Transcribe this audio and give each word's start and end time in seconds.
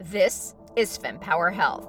This 0.00 0.54
is 0.76 0.96
FemPower 0.96 1.52
Health. 1.52 1.88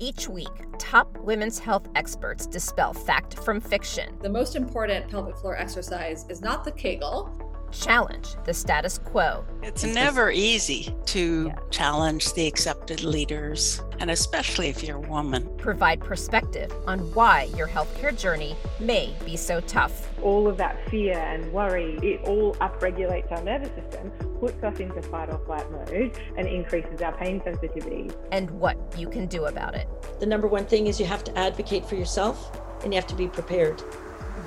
Each 0.00 0.28
week, 0.28 0.48
top 0.78 1.16
women's 1.18 1.60
health 1.60 1.86
experts 1.94 2.44
dispel 2.44 2.92
fact 2.92 3.38
from 3.38 3.60
fiction. 3.60 4.18
The 4.20 4.28
most 4.28 4.56
important 4.56 5.08
pelvic 5.08 5.36
floor 5.36 5.56
exercise 5.56 6.26
is 6.28 6.40
not 6.40 6.64
the 6.64 6.72
Kegel, 6.72 7.30
challenge 7.70 8.34
the 8.44 8.52
status 8.52 8.98
quo. 8.98 9.44
It's 9.62 9.84
never 9.84 10.32
easy 10.32 10.92
to 11.06 11.46
yeah. 11.46 11.54
challenge 11.70 12.32
the 12.32 12.48
accepted 12.48 13.04
leaders, 13.04 13.80
and 14.00 14.10
especially 14.10 14.68
if 14.68 14.82
you're 14.82 14.96
a 14.96 15.08
woman. 15.08 15.48
Provide 15.56 16.00
perspective 16.00 16.72
on 16.86 16.98
why 17.14 17.44
your 17.56 17.66
healthcare 17.66 18.16
journey 18.16 18.56
may 18.80 19.14
be 19.24 19.36
so 19.36 19.60
tough. 19.60 20.08
All 20.22 20.48
of 20.48 20.56
that 20.58 20.88
fear 20.90 21.18
and 21.18 21.52
worry, 21.52 21.98
it 22.02 22.22
all 22.24 22.54
upregulates 22.56 23.30
our 23.32 23.42
nervous 23.42 23.70
system, 23.74 24.10
puts 24.40 24.62
us 24.62 24.78
into 24.78 25.02
fight 25.02 25.30
or 25.30 25.38
flight 25.46 25.70
mode, 25.70 26.18
and 26.36 26.46
increases 26.46 27.00
our 27.02 27.16
pain 27.16 27.40
sensitivity. 27.44 28.10
And 28.32 28.50
what 28.50 28.76
you 28.98 29.08
can 29.08 29.26
do 29.26 29.46
about 29.46 29.74
it. 29.74 29.88
The 30.20 30.26
number 30.26 30.46
one 30.46 30.66
thing 30.66 30.86
is 30.86 30.98
you 31.00 31.06
have 31.06 31.24
to 31.24 31.38
advocate 31.38 31.86
for 31.86 31.96
yourself 31.96 32.60
and 32.82 32.92
you 32.92 33.00
have 33.00 33.08
to 33.08 33.16
be 33.16 33.28
prepared. 33.28 33.82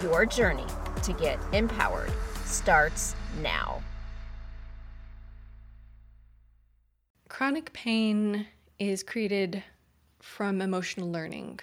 Your 0.02 0.26
journey 0.26 0.66
to 1.04 1.14
get 1.14 1.40
empowered 1.54 2.12
starts 2.46 3.16
now. 3.42 3.82
Chronic 7.28 7.72
pain 7.74 8.48
is 8.80 9.04
created 9.04 9.64
from 10.22 10.62
emotional 10.62 11.12
learning, 11.12 11.60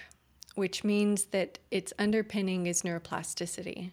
which 0.54 0.84
means 0.84 1.26
that 1.26 1.58
its 1.70 1.92
underpinning 1.98 2.66
is 2.66 2.82
neuroplasticity. 2.82 3.90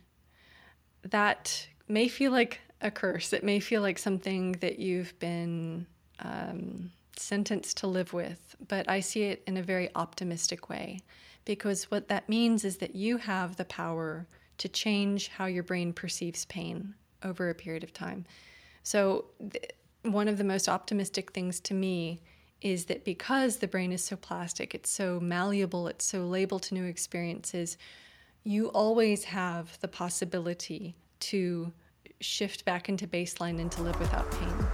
That 1.03 1.67
may 1.87 2.07
feel 2.07 2.31
like 2.31 2.59
a 2.81 2.91
curse. 2.91 3.33
It 3.33 3.43
may 3.43 3.59
feel 3.59 3.81
like 3.81 3.97
something 3.97 4.53
that 4.53 4.77
you've 4.77 5.17
been 5.19 5.87
um, 6.19 6.91
sentenced 7.15 7.77
to 7.77 7.87
live 7.87 8.13
with, 8.13 8.55
but 8.67 8.89
I 8.89 8.99
see 8.99 9.23
it 9.23 9.43
in 9.47 9.57
a 9.57 9.63
very 9.63 9.89
optimistic 9.95 10.69
way 10.69 10.99
because 11.45 11.89
what 11.91 12.07
that 12.09 12.29
means 12.29 12.63
is 12.63 12.77
that 12.77 12.95
you 12.95 13.17
have 13.17 13.55
the 13.55 13.65
power 13.65 14.27
to 14.57 14.69
change 14.69 15.29
how 15.29 15.45
your 15.45 15.63
brain 15.63 15.93
perceives 15.93 16.45
pain 16.45 16.93
over 17.23 17.49
a 17.49 17.55
period 17.55 17.83
of 17.83 17.93
time. 17.93 18.25
So, 18.83 19.25
th- 19.39 19.71
one 20.03 20.27
of 20.27 20.37
the 20.37 20.43
most 20.43 20.67
optimistic 20.67 21.31
things 21.31 21.61
to 21.61 21.73
me 21.73 22.21
is 22.63 22.85
that 22.85 23.03
because 23.03 23.57
the 23.57 23.67
brain 23.67 23.91
is 23.91 24.03
so 24.03 24.15
plastic, 24.15 24.73
it's 24.73 24.89
so 24.89 25.19
malleable, 25.19 25.87
it's 25.87 26.05
so 26.05 26.27
labile 26.27 26.61
to 26.61 26.73
new 26.73 26.85
experiences, 26.85 27.77
you 28.45 28.67
always 28.69 29.25
have 29.25 29.77
the 29.81 29.87
possibility 29.87 30.95
to 31.19 31.71
shift 32.21 32.63
back 32.63 32.87
into 32.87 33.05
baseline 33.05 33.59
and 33.59 33.69
to 33.73 33.83
live 33.83 33.99
without 33.99 34.29
pain. 34.31 34.65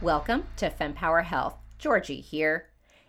Welcome 0.00 0.44
to 0.58 0.70
FemPower 0.70 1.24
Health. 1.24 1.56
Georgie 1.76 2.20
here. 2.20 2.68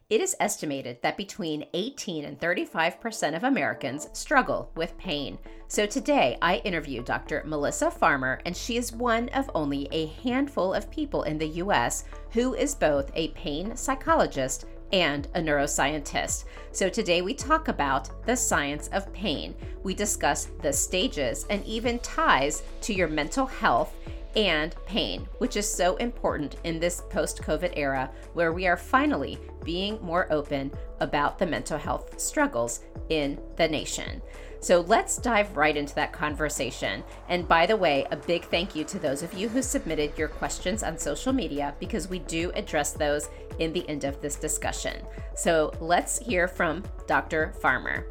It 0.10 0.22
is 0.22 0.36
estimated 0.40 1.04
that 1.04 1.18
between 1.18 1.68
18 1.76 2.26
and 2.26 2.40
35% 2.40 3.36
of 3.36 3.44
Americans 3.44 4.10
struggle 4.14 4.72
with 4.74 4.98
pain. 4.98 5.38
So 5.68 5.86
today 5.86 6.36
I 6.42 6.56
interview 6.66 7.04
Dr. 7.04 7.44
Melissa 7.46 7.92
Farmer, 7.92 8.42
and 8.44 8.58
she 8.58 8.78
is 8.78 8.92
one 8.92 9.30
of 9.30 9.52
only 9.54 9.88
a 9.92 10.08
handful 10.24 10.74
of 10.74 10.90
people 10.90 11.24
in 11.24 11.38
the 11.38 11.60
US 11.62 12.06
who 12.32 12.56
is 12.56 12.74
both 12.74 13.12
a 13.14 13.28
pain 13.30 13.76
psychologist 13.76 14.66
and 14.92 15.28
a 15.36 15.40
neuroscientist. 15.40 16.46
So 16.72 16.90
today 16.90 17.22
we 17.22 17.36
talk 17.36 17.68
about 17.68 18.26
the 18.26 18.36
science 18.36 18.88
of 18.88 19.14
pain. 19.14 19.54
We 19.84 19.94
discuss 19.94 20.46
the 20.64 20.74
stages 20.74 21.46
and 21.52 21.64
even 21.66 22.00
ties 22.00 22.64
to 22.82 22.96
your 22.96 23.10
mental 23.10 23.46
health 23.46 23.96
and 24.36 24.76
pain, 24.86 25.28
which 25.40 25.56
is 25.56 25.72
so 25.72 25.96
important 25.98 26.58
in 26.64 26.80
this 26.80 27.04
post 27.10 27.42
COVID 27.42 27.74
era 27.76 28.10
where 28.34 28.54
we 28.54 28.68
are 28.68 28.78
finally 28.78 29.38
being 29.64 30.00
more 30.02 30.32
open 30.32 30.72
about 31.00 31.38
the 31.38 31.46
mental 31.46 31.78
health 31.78 32.20
struggles 32.20 32.82
in 33.10 33.40
the 33.56 33.68
nation. 33.68 34.22
So 34.62 34.82
let's 34.82 35.18
dive 35.18 35.56
right 35.56 35.76
into 35.76 35.96
that 35.96 36.12
conversation. 36.12 37.04
And 37.30 37.48
by 37.48 37.66
the 37.66 37.78
way, 37.78 38.06
a 38.12 38.18
big 38.18 38.44
thank 38.46 38.76
you 38.76 38.84
to 38.86 39.00
those 39.00 39.24
of 39.24 39.34
you 39.34 39.48
who 39.48 39.62
submitted 39.62 40.18
your 40.18 40.28
questions 40.28 40.84
on 40.84 40.98
social 40.98 41.32
media 41.32 41.74
because 41.80 42.10
we 42.10 42.20
do 42.20 42.52
address 42.56 42.92
those 42.92 43.30
in 43.60 43.72
the 43.72 43.88
end 43.88 44.04
of 44.04 44.22
this 44.22 44.36
discussion. 44.36 44.98
So 45.36 45.72
let's 45.80 46.20
hear 46.20 46.48
from 46.48 46.84
Dr. 47.08 47.54
Farmer. 47.62 48.06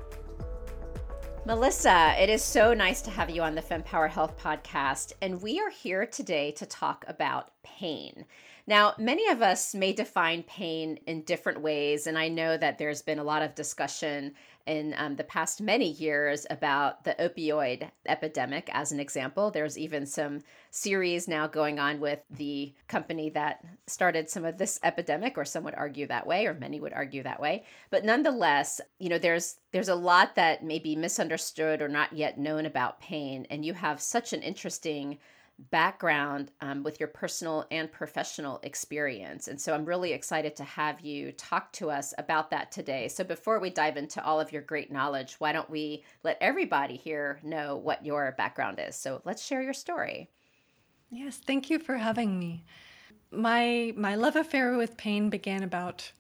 Melissa, 1.48 2.14
it 2.18 2.28
is 2.28 2.44
so 2.44 2.74
nice 2.74 3.00
to 3.00 3.10
have 3.10 3.30
you 3.30 3.40
on 3.40 3.54
the 3.54 3.62
FemPower 3.62 4.10
Health 4.10 4.36
podcast. 4.38 5.14
And 5.22 5.40
we 5.40 5.58
are 5.58 5.70
here 5.70 6.04
today 6.04 6.50
to 6.50 6.66
talk 6.66 7.06
about 7.08 7.52
pain. 7.62 8.26
Now, 8.66 8.92
many 8.98 9.26
of 9.30 9.40
us 9.40 9.74
may 9.74 9.94
define 9.94 10.42
pain 10.42 10.98
in 11.06 11.22
different 11.22 11.62
ways, 11.62 12.06
and 12.06 12.18
I 12.18 12.28
know 12.28 12.58
that 12.58 12.76
there's 12.76 13.00
been 13.00 13.18
a 13.18 13.24
lot 13.24 13.40
of 13.40 13.54
discussion 13.54 14.34
in 14.68 14.94
um, 14.98 15.16
the 15.16 15.24
past 15.24 15.60
many 15.62 15.92
years 15.92 16.46
about 16.50 17.02
the 17.04 17.16
opioid 17.18 17.90
epidemic, 18.06 18.68
as 18.72 18.92
an 18.92 19.00
example. 19.00 19.50
There's 19.50 19.78
even 19.78 20.04
some 20.04 20.42
series 20.70 21.26
now 21.26 21.46
going 21.46 21.78
on 21.78 21.98
with 21.98 22.20
the 22.30 22.74
company 22.86 23.30
that 23.30 23.64
started 23.86 24.28
some 24.28 24.44
of 24.44 24.58
this 24.58 24.78
epidemic, 24.82 25.38
or 25.38 25.44
some 25.44 25.64
would 25.64 25.74
argue 25.74 26.06
that 26.08 26.26
way, 26.26 26.46
or 26.46 26.52
many 26.52 26.78
would 26.78 26.92
argue 26.92 27.22
that 27.22 27.40
way. 27.40 27.64
But 27.90 28.04
nonetheless, 28.04 28.80
you 28.98 29.08
know, 29.08 29.18
there's 29.18 29.56
there's 29.72 29.88
a 29.88 29.94
lot 29.94 30.34
that 30.36 30.62
may 30.62 30.78
be 30.78 30.94
misunderstood 30.94 31.80
or 31.80 31.88
not 31.88 32.12
yet 32.12 32.38
known 32.38 32.66
about 32.66 33.00
pain, 33.00 33.46
and 33.50 33.64
you 33.64 33.72
have 33.72 34.00
such 34.00 34.34
an 34.34 34.42
interesting 34.42 35.18
background 35.58 36.52
um, 36.60 36.82
with 36.82 37.00
your 37.00 37.08
personal 37.08 37.66
and 37.70 37.90
professional 37.90 38.60
experience. 38.62 39.48
And 39.48 39.60
so 39.60 39.74
I'm 39.74 39.84
really 39.84 40.12
excited 40.12 40.54
to 40.56 40.64
have 40.64 41.00
you 41.00 41.32
talk 41.32 41.72
to 41.74 41.90
us 41.90 42.14
about 42.16 42.50
that 42.50 42.70
today. 42.70 43.08
So 43.08 43.24
before 43.24 43.58
we 43.58 43.70
dive 43.70 43.96
into 43.96 44.24
all 44.24 44.40
of 44.40 44.52
your 44.52 44.62
great 44.62 44.92
knowledge, 44.92 45.34
why 45.38 45.52
don't 45.52 45.68
we 45.68 46.04
let 46.22 46.38
everybody 46.40 46.96
here 46.96 47.40
know 47.42 47.76
what 47.76 48.06
your 48.06 48.34
background 48.38 48.80
is? 48.80 48.94
So 48.96 49.20
let's 49.24 49.44
share 49.44 49.62
your 49.62 49.72
story. 49.72 50.30
Yes, 51.10 51.38
thank 51.38 51.70
you 51.70 51.78
for 51.78 51.96
having 51.96 52.38
me. 52.38 52.64
My 53.30 53.92
my 53.96 54.14
love 54.14 54.36
affair 54.36 54.76
with 54.76 54.96
pain 54.96 55.28
began 55.28 55.62
about 55.62 56.12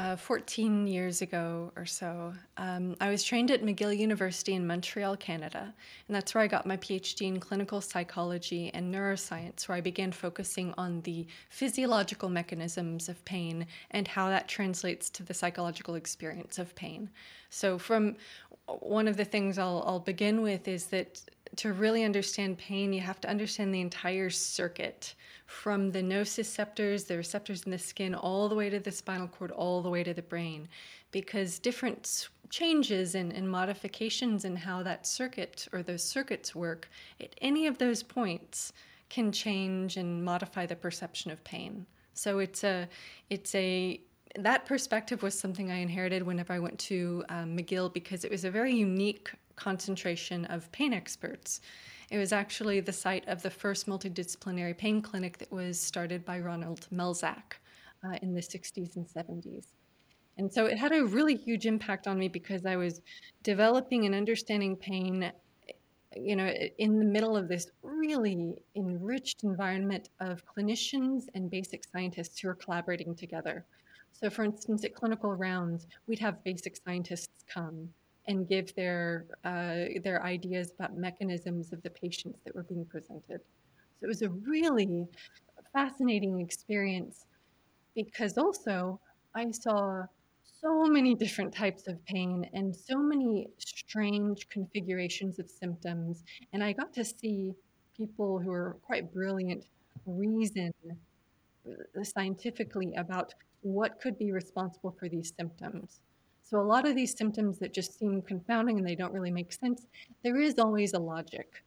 uh, 0.00 0.16
14 0.16 0.86
years 0.86 1.20
ago 1.20 1.70
or 1.76 1.84
so, 1.84 2.32
um, 2.56 2.96
I 3.02 3.10
was 3.10 3.22
trained 3.22 3.50
at 3.50 3.62
McGill 3.62 3.94
University 3.94 4.54
in 4.54 4.66
Montreal, 4.66 5.14
Canada, 5.18 5.74
and 6.08 6.16
that's 6.16 6.34
where 6.34 6.42
I 6.42 6.46
got 6.46 6.64
my 6.64 6.78
PhD 6.78 7.26
in 7.26 7.38
clinical 7.38 7.82
psychology 7.82 8.70
and 8.72 8.94
neuroscience, 8.94 9.68
where 9.68 9.76
I 9.76 9.82
began 9.82 10.10
focusing 10.10 10.72
on 10.78 11.02
the 11.02 11.26
physiological 11.50 12.30
mechanisms 12.30 13.10
of 13.10 13.22
pain 13.26 13.66
and 13.90 14.08
how 14.08 14.30
that 14.30 14.48
translates 14.48 15.10
to 15.10 15.22
the 15.22 15.34
psychological 15.34 15.96
experience 15.96 16.58
of 16.58 16.74
pain. 16.74 17.10
So, 17.50 17.76
from 17.76 18.16
one 18.78 19.06
of 19.06 19.18
the 19.18 19.24
things 19.26 19.58
I'll, 19.58 19.84
I'll 19.86 20.00
begin 20.00 20.40
with 20.40 20.66
is 20.66 20.86
that 20.86 21.20
to 21.56 21.72
really 21.72 22.04
understand 22.04 22.58
pain, 22.58 22.92
you 22.92 23.00
have 23.00 23.20
to 23.22 23.28
understand 23.28 23.74
the 23.74 23.80
entire 23.80 24.30
circuit 24.30 25.14
from 25.46 25.90
the 25.90 26.02
nociceptors, 26.02 27.06
the 27.06 27.16
receptors 27.16 27.64
in 27.64 27.72
the 27.72 27.78
skin, 27.78 28.14
all 28.14 28.48
the 28.48 28.54
way 28.54 28.70
to 28.70 28.78
the 28.78 28.92
spinal 28.92 29.28
cord, 29.28 29.50
all 29.50 29.82
the 29.82 29.90
way 29.90 30.04
to 30.04 30.14
the 30.14 30.22
brain, 30.22 30.68
because 31.10 31.58
different 31.58 32.28
changes 32.50 33.14
and, 33.14 33.32
and 33.32 33.50
modifications 33.50 34.44
in 34.44 34.56
how 34.56 34.82
that 34.82 35.06
circuit 35.06 35.66
or 35.72 35.82
those 35.82 36.04
circuits 36.04 36.54
work 36.54 36.88
at 37.20 37.34
any 37.40 37.66
of 37.66 37.78
those 37.78 38.02
points 38.02 38.72
can 39.08 39.32
change 39.32 39.96
and 39.96 40.24
modify 40.24 40.66
the 40.66 40.76
perception 40.76 41.30
of 41.30 41.42
pain. 41.42 41.84
So 42.14 42.38
it's 42.38 42.64
a, 42.64 42.88
it's 43.28 43.54
a, 43.54 44.00
that 44.36 44.66
perspective 44.66 45.22
was 45.22 45.36
something 45.36 45.70
I 45.70 45.78
inherited 45.78 46.22
whenever 46.22 46.52
I 46.52 46.60
went 46.60 46.78
to 46.80 47.24
um, 47.28 47.56
McGill 47.56 47.92
because 47.92 48.24
it 48.24 48.30
was 48.30 48.44
a 48.44 48.50
very 48.50 48.74
unique 48.74 49.32
concentration 49.60 50.46
of 50.46 50.72
pain 50.72 50.92
experts. 50.92 51.60
It 52.10 52.18
was 52.18 52.32
actually 52.32 52.80
the 52.80 52.92
site 52.92 53.28
of 53.28 53.42
the 53.42 53.50
first 53.50 53.86
multidisciplinary 53.86 54.76
pain 54.76 55.00
clinic 55.02 55.38
that 55.38 55.52
was 55.52 55.78
started 55.78 56.24
by 56.24 56.40
Ronald 56.40 56.88
Melzack 56.92 57.60
uh, 58.04 58.16
in 58.22 58.34
the 58.34 58.40
60s 58.40 58.96
and 58.96 59.06
70s. 59.06 59.66
And 60.38 60.52
so 60.52 60.64
it 60.64 60.78
had 60.78 60.92
a 60.92 61.04
really 61.04 61.36
huge 61.36 61.66
impact 61.66 62.06
on 62.06 62.18
me 62.18 62.28
because 62.28 62.64
I 62.64 62.76
was 62.76 63.02
developing 63.42 64.06
and 64.06 64.14
understanding 64.14 64.74
pain, 64.74 65.30
you 66.16 66.34
know, 66.34 66.46
in 66.78 66.98
the 66.98 67.04
middle 67.04 67.36
of 67.36 67.46
this 67.46 67.70
really 67.82 68.54
enriched 68.74 69.44
environment 69.44 70.08
of 70.20 70.42
clinicians 70.46 71.24
and 71.34 71.50
basic 71.50 71.84
scientists 71.84 72.40
who 72.40 72.48
are 72.48 72.54
collaborating 72.54 73.14
together. 73.14 73.66
So, 74.12 74.30
for 74.30 74.44
instance, 74.44 74.84
at 74.84 74.94
clinical 74.94 75.34
rounds, 75.34 75.86
we'd 76.06 76.18
have 76.20 76.42
basic 76.42 76.76
scientists 76.84 77.44
come 77.46 77.90
and 78.30 78.48
give 78.48 78.74
their 78.76 79.26
uh, 79.44 80.00
their 80.06 80.22
ideas 80.24 80.72
about 80.76 80.96
mechanisms 80.96 81.72
of 81.72 81.82
the 81.82 81.90
patients 81.90 82.38
that 82.44 82.54
were 82.54 82.62
being 82.62 82.86
presented. 82.86 83.40
So 83.96 84.04
it 84.04 84.06
was 84.06 84.22
a 84.22 84.30
really 84.30 85.06
fascinating 85.72 86.40
experience 86.40 87.26
because 87.94 88.38
also 88.38 89.00
I 89.34 89.50
saw 89.50 90.04
so 90.62 90.84
many 90.84 91.14
different 91.14 91.52
types 91.52 91.88
of 91.88 91.96
pain 92.04 92.48
and 92.52 92.74
so 92.74 92.96
many 92.98 93.48
strange 93.58 94.48
configurations 94.48 95.38
of 95.38 95.50
symptoms, 95.50 96.22
and 96.52 96.62
I 96.62 96.72
got 96.72 96.92
to 96.94 97.04
see 97.04 97.52
people 97.96 98.38
who 98.38 98.50
were 98.50 98.76
quite 98.82 99.12
brilliant 99.12 99.64
reason 100.06 100.72
uh, 100.86 102.04
scientifically 102.04 102.94
about 102.94 103.34
what 103.62 104.00
could 104.00 104.16
be 104.18 104.32
responsible 104.32 104.94
for 104.98 105.08
these 105.08 105.32
symptoms. 105.38 106.00
So, 106.50 106.60
a 106.60 106.62
lot 106.62 106.84
of 106.84 106.96
these 106.96 107.16
symptoms 107.16 107.60
that 107.60 107.72
just 107.72 107.96
seem 107.96 108.22
confounding 108.22 108.76
and 108.76 108.84
they 108.84 108.96
don't 108.96 109.12
really 109.12 109.30
make 109.30 109.52
sense, 109.52 109.86
there 110.24 110.36
is 110.36 110.58
always 110.58 110.94
a 110.94 110.98
logic. 110.98 111.62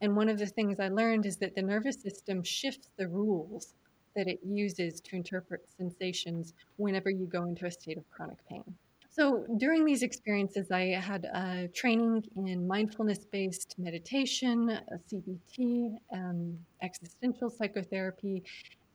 And 0.00 0.16
one 0.16 0.28
of 0.28 0.40
the 0.40 0.46
things 0.46 0.80
I 0.80 0.88
learned 0.88 1.24
is 1.24 1.36
that 1.36 1.54
the 1.54 1.62
nervous 1.62 2.02
system 2.02 2.42
shifts 2.42 2.88
the 2.96 3.06
rules 3.06 3.74
that 4.16 4.26
it 4.26 4.40
uses 4.44 5.00
to 5.02 5.14
interpret 5.14 5.68
sensations 5.78 6.52
whenever 6.78 7.10
you 7.10 7.26
go 7.26 7.44
into 7.44 7.66
a 7.66 7.70
state 7.70 7.96
of 7.96 8.10
chronic 8.10 8.38
pain. 8.48 8.64
So 9.08 9.46
during 9.58 9.84
these 9.84 10.02
experiences, 10.02 10.72
I 10.72 10.86
had 10.86 11.30
uh, 11.32 11.68
training 11.72 12.24
in 12.34 12.66
mindfulness 12.66 13.24
based 13.26 13.76
meditation, 13.78 14.80
CBT, 15.12 15.96
um, 16.12 16.58
existential 16.82 17.50
psychotherapy. 17.50 18.42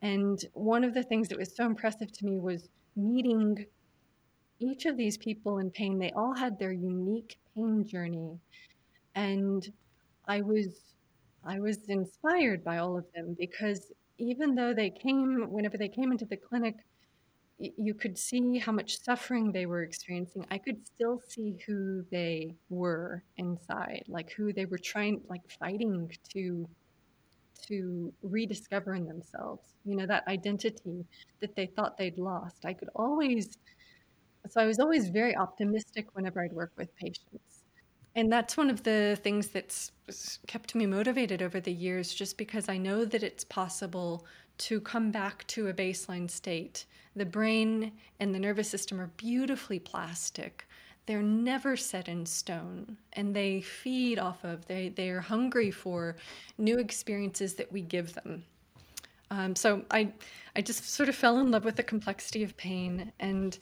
And 0.01 0.43
one 0.51 0.83
of 0.83 0.93
the 0.93 1.03
things 1.03 1.29
that 1.29 1.37
was 1.37 1.55
so 1.55 1.65
impressive 1.65 2.11
to 2.11 2.25
me 2.25 2.39
was 2.39 2.67
meeting 2.97 3.65
each 4.59 4.85
of 4.85 4.97
these 4.97 5.17
people 5.17 5.59
in 5.59 5.71
pain. 5.71 5.99
They 5.99 6.11
all 6.11 6.33
had 6.35 6.59
their 6.59 6.71
unique 6.71 7.37
pain 7.55 7.85
journey. 7.87 8.39
And 9.15 9.67
I 10.27 10.41
was 10.41 10.89
I 11.43 11.59
was 11.59 11.77
inspired 11.87 12.63
by 12.63 12.77
all 12.77 12.97
of 12.97 13.05
them 13.13 13.35
because 13.39 13.91
even 14.17 14.55
though 14.55 14.73
they 14.73 14.89
came, 14.89 15.49
whenever 15.49 15.77
they 15.77 15.87
came 15.87 16.11
into 16.11 16.25
the 16.25 16.37
clinic, 16.37 16.75
you 17.57 17.93
could 17.93 18.17
see 18.17 18.57
how 18.57 18.71
much 18.71 19.01
suffering 19.01 19.51
they 19.51 19.65
were 19.65 19.83
experiencing. 19.83 20.45
I 20.49 20.57
could 20.57 20.85
still 20.85 21.19
see 21.27 21.57
who 21.65 22.05
they 22.11 22.55
were 22.69 23.23
inside, 23.37 24.03
like 24.07 24.31
who 24.31 24.53
they 24.53 24.65
were 24.65 24.77
trying, 24.77 25.21
like 25.29 25.41
fighting 25.59 26.11
to 26.33 26.67
to 27.67 28.13
rediscover 28.23 28.95
in 28.95 29.05
themselves. 29.05 29.73
You 29.85 29.97
know, 29.97 30.05
that 30.05 30.27
identity 30.27 31.05
that 31.41 31.55
they 31.55 31.65
thought 31.67 31.97
they'd 31.97 32.17
lost. 32.17 32.65
I 32.65 32.73
could 32.73 32.89
always, 32.95 33.57
so 34.49 34.61
I 34.61 34.65
was 34.65 34.79
always 34.79 35.09
very 35.09 35.35
optimistic 35.35 36.07
whenever 36.13 36.43
I'd 36.43 36.53
work 36.53 36.71
with 36.77 36.95
patients. 36.95 37.63
And 38.15 38.31
that's 38.31 38.57
one 38.57 38.69
of 38.69 38.83
the 38.83 39.17
things 39.23 39.47
that's 39.49 39.91
kept 40.47 40.75
me 40.75 40.85
motivated 40.85 41.41
over 41.41 41.59
the 41.59 41.71
years, 41.71 42.13
just 42.13 42.37
because 42.37 42.67
I 42.67 42.77
know 42.77 43.05
that 43.05 43.23
it's 43.23 43.43
possible 43.43 44.25
to 44.59 44.81
come 44.81 45.11
back 45.11 45.45
to 45.47 45.67
a 45.67 45.73
baseline 45.73 46.29
state. 46.29 46.85
The 47.15 47.25
brain 47.25 47.93
and 48.19 48.33
the 48.33 48.39
nervous 48.39 48.69
system 48.69 48.99
are 48.99 49.11
beautifully 49.17 49.79
plastic. 49.79 50.67
They're 51.05 51.21
never 51.21 51.75
set 51.77 52.07
in 52.07 52.25
stone 52.25 52.97
and 53.13 53.35
they 53.35 53.61
feed 53.61 54.19
off 54.19 54.43
of, 54.43 54.65
they, 54.67 54.89
they 54.89 55.09
are 55.09 55.21
hungry 55.21 55.71
for 55.71 56.17
new 56.57 56.77
experiences 56.77 57.55
that 57.55 57.71
we 57.71 57.81
give 57.81 58.13
them. 58.13 58.43
Um, 59.31 59.55
so 59.55 59.83
I, 59.91 60.11
I 60.55 60.61
just 60.61 60.87
sort 60.89 61.09
of 61.09 61.15
fell 61.15 61.39
in 61.39 61.51
love 61.51 61.65
with 61.65 61.77
the 61.77 61.83
complexity 61.83 62.43
of 62.43 62.57
pain 62.57 63.11
and 63.19 63.57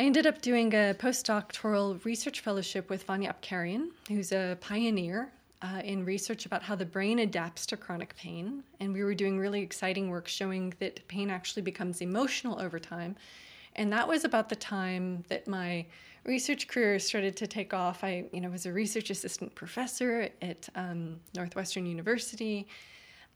I 0.00 0.04
ended 0.04 0.26
up 0.26 0.40
doing 0.40 0.72
a 0.72 0.94
postdoctoral 0.94 2.02
research 2.06 2.40
fellowship 2.40 2.88
with 2.88 3.04
Vania 3.04 3.34
Apkarian, 3.34 3.90
who's 4.08 4.32
a 4.32 4.56
pioneer 4.58 5.30
uh, 5.60 5.82
in 5.84 6.06
research 6.06 6.46
about 6.46 6.62
how 6.62 6.74
the 6.74 6.86
brain 6.86 7.18
adapts 7.18 7.66
to 7.66 7.76
chronic 7.76 8.16
pain. 8.16 8.64
And 8.80 8.94
we 8.94 9.04
were 9.04 9.12
doing 9.12 9.38
really 9.38 9.60
exciting 9.60 10.08
work 10.08 10.26
showing 10.26 10.72
that 10.78 11.06
pain 11.08 11.28
actually 11.28 11.60
becomes 11.60 12.00
emotional 12.00 12.58
over 12.58 12.78
time. 12.78 13.14
And 13.76 13.92
that 13.92 14.08
was 14.08 14.24
about 14.24 14.48
the 14.48 14.56
time 14.56 15.22
that 15.28 15.46
my 15.46 15.84
research 16.24 16.66
career 16.66 16.98
started 16.98 17.36
to 17.36 17.46
take 17.46 17.74
off. 17.74 18.02
I, 18.02 18.24
you 18.32 18.40
know, 18.40 18.48
was 18.48 18.64
a 18.64 18.72
research 18.72 19.10
assistant 19.10 19.54
professor 19.54 20.30
at 20.40 20.66
um, 20.76 21.20
Northwestern 21.36 21.84
University, 21.84 22.66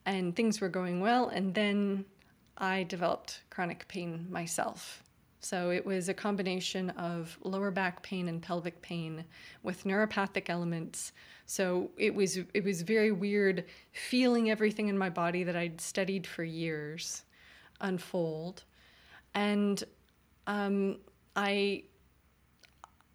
and 0.06 0.34
things 0.34 0.62
were 0.62 0.70
going 0.70 1.00
well. 1.00 1.28
And 1.28 1.52
then 1.52 2.06
I 2.56 2.84
developed 2.84 3.42
chronic 3.50 3.86
pain 3.86 4.26
myself. 4.30 5.03
So 5.44 5.68
it 5.68 5.84
was 5.84 6.08
a 6.08 6.14
combination 6.14 6.88
of 6.90 7.38
lower 7.42 7.70
back 7.70 8.02
pain 8.02 8.28
and 8.28 8.40
pelvic 8.40 8.80
pain 8.80 9.26
with 9.62 9.84
neuropathic 9.84 10.48
elements. 10.48 11.12
So 11.44 11.90
it 11.98 12.14
was 12.14 12.38
it 12.54 12.64
was 12.64 12.80
very 12.80 13.12
weird 13.12 13.66
feeling 13.92 14.50
everything 14.50 14.88
in 14.88 14.96
my 14.96 15.10
body 15.10 15.44
that 15.44 15.54
I'd 15.54 15.82
studied 15.82 16.26
for 16.26 16.44
years 16.44 17.24
unfold, 17.82 18.64
and 19.34 19.84
um, 20.46 20.96
I 21.36 21.84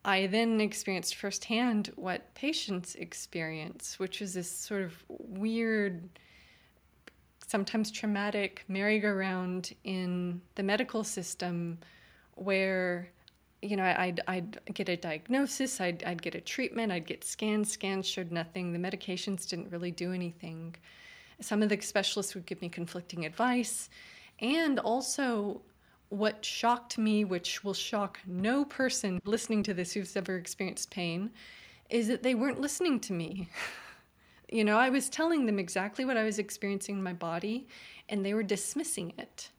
I 0.06 0.28
then 0.28 0.62
experienced 0.62 1.16
firsthand 1.16 1.92
what 1.96 2.32
patients 2.36 2.94
experience, 2.94 3.98
which 3.98 4.22
is 4.22 4.36
this 4.36 4.52
sort 4.52 4.84
of 4.84 5.04
weird, 5.08 6.08
sometimes 7.48 7.90
traumatic 7.90 8.66
merry-go-round 8.68 9.74
in 9.84 10.42
the 10.54 10.64
medical 10.64 11.04
system 11.04 11.80
where 12.42 13.10
you 13.62 13.76
know, 13.76 13.84
I'd, 13.84 14.22
I'd 14.28 14.60
get 14.74 14.88
a 14.90 14.96
diagnosis, 14.96 15.82
I'd, 15.82 16.04
I'd 16.04 16.22
get 16.22 16.36
a 16.36 16.42
treatment, 16.42 16.92
I'd 16.92 17.06
get 17.06 17.24
scans. 17.24 17.72
Scans 17.72 18.08
showed 18.08 18.32
nothing. 18.32 18.72
The 18.72 18.80
medications 18.80 19.48
didn't 19.48 19.72
really 19.72 19.92
do 19.92 20.14
anything. 20.14 20.76
Some 21.42 21.62
of 21.62 21.70
the 21.70 21.80
specialists 21.82 22.36
would 22.36 22.46
give 22.46 22.62
me 22.62 22.70
conflicting 22.70 23.26
advice. 23.26 23.90
And 24.40 24.80
also, 24.80 25.62
what 26.10 26.44
shocked 26.44 26.98
me, 26.98 27.26
which 27.26 27.64
will 27.64 27.74
shock 27.74 28.20
no 28.26 28.64
person 28.64 29.22
listening 29.26 29.64
to 29.64 29.74
this 29.74 29.94
who's 29.94 30.16
ever 30.16 30.38
experienced 30.38 30.90
pain, 30.90 31.30
is 31.90 32.08
that 32.08 32.24
they 32.24 32.36
weren't 32.36 32.62
listening 32.62 33.00
to 33.02 33.14
me. 33.14 33.50
you 34.52 34.64
know, 34.64 34.78
I 34.78 34.90
was 34.90 35.10
telling 35.10 35.46
them 35.46 35.60
exactly 35.60 36.06
what 36.06 36.18
I 36.18 36.24
was 36.24 36.40
experiencing 36.40 36.96
in 36.96 37.04
my 37.04 37.14
body, 37.14 37.68
and 38.08 38.26
they 38.26 38.34
were 38.34 38.44
dismissing 38.44 39.14
it. 39.18 39.50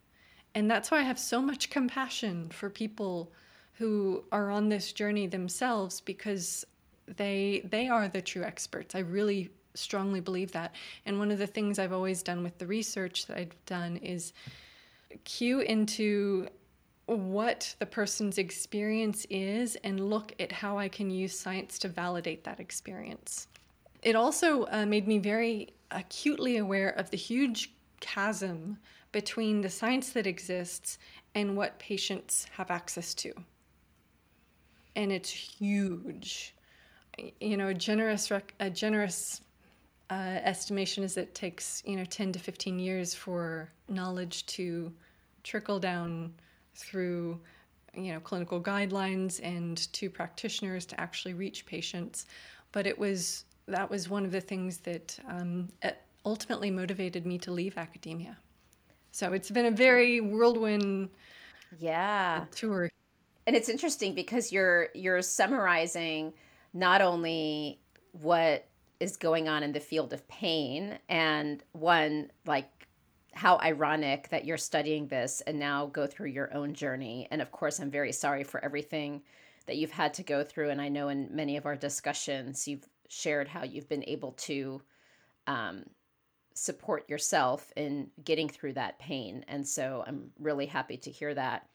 And 0.55 0.71
that's 0.71 0.91
why 0.91 0.99
I 0.99 1.03
have 1.03 1.19
so 1.19 1.41
much 1.41 1.71
compassion 1.71 2.49
for 2.51 2.69
people 2.71 3.33
who 3.75 4.25
are 4.33 4.51
on 4.51 4.69
this 4.69 4.93
journey 4.93 5.27
themselves 5.27 6.01
because 6.01 6.67
they 7.17 7.63
they 7.71 7.89
are 7.89 8.09
the 8.09 8.21
true 8.21 8.43
experts. 8.43 8.95
I 8.95 9.01
really 9.01 9.51
strongly 9.75 10.21
believe 10.21 10.53
that. 10.53 10.75
And 11.07 11.19
one 11.19 11.31
of 11.31 11.39
the 11.39 11.47
things 11.47 11.79
I've 11.79 11.93
always 11.93 12.23
done 12.23 12.43
with 12.43 12.59
the 12.59 12.67
research 12.67 13.27
that 13.27 13.39
I've 13.39 13.65
done 13.67 13.97
is 13.97 14.33
cue 15.25 15.61
into 15.61 16.49
what 17.07 17.75
the 17.79 17.87
person's 17.87 18.39
experience 18.39 19.27
is 19.31 19.77
and 19.77 20.09
look 20.11 20.33
at 20.39 20.53
how 20.53 20.79
I 20.79 20.89
can 20.89 21.11
use 21.11 21.39
science 21.39 21.79
to 21.81 21.89
validate 21.89 22.45
that 22.45 22.61
experience. 22.61 23.49
It 24.03 24.15
also 24.15 24.67
uh, 24.67 24.87
made 24.87 25.09
me 25.09 25.19
very 25.19 25.73
acutely 25.91 26.59
aware 26.59 26.91
of 26.91 27.11
the 27.11 27.17
huge 27.17 27.73
chasm 28.01 28.79
between 29.13 29.61
the 29.61 29.71
science 29.71 30.11
that 30.11 30.27
exists 30.27 30.99
and 31.35 31.57
what 31.57 31.79
patients 31.79 32.47
have 32.57 32.71
access 32.71 33.15
to 33.15 33.33
and 34.97 35.13
it's 35.13 35.31
huge. 35.31 36.55
You 37.41 37.57
know, 37.57 37.69
a 37.69 37.75
generous 37.75 38.31
rec- 38.31 38.55
a 38.61 38.71
generous 38.71 39.41
uh, 40.11 40.41
estimation 40.43 41.05
is 41.05 41.17
it 41.17 41.35
takes 41.35 41.83
you 41.87 41.97
know 41.97 42.05
10 42.05 42.33
to 42.33 42.39
15 42.39 42.79
years 42.79 43.15
for 43.15 43.71
knowledge 43.89 44.47
to 44.47 44.93
trickle 45.43 45.79
down 45.79 46.33
through 46.75 47.41
you 47.95 48.13
know 48.13 48.21
clinical 48.21 48.61
guidelines 48.61 49.41
and 49.43 49.93
to 49.93 50.09
practitioners 50.11 50.87
to 50.87 51.01
actually 51.01 51.35
reach 51.35 51.67
patients. 51.67 52.27
But 52.73 52.87
it 52.87 52.99
was 52.99 53.45
that 53.67 53.91
was 53.91 54.09
one 54.09 54.25
of 54.25 54.33
the 54.33 54.41
things 54.41 54.79
that 54.79 55.19
um, 55.29 55.69
ultimately 56.25 56.71
motivated 56.71 57.27
me 57.27 57.39
to 57.39 57.53
leave 57.53 57.79
academia. 57.79 58.37
So 59.13 59.33
it's 59.33 59.51
been 59.51 59.67
a 59.67 59.71
very 59.71 60.21
whirlwind 60.21 61.11
yeah. 61.79 62.45
tour. 62.55 62.91
And 63.47 63.57
it's 63.57 63.69
interesting 63.69 64.15
because 64.15 64.53
you're 64.53 64.89
you're 64.95 65.23
summarizing 65.23 66.33
not 66.73 67.01
only 67.01 67.81
what 68.13 68.67
is 69.01 69.17
going 69.17 69.49
on 69.49 69.63
in 69.63 69.73
the 69.73 69.81
field 69.81 70.13
of 70.13 70.27
pain 70.29 70.99
and 71.09 71.63
one 71.73 72.31
like 72.47 72.69
how 73.33 73.59
ironic 73.59 74.29
that 74.29 74.45
you're 74.45 74.59
studying 74.59 75.07
this 75.07 75.41
and 75.43 75.59
now 75.59 75.87
go 75.87 76.07
through 76.07 76.29
your 76.29 76.53
own 76.55 76.75
journey. 76.75 77.27
And 77.31 77.41
of 77.41 77.51
course 77.51 77.81
i'm 77.81 77.91
very 77.91 78.13
sorry 78.13 78.45
for 78.45 78.63
everything 78.65 79.23
that 79.67 79.77
you've 79.77 79.91
had 79.91 80.15
to 80.15 80.23
go 80.23 80.45
through. 80.45 80.71
And 80.71 80.81
i 80.81 80.89
know 80.89 81.09
in 81.09 81.29
many 81.35 81.57
of 81.57 81.67
our 81.67 81.77
discussions 81.77 82.69
you've 82.69 82.87
shared 83.09 83.49
how 83.49 83.65
you've 83.65 83.89
been 83.89 84.05
able 84.07 84.33
to 84.33 84.83
um, 85.47 85.85
support 86.61 87.09
yourself 87.09 87.73
in 87.75 88.11
getting 88.23 88.47
through 88.47 88.75
that 88.75 88.99
pain. 88.99 89.43
And 89.49 89.67
so 89.67 90.05
i'm 90.07 90.31
really 90.39 90.67
happy 90.67 90.99
to 90.99 91.11
hear 91.11 91.33
that. 91.33 91.67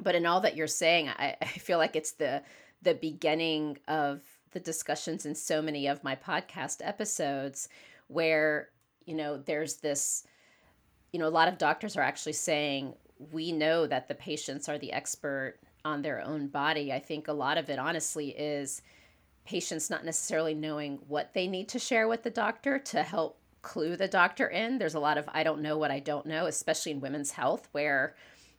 But 0.00 0.14
in 0.14 0.24
all 0.24 0.40
that 0.40 0.56
you're 0.56 0.66
saying 0.66 1.10
I, 1.10 1.36
I 1.42 1.46
feel 1.46 1.76
like 1.76 1.94
it's 1.94 2.12
the 2.12 2.42
the 2.80 2.94
beginning 2.94 3.76
of 3.88 4.22
the 4.52 4.60
discussions 4.60 5.26
in 5.26 5.34
so 5.34 5.60
many 5.60 5.86
of 5.86 6.02
my 6.02 6.16
podcast 6.16 6.78
episodes 6.82 7.68
where 8.06 8.70
you 9.04 9.14
know 9.14 9.36
there's 9.36 9.76
this 9.76 10.26
you 11.12 11.20
know 11.20 11.28
a 11.28 11.38
lot 11.38 11.48
of 11.48 11.58
doctors 11.58 11.94
are 11.94 12.02
actually 12.02 12.32
saying 12.32 12.94
we 13.32 13.52
know 13.52 13.86
that 13.86 14.08
the 14.08 14.14
patients 14.14 14.66
are 14.66 14.78
the 14.78 14.92
expert 14.94 15.58
on 15.84 16.00
their 16.00 16.22
own 16.22 16.48
body. 16.48 16.90
I 16.90 17.00
think 17.00 17.28
a 17.28 17.34
lot 17.34 17.58
of 17.58 17.68
it 17.68 17.78
honestly 17.78 18.30
is 18.30 18.80
patients 19.44 19.90
not 19.90 20.06
necessarily 20.06 20.54
knowing 20.54 21.00
what 21.06 21.34
they 21.34 21.46
need 21.46 21.68
to 21.68 21.78
share 21.78 22.08
with 22.08 22.22
the 22.22 22.30
doctor 22.30 22.78
to 22.78 23.02
help 23.02 23.38
clue 23.66 23.96
the 23.96 24.06
doctor 24.06 24.46
in. 24.46 24.78
There's 24.78 24.94
a 24.94 25.00
lot 25.00 25.18
of 25.18 25.28
I 25.32 25.42
don't 25.42 25.60
know 25.60 25.76
what 25.76 25.90
I 25.90 25.98
don't 25.98 26.24
know, 26.24 26.46
especially 26.46 26.92
in 26.92 27.00
women's 27.00 27.32
health, 27.32 27.68
where 27.72 28.14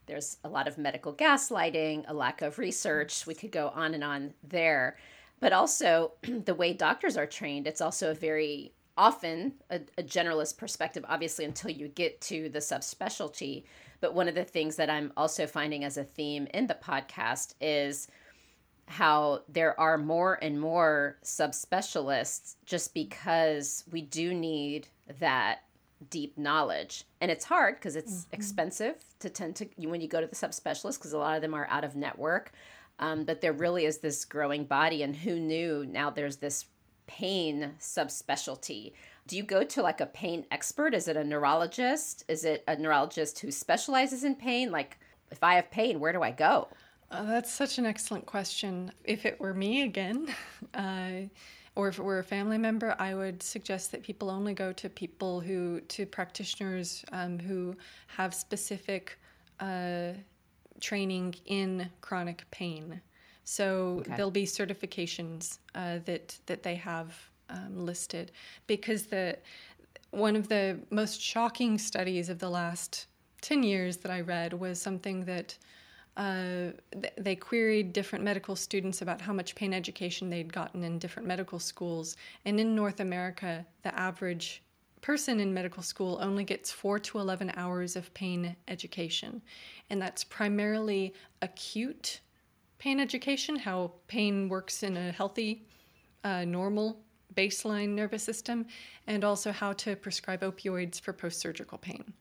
there's 0.05 0.37
a 0.43 0.49
lot 0.49 0.67
of 0.67 0.77
medical 0.77 1.13
gaslighting, 1.13 2.03
a 2.07 2.13
lack 2.13 2.41
of 2.41 2.59
research. 2.59 3.25
We 3.25 3.33
could 3.33 3.51
go 3.51 3.69
on 3.69 3.93
and 3.93 4.03
on 4.03 4.33
there. 4.43 4.97
But 5.39 5.53
also, 5.53 6.11
the 6.45 6.53
way 6.53 6.73
doctors 6.73 7.15
are 7.15 7.25
trained, 7.25 7.67
it's 7.67 7.79
also 7.79 8.11
a 8.11 8.15
very 8.15 8.73
often 8.97 9.53
a, 9.69 9.79
a 9.97 10.03
generalist 10.03 10.57
perspective, 10.57 11.05
obviously, 11.07 11.45
until 11.45 11.71
you 11.71 11.87
get 11.87 12.19
to 12.21 12.49
the 12.49 12.59
subspecialty. 12.59 13.63
But 14.01 14.13
one 14.13 14.27
of 14.27 14.35
the 14.35 14.43
things 14.43 14.75
that 14.75 14.89
I'm 14.89 15.13
also 15.15 15.47
finding 15.47 15.85
as 15.85 15.97
a 15.97 16.03
theme 16.03 16.47
in 16.53 16.67
the 16.67 16.75
podcast 16.75 17.53
is 17.61 18.09
how 18.87 19.41
there 19.49 19.77
are 19.79 19.97
more 19.97 20.39
and 20.41 20.59
more 20.59 21.17
subspecialists 21.23 22.55
just 22.65 22.93
because 22.93 23.83
we 23.91 24.01
do 24.01 24.33
need 24.33 24.87
that 25.19 25.59
deep 26.09 26.37
knowledge. 26.37 27.03
And 27.19 27.29
it's 27.29 27.45
hard 27.45 27.75
because 27.75 27.95
it's 27.95 28.25
mm-hmm. 28.25 28.35
expensive 28.35 28.95
to 29.19 29.29
tend 29.29 29.55
to 29.57 29.67
when 29.77 30.01
you 30.01 30.07
go 30.07 30.21
to 30.21 30.27
the 30.27 30.35
subspecialist 30.35 30.99
because 30.99 31.13
a 31.13 31.17
lot 31.17 31.35
of 31.35 31.41
them 31.41 31.53
are 31.53 31.67
out 31.69 31.83
of 31.83 31.95
network. 31.95 32.51
Um, 32.99 33.25
but 33.25 33.41
there 33.41 33.53
really 33.53 33.85
is 33.85 33.99
this 33.99 34.25
growing 34.25 34.65
body 34.65 35.03
and 35.03 35.15
who 35.15 35.39
knew 35.39 35.85
now 35.85 36.09
there's 36.09 36.37
this 36.37 36.65
pain 37.07 37.73
subspecialty? 37.79 38.93
Do 39.27 39.35
you 39.35 39.43
go 39.43 39.63
to 39.63 39.81
like 39.81 40.01
a 40.01 40.05
pain 40.05 40.45
expert? 40.49 40.93
Is 40.93 41.07
it 41.07 41.17
a 41.17 41.23
neurologist? 41.23 42.23
Is 42.27 42.45
it 42.45 42.63
a 42.67 42.75
neurologist 42.75 43.39
who 43.39 43.51
specializes 43.51 44.23
in 44.23 44.35
pain? 44.35 44.71
Like 44.71 44.97
if 45.31 45.43
i 45.43 45.55
have 45.55 45.69
pain 45.71 45.99
where 45.99 46.13
do 46.13 46.21
i 46.21 46.31
go 46.31 46.67
uh, 47.11 47.23
that's 47.23 47.51
such 47.51 47.77
an 47.77 47.85
excellent 47.85 48.25
question. 48.25 48.91
If 49.03 49.25
it 49.25 49.39
were 49.39 49.53
me 49.53 49.83
again, 49.83 50.27
uh, 50.73 51.27
or 51.75 51.87
if 51.87 51.99
it 51.99 52.03
were 52.03 52.19
a 52.19 52.23
family 52.23 52.57
member, 52.57 52.95
I 52.97 53.13
would 53.13 53.41
suggest 53.43 53.91
that 53.91 54.03
people 54.03 54.29
only 54.29 54.53
go 54.53 54.73
to 54.73 54.89
people 54.89 55.39
who, 55.39 55.79
to 55.81 56.05
practitioners 56.05 57.05
um, 57.11 57.37
who 57.37 57.75
have 58.07 58.33
specific 58.33 59.17
uh, 59.59 60.13
training 60.79 61.35
in 61.45 61.89
chronic 62.01 62.49
pain. 62.51 63.01
So 63.43 63.99
okay. 63.99 64.15
there'll 64.15 64.31
be 64.31 64.45
certifications 64.45 65.59
uh, 65.75 65.99
that 66.05 66.37
that 66.47 66.63
they 66.63 66.75
have 66.75 67.15
um, 67.49 67.85
listed 67.85 68.31
because 68.67 69.03
the 69.03 69.37
one 70.11 70.35
of 70.35 70.49
the 70.49 70.79
most 70.89 71.21
shocking 71.21 71.77
studies 71.77 72.27
of 72.27 72.39
the 72.39 72.49
last 72.49 73.07
10 73.41 73.63
years 73.63 73.97
that 73.97 74.11
I 74.11 74.21
read 74.21 74.53
was 74.53 74.81
something 74.81 75.25
that 75.25 75.57
uh, 76.17 76.71
they 77.17 77.35
queried 77.35 77.93
different 77.93 78.25
medical 78.25 78.55
students 78.55 79.03
about 79.03 79.21
how 79.21 79.31
much 79.31 79.53
pain 79.53 79.71
education 79.71 80.29
they'd 80.29 80.51
gotten 80.51 80.83
in 80.83 80.97
different 80.97 81.27
medical 81.27 81.59
schools. 81.59 82.17
And 82.43 82.59
in 82.59 82.75
North 82.75 82.99
America, 82.99 83.65
the 83.83 83.97
average 83.97 84.63
person 85.01 85.39
in 85.39 85.53
medical 85.53 85.83
school 85.83 86.17
only 86.19 86.43
gets 86.43 86.71
4 86.71 86.97
to 86.99 87.19
11 87.19 87.53
hours 87.55 87.95
of 87.95 88.11
pain 88.15 88.55
education. 88.67 89.43
And 89.91 90.01
that's 90.01 90.23
primarily 90.23 91.13
acute 91.43 92.21
pain 92.79 92.99
education, 92.99 93.55
how 93.55 93.91
pain 94.07 94.49
works 94.49 94.81
in 94.81 94.97
a 94.97 95.11
healthy, 95.11 95.67
uh, 96.23 96.45
normal 96.45 96.97
baseline 97.35 97.89
nervous 97.89 98.23
system, 98.23 98.65
and 99.05 99.23
also 99.23 99.51
how 99.51 99.71
to 99.73 99.95
prescribe 99.95 100.41
opioids 100.41 100.99
for 100.99 101.13
post 101.13 101.39
surgical 101.39 101.77
pain. 101.77 102.13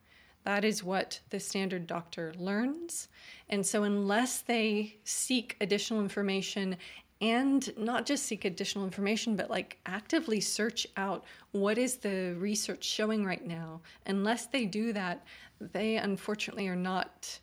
That 0.46 0.64
is 0.64 0.84
what 0.84 1.18
the 1.30 1.40
standard 1.40 1.88
doctor 1.88 2.32
learns. 2.38 3.08
And 3.48 3.66
so, 3.66 3.82
unless 3.82 4.42
they 4.42 4.96
seek 5.02 5.56
additional 5.60 6.00
information 6.00 6.76
and 7.20 7.76
not 7.76 8.06
just 8.06 8.26
seek 8.26 8.44
additional 8.44 8.84
information, 8.84 9.34
but 9.34 9.50
like 9.50 9.78
actively 9.86 10.40
search 10.40 10.86
out 10.96 11.24
what 11.50 11.78
is 11.78 11.96
the 11.96 12.36
research 12.38 12.84
showing 12.84 13.24
right 13.24 13.44
now, 13.44 13.80
unless 14.06 14.46
they 14.46 14.66
do 14.66 14.92
that, 14.92 15.26
they 15.60 15.96
unfortunately 15.96 16.68
are 16.68 16.76
not 16.76 17.40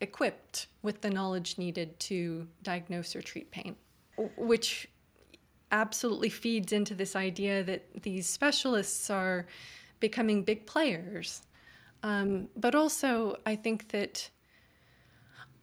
equipped 0.00 0.68
with 0.80 1.02
the 1.02 1.10
knowledge 1.10 1.58
needed 1.58 2.00
to 2.00 2.48
diagnose 2.62 3.14
or 3.14 3.20
treat 3.20 3.50
pain, 3.50 3.76
which 4.38 4.88
absolutely 5.72 6.30
feeds 6.30 6.72
into 6.72 6.94
this 6.94 7.14
idea 7.14 7.62
that 7.64 8.02
these 8.02 8.26
specialists 8.26 9.10
are 9.10 9.46
becoming 10.00 10.42
big 10.42 10.64
players 10.64 11.42
um, 12.02 12.48
but 12.56 12.74
also, 12.74 13.36
I 13.44 13.56
think 13.56 13.88
that 13.90 14.30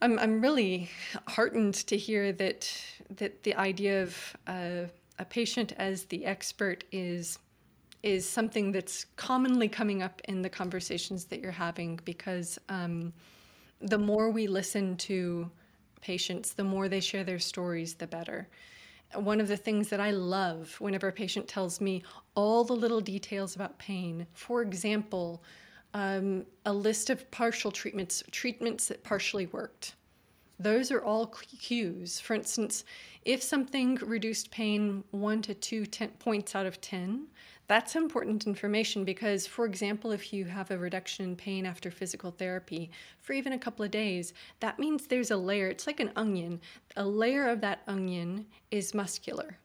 I'm, 0.00 0.18
I'm 0.18 0.40
really 0.40 0.90
heartened 1.26 1.74
to 1.74 1.96
hear 1.96 2.32
that 2.32 2.70
that 3.16 3.42
the 3.42 3.54
idea 3.54 4.02
of 4.02 4.36
uh, 4.46 4.82
a 5.18 5.24
patient 5.24 5.72
as 5.78 6.04
the 6.04 6.24
expert 6.24 6.84
is 6.92 7.38
is 8.02 8.28
something 8.28 8.70
that's 8.70 9.06
commonly 9.16 9.68
coming 9.68 10.02
up 10.02 10.20
in 10.28 10.40
the 10.40 10.48
conversations 10.48 11.24
that 11.24 11.40
you're 11.40 11.50
having 11.50 11.98
because 12.04 12.58
um, 12.68 13.12
the 13.80 13.98
more 13.98 14.30
we 14.30 14.46
listen 14.46 14.96
to 14.96 15.50
patients, 16.00 16.52
the 16.52 16.62
more 16.62 16.88
they 16.88 17.00
share 17.00 17.24
their 17.24 17.40
stories, 17.40 17.94
the 17.94 18.06
better. 18.06 18.48
One 19.14 19.40
of 19.40 19.48
the 19.48 19.56
things 19.56 19.88
that 19.88 20.00
I 20.00 20.12
love 20.12 20.76
whenever 20.80 21.08
a 21.08 21.12
patient 21.12 21.48
tells 21.48 21.80
me 21.80 22.04
all 22.36 22.62
the 22.62 22.74
little 22.74 23.00
details 23.00 23.56
about 23.56 23.78
pain, 23.78 24.26
for 24.32 24.62
example, 24.62 25.42
um, 25.98 26.46
a 26.64 26.72
list 26.72 27.10
of 27.10 27.28
partial 27.32 27.72
treatments, 27.72 28.22
treatments 28.30 28.86
that 28.86 29.02
partially 29.02 29.46
worked. 29.46 29.96
Those 30.60 30.92
are 30.92 31.02
all 31.02 31.26
cues. 31.26 32.20
For 32.20 32.34
instance, 32.34 32.84
if 33.24 33.42
something 33.42 33.96
reduced 33.96 34.52
pain 34.52 35.02
one 35.10 35.42
to 35.42 35.54
two 35.54 35.86
ten 35.86 36.10
points 36.20 36.54
out 36.54 36.66
of 36.66 36.80
10, 36.80 37.26
that's 37.66 37.96
important 37.96 38.46
information 38.46 39.04
because, 39.04 39.44
for 39.46 39.66
example, 39.66 40.12
if 40.12 40.32
you 40.32 40.44
have 40.44 40.70
a 40.70 40.78
reduction 40.78 41.24
in 41.24 41.34
pain 41.34 41.66
after 41.66 41.90
physical 41.90 42.30
therapy 42.30 42.92
for 43.20 43.32
even 43.32 43.52
a 43.54 43.58
couple 43.58 43.84
of 43.84 43.90
days, 43.90 44.32
that 44.60 44.78
means 44.78 45.06
there's 45.06 45.32
a 45.32 45.36
layer, 45.36 45.66
it's 45.66 45.88
like 45.88 45.98
an 45.98 46.12
onion. 46.14 46.60
A 46.96 47.04
layer 47.04 47.48
of 47.48 47.60
that 47.62 47.82
onion 47.88 48.46
is 48.70 48.94
muscular. 48.94 49.58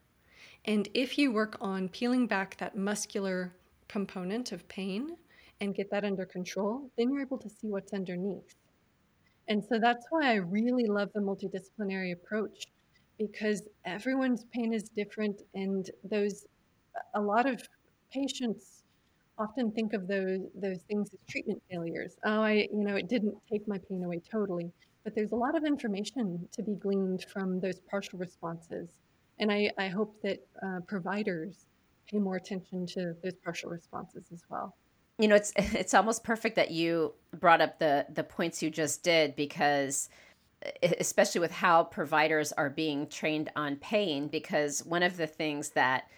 And 0.64 0.88
if 0.94 1.16
you 1.16 1.30
work 1.30 1.56
on 1.60 1.88
peeling 1.90 2.26
back 2.26 2.56
that 2.56 2.76
muscular 2.76 3.52
component 3.86 4.50
of 4.50 4.66
pain, 4.66 5.16
and 5.60 5.74
get 5.74 5.90
that 5.90 6.04
under 6.04 6.26
control, 6.26 6.90
then 6.96 7.10
you're 7.10 7.22
able 7.22 7.38
to 7.38 7.48
see 7.48 7.68
what's 7.68 7.92
underneath. 7.92 8.54
And 9.48 9.62
so 9.64 9.78
that's 9.78 10.06
why 10.10 10.32
I 10.32 10.36
really 10.36 10.86
love 10.86 11.10
the 11.14 11.20
multidisciplinary 11.20 12.12
approach 12.12 12.66
because 13.18 13.62
everyone's 13.84 14.44
pain 14.52 14.72
is 14.72 14.84
different 14.96 15.42
and 15.54 15.88
those 16.04 16.46
a 17.14 17.20
lot 17.20 17.46
of 17.46 17.62
patients 18.12 18.84
often 19.38 19.72
think 19.72 19.92
of 19.92 20.06
those 20.08 20.40
those 20.54 20.80
things 20.88 21.10
as 21.12 21.20
treatment 21.28 21.62
failures. 21.70 22.16
Oh, 22.24 22.42
I 22.42 22.68
you 22.72 22.84
know, 22.84 22.96
it 22.96 23.08
didn't 23.08 23.36
take 23.50 23.66
my 23.68 23.78
pain 23.88 24.04
away 24.04 24.20
totally. 24.30 24.72
But 25.04 25.14
there's 25.14 25.32
a 25.32 25.36
lot 25.36 25.56
of 25.56 25.64
information 25.64 26.48
to 26.52 26.62
be 26.62 26.76
gleaned 26.76 27.26
from 27.32 27.60
those 27.60 27.80
partial 27.90 28.18
responses. 28.18 28.90
And 29.38 29.52
I, 29.52 29.70
I 29.78 29.88
hope 29.88 30.16
that 30.22 30.38
uh, 30.62 30.80
providers 30.88 31.66
pay 32.10 32.18
more 32.18 32.36
attention 32.36 32.86
to 32.86 33.14
those 33.22 33.34
partial 33.44 33.70
responses 33.70 34.26
as 34.32 34.42
well 34.48 34.74
you 35.18 35.28
know 35.28 35.34
it's 35.34 35.52
it's 35.56 35.94
almost 35.94 36.24
perfect 36.24 36.56
that 36.56 36.70
you 36.70 37.12
brought 37.38 37.60
up 37.60 37.78
the 37.78 38.06
the 38.12 38.24
points 38.24 38.62
you 38.62 38.70
just 38.70 39.02
did 39.02 39.36
because 39.36 40.08
especially 40.98 41.40
with 41.40 41.52
how 41.52 41.84
providers 41.84 42.52
are 42.52 42.70
being 42.70 43.06
trained 43.06 43.50
on 43.54 43.76
pain 43.76 44.28
because 44.28 44.84
one 44.86 45.02
of 45.02 45.16
the 45.16 45.26
things 45.26 45.70
that 45.70 46.08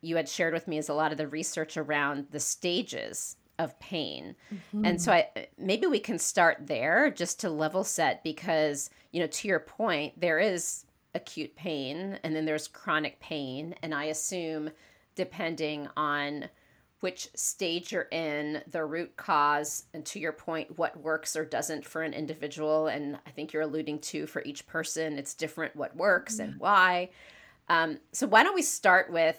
you 0.00 0.16
had 0.16 0.28
shared 0.28 0.52
with 0.52 0.68
me 0.68 0.78
is 0.78 0.88
a 0.88 0.94
lot 0.94 1.12
of 1.12 1.18
the 1.18 1.28
research 1.28 1.76
around 1.76 2.26
the 2.30 2.40
stages 2.40 3.36
of 3.58 3.78
pain. 3.78 4.34
Mm-hmm. 4.52 4.84
And 4.84 5.00
so 5.00 5.12
I 5.12 5.28
maybe 5.56 5.86
we 5.86 6.00
can 6.00 6.18
start 6.18 6.58
there 6.66 7.10
just 7.10 7.40
to 7.40 7.50
level 7.50 7.84
set 7.84 8.24
because 8.24 8.90
you 9.12 9.20
know 9.20 9.28
to 9.28 9.48
your 9.48 9.60
point 9.60 10.20
there 10.20 10.40
is 10.40 10.84
acute 11.14 11.54
pain 11.54 12.18
and 12.24 12.34
then 12.34 12.44
there's 12.44 12.66
chronic 12.66 13.20
pain 13.20 13.74
and 13.82 13.94
I 13.94 14.04
assume 14.04 14.70
depending 15.14 15.88
on 15.96 16.46
which 17.04 17.28
stage 17.34 17.92
you're 17.92 18.08
in, 18.12 18.62
the 18.66 18.82
root 18.82 19.14
cause, 19.18 19.84
and 19.92 20.06
to 20.06 20.18
your 20.18 20.32
point, 20.32 20.78
what 20.78 20.96
works 20.96 21.36
or 21.36 21.44
doesn't 21.44 21.84
for 21.84 22.00
an 22.00 22.14
individual. 22.14 22.86
And 22.86 23.18
I 23.26 23.30
think 23.30 23.52
you're 23.52 23.64
alluding 23.64 23.98
to 23.98 24.26
for 24.26 24.40
each 24.44 24.66
person, 24.66 25.18
it's 25.18 25.34
different 25.34 25.76
what 25.76 25.94
works 25.94 26.38
and 26.38 26.58
why. 26.58 27.10
Um, 27.68 27.98
so, 28.12 28.26
why 28.26 28.42
don't 28.42 28.54
we 28.54 28.62
start 28.62 29.12
with 29.12 29.38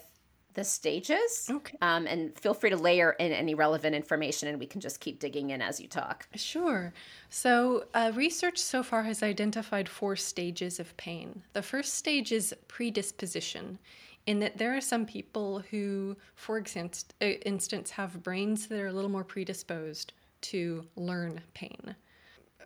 the 0.54 0.62
stages? 0.62 1.48
Okay. 1.50 1.76
Um, 1.82 2.06
and 2.06 2.38
feel 2.38 2.54
free 2.54 2.70
to 2.70 2.76
layer 2.76 3.16
in 3.18 3.32
any 3.32 3.56
relevant 3.56 3.96
information, 3.96 4.46
and 4.46 4.60
we 4.60 4.66
can 4.66 4.80
just 4.80 5.00
keep 5.00 5.18
digging 5.18 5.50
in 5.50 5.60
as 5.60 5.80
you 5.80 5.88
talk. 5.88 6.28
Sure. 6.36 6.92
So, 7.30 7.86
uh, 7.94 8.12
research 8.14 8.58
so 8.58 8.84
far 8.84 9.02
has 9.02 9.24
identified 9.24 9.88
four 9.88 10.14
stages 10.14 10.78
of 10.78 10.96
pain. 10.96 11.42
The 11.52 11.62
first 11.62 11.94
stage 11.94 12.30
is 12.30 12.54
predisposition 12.68 13.80
in 14.26 14.40
that 14.40 14.58
there 14.58 14.76
are 14.76 14.80
some 14.80 15.06
people 15.06 15.62
who, 15.70 16.16
for 16.34 16.58
instance, 16.58 17.90
have 17.90 18.22
brains 18.22 18.66
that 18.66 18.80
are 18.80 18.88
a 18.88 18.92
little 18.92 19.10
more 19.10 19.24
predisposed 19.24 20.12
to 20.42 20.84
learn 20.96 21.40
pain. 21.54 21.94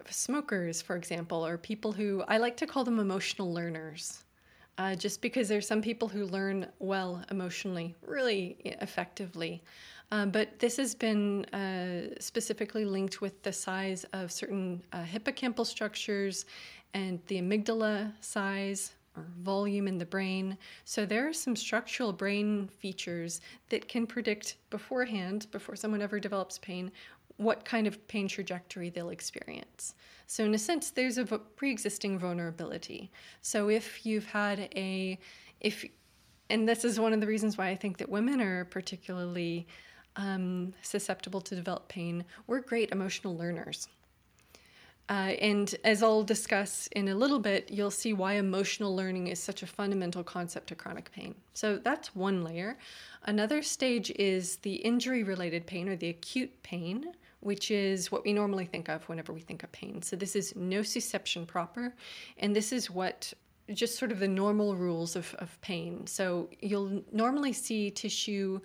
Smokers, 0.08 0.80
for 0.82 0.96
example, 0.96 1.46
are 1.46 1.58
people 1.58 1.92
who 1.92 2.24
I 2.26 2.38
like 2.38 2.56
to 2.58 2.66
call 2.66 2.84
them 2.84 2.98
emotional 2.98 3.52
learners. 3.52 4.24
Uh, 4.78 4.94
just 4.94 5.20
because 5.20 5.46
there's 5.46 5.66
some 5.66 5.82
people 5.82 6.08
who 6.08 6.24
learn 6.24 6.66
well 6.78 7.22
emotionally, 7.30 7.94
really 8.06 8.56
effectively. 8.64 9.62
Um, 10.10 10.30
but 10.30 10.58
this 10.58 10.78
has 10.78 10.94
been 10.94 11.44
uh, 11.46 12.14
specifically 12.18 12.86
linked 12.86 13.20
with 13.20 13.42
the 13.42 13.52
size 13.52 14.04
of 14.14 14.32
certain 14.32 14.82
uh, 14.92 15.02
hippocampal 15.02 15.66
structures 15.66 16.46
and 16.94 17.20
the 17.26 17.40
amygdala 17.42 18.12
size 18.20 18.92
or 19.20 19.26
volume 19.42 19.86
in 19.86 19.98
the 19.98 20.04
brain. 20.04 20.56
So 20.84 21.06
there 21.06 21.28
are 21.28 21.32
some 21.32 21.56
structural 21.56 22.12
brain 22.12 22.68
features 22.78 23.40
that 23.68 23.88
can 23.88 24.06
predict 24.06 24.56
beforehand, 24.70 25.46
before 25.50 25.76
someone 25.76 26.02
ever 26.02 26.18
develops 26.18 26.58
pain, 26.58 26.90
what 27.36 27.64
kind 27.64 27.86
of 27.86 28.06
pain 28.06 28.28
trajectory 28.28 28.90
they'll 28.90 29.10
experience. 29.10 29.94
So, 30.26 30.44
in 30.44 30.54
a 30.54 30.58
sense, 30.58 30.90
there's 30.90 31.16
a 31.16 31.24
pre 31.24 31.70
existing 31.70 32.18
vulnerability. 32.18 33.10
So, 33.40 33.70
if 33.70 34.04
you've 34.04 34.26
had 34.26 34.68
a, 34.76 35.18
if, 35.60 35.84
and 36.50 36.68
this 36.68 36.84
is 36.84 37.00
one 37.00 37.14
of 37.14 37.20
the 37.20 37.26
reasons 37.26 37.56
why 37.56 37.68
I 37.68 37.76
think 37.76 37.96
that 37.96 38.08
women 38.10 38.42
are 38.42 38.66
particularly 38.66 39.66
um, 40.16 40.74
susceptible 40.82 41.40
to 41.40 41.56
develop 41.56 41.88
pain, 41.88 42.24
we're 42.46 42.60
great 42.60 42.92
emotional 42.92 43.36
learners. 43.36 43.88
Uh, 45.10 45.34
and 45.40 45.74
as 45.82 46.04
I'll 46.04 46.22
discuss 46.22 46.86
in 46.92 47.08
a 47.08 47.14
little 47.16 47.40
bit, 47.40 47.68
you'll 47.68 47.90
see 47.90 48.12
why 48.12 48.34
emotional 48.34 48.94
learning 48.94 49.26
is 49.26 49.42
such 49.42 49.64
a 49.64 49.66
fundamental 49.66 50.22
concept 50.22 50.68
to 50.68 50.76
chronic 50.76 51.10
pain. 51.10 51.34
So 51.52 51.78
that's 51.78 52.14
one 52.14 52.44
layer. 52.44 52.78
Another 53.24 53.60
stage 53.60 54.12
is 54.12 54.56
the 54.58 54.74
injury 54.74 55.24
related 55.24 55.66
pain 55.66 55.88
or 55.88 55.96
the 55.96 56.10
acute 56.10 56.62
pain, 56.62 57.12
which 57.40 57.72
is 57.72 58.12
what 58.12 58.22
we 58.22 58.32
normally 58.32 58.66
think 58.66 58.88
of 58.88 59.02
whenever 59.08 59.32
we 59.32 59.40
think 59.40 59.64
of 59.64 59.72
pain. 59.72 60.00
So 60.00 60.14
this 60.14 60.36
is 60.36 60.52
nociception 60.52 61.44
proper, 61.44 61.92
and 62.38 62.54
this 62.54 62.72
is 62.72 62.88
what 62.88 63.32
just 63.72 63.98
sort 63.98 64.12
of 64.12 64.20
the 64.20 64.28
normal 64.28 64.76
rules 64.76 65.16
of, 65.16 65.34
of 65.40 65.60
pain. 65.60 66.06
So 66.06 66.50
you'll 66.60 67.02
normally 67.10 67.52
see 67.52 67.90
tissue 67.90 68.60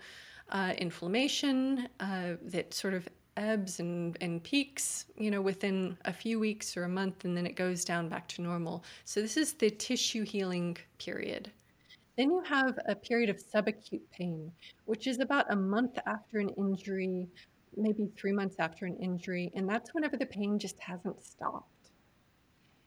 uh, 0.49 0.73
inflammation 0.77 1.89
uh, 1.99 2.33
that 2.43 2.71
sort 2.71 2.93
of 2.93 3.09
ebbs 3.38 3.80
and, 3.80 4.18
and 4.22 4.44
peaks, 4.44 5.06
you 5.18 5.30
know, 5.30 5.42
within 5.42 5.98
a 6.06 6.13
few 6.13 6.39
weeks 6.39 6.77
or 6.77 6.84
a 6.84 6.89
month, 6.89 7.25
and 7.25 7.36
then 7.36 7.46
it 7.46 7.56
goes 7.56 7.84
down 7.84 8.10
back 8.10 8.27
to 8.30 8.42
normal. 8.42 8.84
So 9.04 9.22
this 9.22 9.38
is 9.38 9.54
the 9.54 9.70
tissue 9.70 10.24
healing 10.24 10.77
period. 10.98 11.51
Then 12.18 12.32
you 12.32 12.42
have 12.48 12.80
a 12.88 12.96
period 12.96 13.30
of 13.30 13.44
subacute 13.44 14.10
pain, 14.12 14.51
which 14.86 15.06
is 15.06 15.20
about 15.20 15.51
a 15.51 15.56
month 15.56 16.00
after 16.08 16.39
an 16.39 16.50
injury, 16.50 17.27
maybe 17.75 18.10
three 18.15 18.32
months 18.32 18.56
after 18.60 18.86
an 18.86 18.96
injury, 18.98 19.51
and 19.54 19.68
that's 19.68 19.94
whenever 19.94 20.15
the 20.15 20.25
pain 20.25 20.58
just 20.58 20.80
hasn't 20.80 21.24
stopped. 21.24 21.92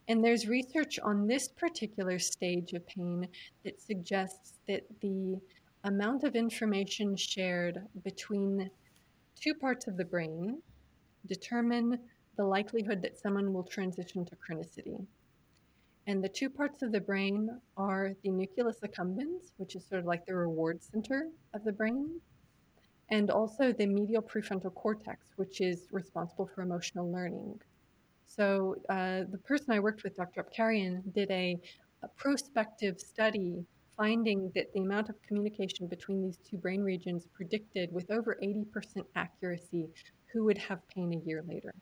And 0.08 0.24
there's 0.24 0.48
research 0.48 0.98
on 1.00 1.26
this 1.26 1.48
particular 1.48 2.18
stage 2.18 2.72
of 2.72 2.86
pain 2.86 3.28
that 3.64 3.78
suggests 3.78 4.54
that 4.66 4.86
the 5.02 5.38
amount 5.84 6.24
of 6.24 6.34
information 6.34 7.14
shared 7.14 7.82
between 8.02 8.70
two 9.38 9.54
parts 9.54 9.86
of 9.86 9.96
the 9.96 10.04
brain 10.04 10.60
determine 11.26 11.98
the 12.36 12.44
likelihood 12.44 13.02
that 13.02 13.18
someone 13.18 13.52
will 13.52 13.64
transition 13.64 14.24
to 14.24 14.36
chronicity. 14.36 15.04
And 16.06 16.24
the 16.24 16.28
two 16.28 16.48
parts 16.48 16.82
of 16.82 16.92
the 16.92 17.00
brain 17.00 17.60
are 17.76 18.14
the 18.22 18.30
nucleus 18.30 18.78
accumbens, 18.82 19.52
which 19.58 19.76
is 19.76 19.86
sort 19.86 20.00
of 20.00 20.06
like 20.06 20.24
the 20.24 20.34
reward 20.34 20.82
center 20.82 21.28
of 21.52 21.64
the 21.64 21.72
brain, 21.72 22.20
and 23.10 23.30
also 23.30 23.72
the 23.72 23.86
medial 23.86 24.22
prefrontal 24.22 24.74
cortex, 24.74 25.32
which 25.36 25.60
is 25.60 25.88
responsible 25.90 26.48
for 26.54 26.62
emotional 26.62 27.10
learning. 27.12 27.60
So, 28.26 28.76
uh, 28.88 29.24
the 29.30 29.40
person 29.44 29.72
I 29.72 29.80
worked 29.80 30.04
with, 30.04 30.16
Dr. 30.16 30.44
Apkarian, 30.44 31.12
did 31.12 31.30
a, 31.30 31.58
a 32.02 32.08
prospective 32.08 33.00
study 33.00 33.66
finding 33.98 34.50
that 34.54 34.72
the 34.72 34.80
amount 34.80 35.10
of 35.10 35.16
communication 35.26 35.86
between 35.86 36.22
these 36.22 36.38
two 36.48 36.56
brain 36.56 36.80
regions 36.80 37.26
predicted 37.34 37.92
with 37.92 38.10
over 38.10 38.38
80% 38.42 38.64
accuracy 39.16 39.88
who 40.32 40.44
would 40.44 40.56
have 40.56 40.78
pain 40.88 41.12
a 41.12 41.28
year 41.28 41.42
later. 41.46 41.74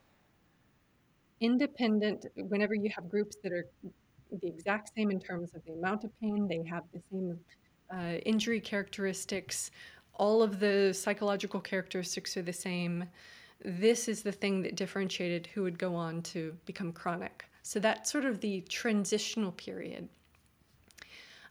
Independent, 1.40 2.26
whenever 2.34 2.74
you 2.74 2.90
have 2.94 3.08
groups 3.08 3.36
that 3.44 3.52
are 3.52 3.66
the 4.42 4.48
exact 4.48 4.90
same 4.96 5.10
in 5.10 5.20
terms 5.20 5.54
of 5.54 5.62
the 5.66 5.72
amount 5.74 6.02
of 6.02 6.10
pain, 6.20 6.48
they 6.48 6.68
have 6.68 6.82
the 6.92 7.00
same 7.12 7.38
uh, 7.92 8.18
injury 8.24 8.60
characteristics, 8.60 9.70
all 10.14 10.42
of 10.42 10.60
the 10.60 10.92
psychological 10.92 11.60
characteristics 11.60 12.36
are 12.36 12.42
the 12.42 12.52
same. 12.52 13.04
This 13.64 14.08
is 14.08 14.22
the 14.22 14.32
thing 14.32 14.62
that 14.62 14.74
differentiated 14.74 15.46
who 15.48 15.62
would 15.62 15.78
go 15.78 15.94
on 15.94 16.22
to 16.22 16.56
become 16.64 16.92
chronic. 16.92 17.44
So 17.62 17.80
that's 17.80 18.10
sort 18.10 18.24
of 18.24 18.40
the 18.40 18.62
transitional 18.62 19.52
period. 19.52 20.08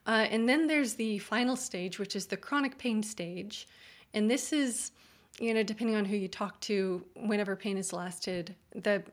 Uh, 0.05 0.27
and 0.29 0.47
then 0.47 0.67
there's 0.67 0.93
the 0.93 1.17
final 1.19 1.55
stage, 1.55 1.97
which 1.99 2.15
is 2.15 2.25
the 2.25 2.37
chronic 2.37 2.77
pain 2.77 3.01
stage. 3.01 3.67
And 4.13 4.29
this 4.29 4.53
is, 4.53 4.91
you 5.39 5.53
know, 5.53 5.63
depending 5.63 5.95
on 5.95 6.05
who 6.05 6.15
you 6.15 6.27
talk 6.27 6.59
to, 6.61 7.03
whenever 7.15 7.55
pain 7.55 7.77
has 7.77 7.91
lasted, 7.91 8.55
the 8.73 9.03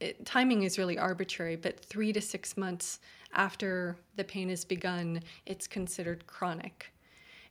it, 0.00 0.24
timing 0.24 0.62
is 0.62 0.78
really 0.78 0.98
arbitrary, 0.98 1.56
but 1.56 1.78
three 1.84 2.12
to 2.12 2.20
six 2.20 2.56
months 2.56 3.00
after 3.34 3.96
the 4.16 4.24
pain 4.24 4.48
has 4.48 4.64
begun, 4.64 5.20
it's 5.46 5.66
considered 5.66 6.26
chronic. 6.26 6.92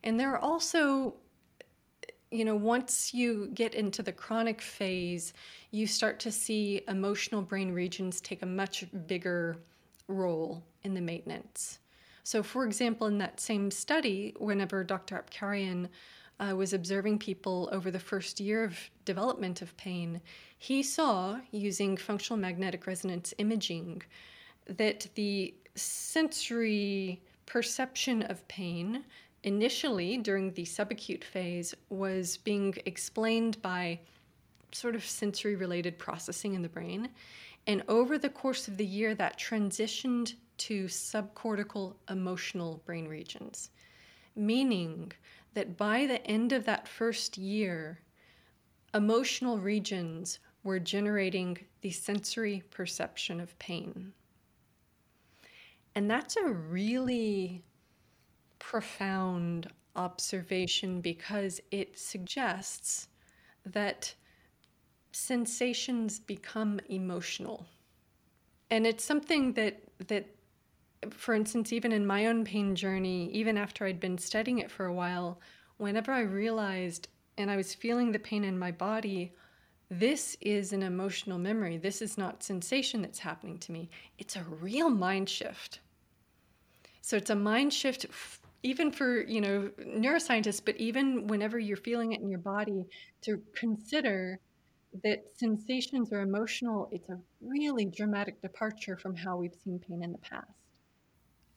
And 0.03 0.19
there 0.19 0.31
are 0.31 0.39
also, 0.39 1.13
you 2.31 2.43
know, 2.43 2.55
once 2.55 3.13
you 3.13 3.49
get 3.53 3.75
into 3.75 4.01
the 4.03 4.11
chronic 4.11 4.61
phase, 4.61 5.33
you 5.71 5.87
start 5.87 6.19
to 6.21 6.31
see 6.31 6.81
emotional 6.87 7.41
brain 7.41 7.71
regions 7.71 8.19
take 8.19 8.41
a 8.41 8.47
much 8.47 8.85
bigger 9.07 9.57
role 10.07 10.63
in 10.83 10.93
the 10.93 11.01
maintenance. 11.01 11.79
So, 12.23 12.43
for 12.43 12.65
example, 12.65 13.07
in 13.07 13.17
that 13.19 13.39
same 13.39 13.71
study, 13.71 14.35
whenever 14.37 14.83
Dr. 14.83 15.23
Apkarian 15.23 15.89
uh, 16.39 16.55
was 16.55 16.73
observing 16.73 17.19
people 17.19 17.69
over 17.71 17.91
the 17.91 17.99
first 17.99 18.39
year 18.39 18.63
of 18.63 18.77
development 19.05 19.61
of 19.61 19.75
pain, 19.77 20.21
he 20.57 20.83
saw, 20.83 21.39
using 21.51 21.97
functional 21.97 22.39
magnetic 22.39 22.87
resonance 22.87 23.33
imaging, 23.37 24.01
that 24.67 25.07
the 25.15 25.53
sensory 25.75 27.21
perception 27.45 28.21
of 28.23 28.47
pain 28.47 29.03
initially 29.43 30.17
during 30.17 30.51
the 30.53 30.63
subacute 30.63 31.23
phase 31.23 31.73
was 31.89 32.37
being 32.37 32.75
explained 32.85 33.61
by 33.61 33.99
sort 34.71 34.95
of 34.95 35.05
sensory 35.05 35.55
related 35.55 35.97
processing 35.97 36.53
in 36.53 36.61
the 36.61 36.69
brain. 36.69 37.09
And 37.69 37.83
over 37.87 38.17
the 38.17 38.31
course 38.31 38.67
of 38.67 38.77
the 38.77 38.85
year, 38.85 39.13
that 39.13 39.37
transitioned 39.37 40.33
to 40.57 40.85
subcortical 40.85 41.97
emotional 42.09 42.81
brain 42.83 43.07
regions, 43.07 43.69
meaning 44.35 45.11
that 45.53 45.77
by 45.77 46.07
the 46.07 46.25
end 46.25 46.51
of 46.51 46.65
that 46.65 46.87
first 46.87 47.37
year, 47.37 47.99
emotional 48.95 49.59
regions 49.59 50.39
were 50.63 50.79
generating 50.79 51.59
the 51.81 51.91
sensory 51.91 52.63
perception 52.71 53.39
of 53.39 53.57
pain. 53.59 54.13
And 55.93 56.09
that's 56.09 56.37
a 56.37 56.47
really 56.47 57.63
profound 58.57 59.67
observation 59.95 61.01
because 61.01 61.61
it 61.69 61.99
suggests 61.99 63.09
that 63.63 64.15
sensations 65.11 66.19
become 66.19 66.79
emotional. 66.89 67.65
And 68.69 68.85
it's 68.85 69.03
something 69.03 69.53
that, 69.53 69.81
that 70.07 70.27
for 71.09 71.33
instance, 71.33 71.73
even 71.73 71.91
in 71.91 72.05
my 72.05 72.27
own 72.27 72.43
pain 72.43 72.75
journey, 72.75 73.29
even 73.31 73.57
after 73.57 73.85
I'd 73.85 73.99
been 73.99 74.17
studying 74.17 74.59
it 74.59 74.71
for 74.71 74.85
a 74.85 74.93
while, 74.93 75.39
whenever 75.77 76.11
I 76.11 76.21
realized 76.21 77.07
and 77.37 77.49
I 77.49 77.55
was 77.55 77.73
feeling 77.73 78.11
the 78.11 78.19
pain 78.19 78.43
in 78.43 78.59
my 78.59 78.71
body, 78.71 79.33
this 79.89 80.37
is 80.41 80.73
an 80.73 80.83
emotional 80.83 81.39
memory. 81.39 81.77
This 81.77 82.01
is 82.01 82.17
not 82.17 82.43
sensation 82.43 83.01
that's 83.01 83.19
happening 83.19 83.57
to 83.59 83.71
me. 83.71 83.89
It's 84.19 84.35
a 84.35 84.43
real 84.43 84.89
mind 84.89 85.29
shift. 85.29 85.79
So 87.01 87.17
it's 87.17 87.31
a 87.31 87.35
mind 87.35 87.73
shift 87.73 88.05
even 88.61 88.91
for, 88.91 89.21
you 89.21 89.41
know, 89.41 89.71
neuroscientists, 89.79 90.61
but 90.63 90.75
even 90.75 91.27
whenever 91.27 91.57
you're 91.57 91.77
feeling 91.77 92.11
it 92.11 92.21
in 92.21 92.29
your 92.29 92.39
body 92.39 92.85
to 93.21 93.41
consider 93.55 94.39
that 95.03 95.23
sensations 95.35 96.11
are 96.11 96.21
emotional, 96.21 96.89
it's 96.91 97.09
a 97.09 97.19
really 97.41 97.85
dramatic 97.85 98.41
departure 98.41 98.97
from 98.97 99.15
how 99.15 99.37
we've 99.37 99.55
seen 99.63 99.79
pain 99.79 100.03
in 100.03 100.11
the 100.11 100.17
past. 100.17 100.47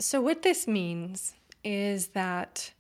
So, 0.01 0.21
what 0.21 0.42
this 0.42 0.66
means 0.66 1.35
is 1.64 2.09
that 2.09 2.73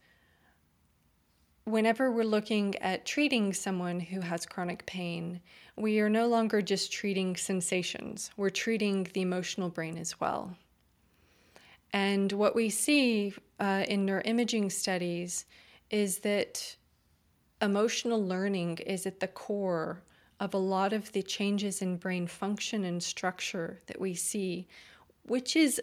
whenever 1.64 2.10
we're 2.10 2.24
looking 2.24 2.74
at 2.78 3.06
treating 3.06 3.52
someone 3.52 4.00
who 4.00 4.20
has 4.20 4.44
chronic 4.44 4.84
pain, 4.86 5.40
we 5.76 6.00
are 6.00 6.10
no 6.10 6.26
longer 6.26 6.60
just 6.60 6.92
treating 6.92 7.36
sensations, 7.36 8.30
we're 8.36 8.50
treating 8.50 9.06
the 9.14 9.22
emotional 9.22 9.68
brain 9.68 9.96
as 9.96 10.20
well. 10.20 10.56
And 11.92 12.32
what 12.32 12.54
we 12.54 12.70
see 12.70 13.34
uh, 13.60 13.84
in 13.86 14.06
neuroimaging 14.06 14.72
studies 14.72 15.44
is 15.90 16.20
that 16.20 16.76
emotional 17.60 18.24
learning 18.26 18.78
is 18.78 19.06
at 19.06 19.20
the 19.20 19.28
core 19.28 20.02
of 20.42 20.54
a 20.54 20.58
lot 20.58 20.92
of 20.92 21.12
the 21.12 21.22
changes 21.22 21.80
in 21.82 21.96
brain 21.96 22.26
function 22.26 22.82
and 22.82 23.00
structure 23.00 23.80
that 23.86 24.00
we 24.00 24.12
see, 24.12 24.66
which 25.22 25.54
is 25.54 25.80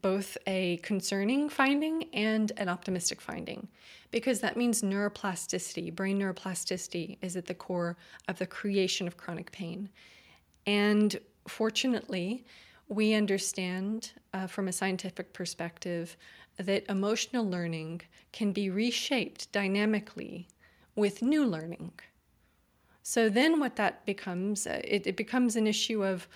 both 0.00 0.38
a 0.46 0.76
concerning 0.84 1.48
finding 1.48 2.04
and 2.12 2.52
an 2.56 2.68
optimistic 2.68 3.20
finding 3.20 3.66
because 4.12 4.38
that 4.38 4.56
means 4.56 4.82
neuroplasticity, 4.82 5.92
brain 5.92 6.20
neuroplasticity, 6.20 7.18
is 7.20 7.34
at 7.34 7.46
the 7.46 7.54
core 7.54 7.96
of 8.28 8.38
the 8.38 8.46
creation 8.46 9.08
of 9.08 9.16
chronic 9.16 9.50
pain. 9.50 9.88
And 10.64 11.18
fortunately, 11.48 12.44
we 12.88 13.12
understand 13.14 14.12
uh, 14.34 14.46
from 14.46 14.68
a 14.68 14.72
scientific 14.72 15.32
perspective 15.32 16.16
that 16.58 16.88
emotional 16.88 17.48
learning 17.48 18.02
can 18.30 18.52
be 18.52 18.70
reshaped 18.70 19.50
dynamically 19.50 20.46
with 20.94 21.22
new 21.22 21.44
learning. 21.44 21.90
So 23.08 23.30
then, 23.30 23.58
what 23.58 23.76
that 23.76 24.04
becomes, 24.04 24.66
uh, 24.66 24.82
it, 24.84 25.06
it 25.06 25.16
becomes 25.16 25.56
an 25.56 25.66
issue 25.66 26.04
of 26.04 26.28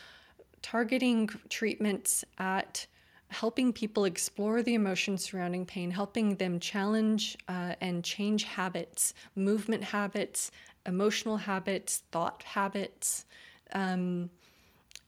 targeting 0.62 1.28
treatments 1.50 2.24
at 2.38 2.86
helping 3.28 3.74
people 3.74 4.06
explore 4.06 4.62
the 4.62 4.72
emotions 4.72 5.22
surrounding 5.22 5.66
pain, 5.66 5.90
helping 5.90 6.36
them 6.36 6.58
challenge 6.58 7.36
uh, 7.46 7.74
and 7.82 8.02
change 8.02 8.44
habits, 8.44 9.12
movement 9.36 9.84
habits, 9.84 10.50
emotional 10.86 11.36
habits, 11.36 12.04
thought 12.10 12.42
habits, 12.42 13.26
um, 13.74 14.30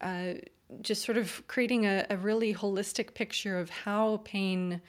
uh, 0.02 0.34
just 0.82 1.02
sort 1.02 1.16
of 1.16 1.42
creating 1.48 1.86
a, 1.86 2.04
a, 2.10 2.18
really 2.18 2.52
holistic 2.52 3.14
picture 3.14 3.58
of 3.58 3.70
how 3.70 4.20
pain 4.24 4.82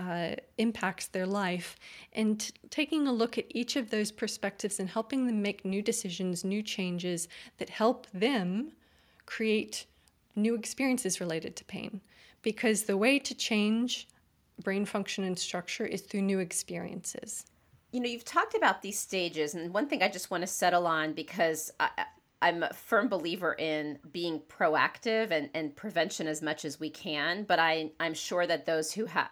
uh, 0.00 0.34
impacts 0.56 1.08
their 1.08 1.26
life 1.26 1.76
and 2.14 2.40
t- 2.40 2.52
taking 2.70 3.06
a 3.06 3.12
look 3.12 3.36
at 3.36 3.44
each 3.50 3.76
of 3.76 3.90
those 3.90 4.10
perspectives 4.10 4.80
and 4.80 4.88
helping 4.88 5.26
them 5.26 5.42
make 5.42 5.64
new 5.64 5.82
decisions, 5.82 6.42
new 6.42 6.62
changes 6.62 7.28
that 7.58 7.68
help 7.68 8.06
them 8.14 8.72
create 9.26 9.84
new 10.34 10.54
experiences 10.54 11.20
related 11.20 11.54
to 11.56 11.64
pain. 11.64 12.00
Because 12.42 12.84
the 12.84 12.96
way 12.96 13.18
to 13.18 13.34
change 13.34 14.08
brain 14.62 14.86
function 14.86 15.24
and 15.24 15.38
structure 15.38 15.84
is 15.84 16.00
through 16.00 16.22
new 16.22 16.38
experiences. 16.38 17.44
You 17.92 18.00
know, 18.00 18.08
you've 18.08 18.24
talked 18.24 18.54
about 18.54 18.82
these 18.82 18.98
stages, 18.98 19.54
and 19.54 19.74
one 19.74 19.86
thing 19.86 20.02
I 20.02 20.08
just 20.08 20.30
want 20.30 20.42
to 20.42 20.46
settle 20.46 20.86
on 20.86 21.12
because 21.12 21.70
I, 21.80 21.90
I'm 22.40 22.62
a 22.62 22.72
firm 22.72 23.08
believer 23.08 23.54
in 23.58 23.98
being 24.12 24.40
proactive 24.48 25.30
and, 25.30 25.50
and 25.52 25.74
prevention 25.76 26.26
as 26.26 26.40
much 26.40 26.64
as 26.64 26.80
we 26.80 26.88
can. 26.88 27.44
But 27.44 27.58
I, 27.58 27.90
I'm 28.00 28.14
sure 28.14 28.46
that 28.46 28.64
those 28.64 28.92
who 28.92 29.06
have 29.06 29.30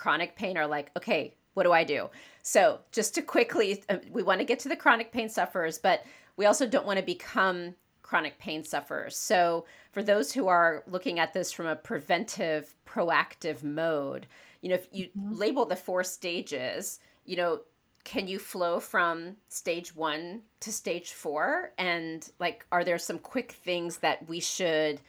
chronic 0.00 0.34
pain 0.34 0.56
are 0.56 0.66
like, 0.66 0.90
okay, 0.96 1.34
what 1.52 1.64
do 1.64 1.72
I 1.72 1.84
do? 1.84 2.08
So, 2.42 2.80
just 2.90 3.14
to 3.16 3.22
quickly, 3.22 3.84
uh, 3.90 3.98
we 4.10 4.22
want 4.22 4.40
to 4.40 4.46
get 4.46 4.58
to 4.60 4.70
the 4.70 4.76
chronic 4.76 5.12
pain 5.12 5.28
sufferers, 5.28 5.76
but 5.76 6.04
we 6.38 6.46
also 6.46 6.66
don't 6.66 6.86
want 6.86 6.98
to 6.98 7.04
become 7.04 7.74
chronic 8.00 8.38
pain 8.38 8.64
sufferers. 8.64 9.14
So, 9.14 9.66
for 9.92 10.02
those 10.02 10.32
who 10.32 10.48
are 10.48 10.84
looking 10.86 11.18
at 11.18 11.34
this 11.34 11.52
from 11.52 11.66
a 11.66 11.76
preventive, 11.76 12.74
proactive 12.86 13.62
mode, 13.62 14.26
you 14.62 14.70
know, 14.70 14.76
if 14.76 14.88
you 14.90 15.08
mm-hmm. 15.08 15.34
label 15.34 15.66
the 15.66 15.76
four 15.76 16.02
stages, 16.02 16.98
you 17.26 17.36
know, 17.36 17.60
can 18.02 18.26
you 18.26 18.38
flow 18.38 18.80
from 18.80 19.36
stage 19.48 19.94
one 19.94 20.40
to 20.60 20.72
stage 20.72 21.12
four? 21.12 21.72
And 21.76 22.26
like, 22.38 22.64
are 22.72 22.84
there 22.84 22.96
some 22.96 23.18
quick 23.18 23.52
things 23.52 23.98
that 23.98 24.26
we 24.26 24.40
should 24.40 25.02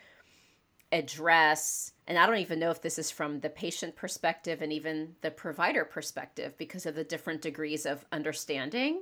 address 0.91 1.93
and 2.07 2.17
i 2.17 2.25
don't 2.25 2.37
even 2.37 2.59
know 2.59 2.71
if 2.71 2.81
this 2.81 2.99
is 2.99 3.09
from 3.09 3.39
the 3.39 3.49
patient 3.49 3.95
perspective 3.95 4.61
and 4.61 4.73
even 4.73 5.15
the 5.21 5.31
provider 5.31 5.85
perspective 5.85 6.53
because 6.57 6.85
of 6.85 6.95
the 6.95 7.03
different 7.03 7.41
degrees 7.41 7.85
of 7.85 8.05
understanding 8.11 9.01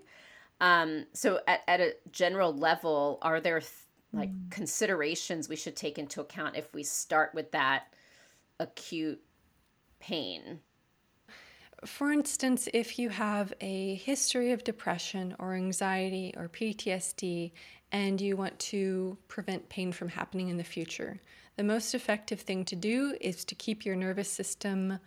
um, 0.62 1.06
so 1.14 1.40
at, 1.48 1.62
at 1.70 1.80
a 1.80 1.96
general 2.12 2.54
level 2.54 3.18
are 3.22 3.40
there 3.40 3.62
th- 3.62 3.72
like 4.12 4.30
mm. 4.30 4.52
considerations 4.52 5.48
we 5.48 5.56
should 5.56 5.76
take 5.76 5.98
into 5.98 6.22
account 6.22 6.56
if 6.56 6.74
we 6.74 6.84
start 6.84 7.34
with 7.34 7.52
that 7.52 7.94
acute 8.60 9.22
pain 10.00 10.60
for 11.86 12.12
instance, 12.12 12.68
if 12.74 13.00
you 13.00 13.10
have 13.10 13.54
a 13.62 13.96
history 13.96 14.52
of 14.52 14.64
depression 14.64 15.36
or 15.40 15.54
anxiety 15.54 16.34
or 16.36 16.50
PTSD 16.50 17.52
and 17.92 18.20
you 18.20 18.36
want 18.36 18.58
to 18.60 19.18
prevent 19.28 19.70
pain 19.70 19.92
from 19.92 20.10
happening 20.10 20.50
in 20.50 20.58
the 20.58 20.64
future, 20.64 21.22
the 21.60 21.64
most 21.66 21.94
effective 21.94 22.40
thing 22.40 22.64
to 22.64 22.74
do 22.78 23.18
is 23.20 23.44
to 23.44 23.54
keep 23.54 23.84
your 23.84 23.98
nervous 23.98 24.32
system 24.32 24.98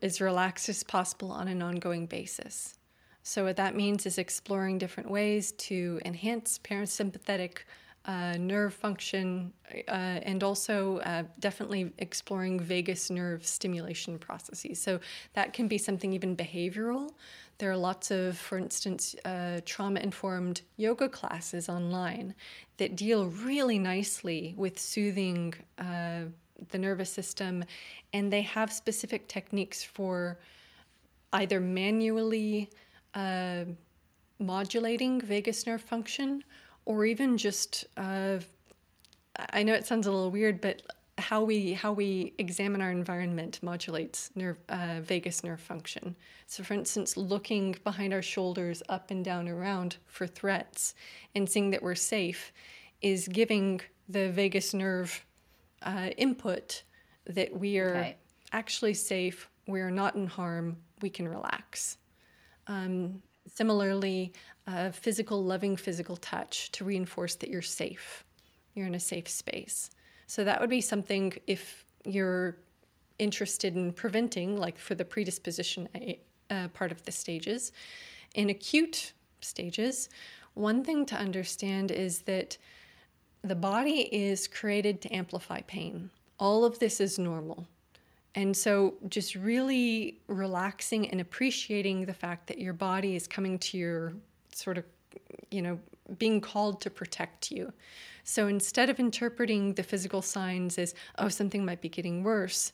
as 0.00 0.22
relaxed 0.22 0.70
as 0.70 0.82
possible 0.82 1.30
on 1.30 1.48
an 1.48 1.60
ongoing 1.60 2.06
basis. 2.06 2.78
So, 3.22 3.44
what 3.44 3.56
that 3.56 3.76
means 3.76 4.06
is 4.06 4.16
exploring 4.16 4.78
different 4.78 5.10
ways 5.10 5.52
to 5.68 6.00
enhance 6.02 6.58
parasympathetic 6.58 7.58
uh, 8.04 8.36
nerve 8.38 8.74
function 8.74 9.52
uh, 9.88 9.90
and 9.90 10.42
also 10.42 10.98
uh, 10.98 11.22
definitely 11.38 11.92
exploring 11.98 12.58
vagus 12.58 13.10
nerve 13.10 13.46
stimulation 13.46 14.18
processes. 14.18 14.80
So, 14.80 15.00
that 15.34 15.52
can 15.52 15.68
be 15.68 15.78
something 15.78 16.12
even 16.12 16.36
behavioral. 16.36 17.10
There 17.58 17.70
are 17.70 17.76
lots 17.76 18.10
of, 18.10 18.36
for 18.36 18.58
instance, 18.58 19.14
uh, 19.24 19.60
trauma 19.64 20.00
informed 20.00 20.62
yoga 20.76 21.08
classes 21.08 21.68
online 21.68 22.34
that 22.78 22.96
deal 22.96 23.26
really 23.26 23.78
nicely 23.78 24.54
with 24.56 24.78
soothing 24.80 25.54
uh, 25.78 26.22
the 26.70 26.78
nervous 26.78 27.10
system, 27.10 27.64
and 28.12 28.32
they 28.32 28.42
have 28.42 28.72
specific 28.72 29.28
techniques 29.28 29.84
for 29.84 30.38
either 31.32 31.60
manually 31.60 32.68
uh, 33.14 33.64
modulating 34.38 35.20
vagus 35.20 35.66
nerve 35.66 35.82
function 35.82 36.42
or 36.84 37.04
even 37.04 37.38
just 37.38 37.86
uh, 37.96 38.38
I 39.50 39.62
know 39.62 39.74
it 39.74 39.86
sounds 39.86 40.06
a 40.06 40.12
little 40.12 40.30
weird, 40.30 40.60
but 40.60 40.82
how 41.18 41.42
we 41.44 41.72
how 41.72 41.92
we 41.92 42.32
examine 42.38 42.80
our 42.80 42.90
environment 42.90 43.60
modulates 43.62 44.30
nerve 44.34 44.58
uh, 44.68 45.00
vagus 45.02 45.44
nerve 45.44 45.60
function. 45.60 46.16
So, 46.46 46.62
for 46.62 46.74
instance, 46.74 47.16
looking 47.16 47.76
behind 47.84 48.12
our 48.12 48.22
shoulders, 48.22 48.82
up 48.88 49.10
and 49.10 49.24
down, 49.24 49.48
around 49.48 49.96
for 50.06 50.26
threats, 50.26 50.94
and 51.34 51.48
seeing 51.48 51.70
that 51.70 51.82
we're 51.82 51.94
safe, 51.94 52.52
is 53.00 53.28
giving 53.28 53.80
the 54.08 54.30
vagus 54.30 54.74
nerve 54.74 55.24
uh, 55.82 56.10
input 56.16 56.82
that 57.26 57.56
we 57.56 57.78
are 57.78 57.96
okay. 57.96 58.16
actually 58.52 58.94
safe, 58.94 59.48
we 59.66 59.80
are 59.80 59.90
not 59.90 60.14
in 60.14 60.26
harm, 60.26 60.76
we 61.00 61.10
can 61.10 61.28
relax. 61.28 61.98
Um, 62.66 63.22
similarly, 63.46 64.32
uh, 64.66 64.90
physical, 64.90 65.42
loving 65.42 65.76
physical 65.76 66.16
touch 66.16 66.70
to 66.72 66.84
reinforce 66.84 67.34
that 67.36 67.50
you're 67.50 67.62
safe, 67.62 68.24
you're 68.74 68.86
in 68.86 68.94
a 68.94 69.00
safe 69.00 69.28
space. 69.28 69.90
So 70.26 70.44
that 70.44 70.60
would 70.60 70.70
be 70.70 70.80
something 70.80 71.32
if 71.46 71.84
you're 72.04 72.56
interested 73.18 73.76
in 73.76 73.92
preventing, 73.92 74.56
like 74.56 74.78
for 74.78 74.94
the 74.94 75.04
predisposition 75.04 75.88
uh, 76.50 76.68
part 76.68 76.92
of 76.92 77.02
the 77.04 77.12
stages. 77.12 77.72
In 78.34 78.50
acute 78.50 79.12
stages, 79.40 80.08
one 80.54 80.84
thing 80.84 81.06
to 81.06 81.16
understand 81.16 81.90
is 81.90 82.22
that 82.22 82.56
the 83.42 83.54
body 83.54 84.08
is 84.14 84.46
created 84.46 85.00
to 85.02 85.14
amplify 85.14 85.60
pain. 85.62 86.10
All 86.38 86.64
of 86.64 86.78
this 86.78 87.00
is 87.00 87.18
normal. 87.18 87.66
And 88.34 88.56
so, 88.56 88.94
just 89.08 89.34
really 89.34 90.20
relaxing 90.26 91.10
and 91.10 91.20
appreciating 91.20 92.06
the 92.06 92.14
fact 92.14 92.46
that 92.46 92.58
your 92.58 92.72
body 92.72 93.14
is 93.14 93.26
coming 93.26 93.58
to 93.58 93.76
your 93.76 94.14
sort 94.54 94.78
of, 94.78 94.84
you 95.50 95.62
know, 95.62 95.78
being 96.18 96.40
called 96.40 96.80
to 96.82 96.90
protect 96.90 97.50
you. 97.50 97.72
So 98.24 98.46
instead 98.46 98.90
of 98.90 99.00
interpreting 99.00 99.74
the 99.74 99.82
physical 99.82 100.22
signs 100.22 100.78
as, 100.78 100.94
oh, 101.18 101.28
something 101.28 101.64
might 101.64 101.80
be 101.80 101.88
getting 101.88 102.22
worse, 102.22 102.72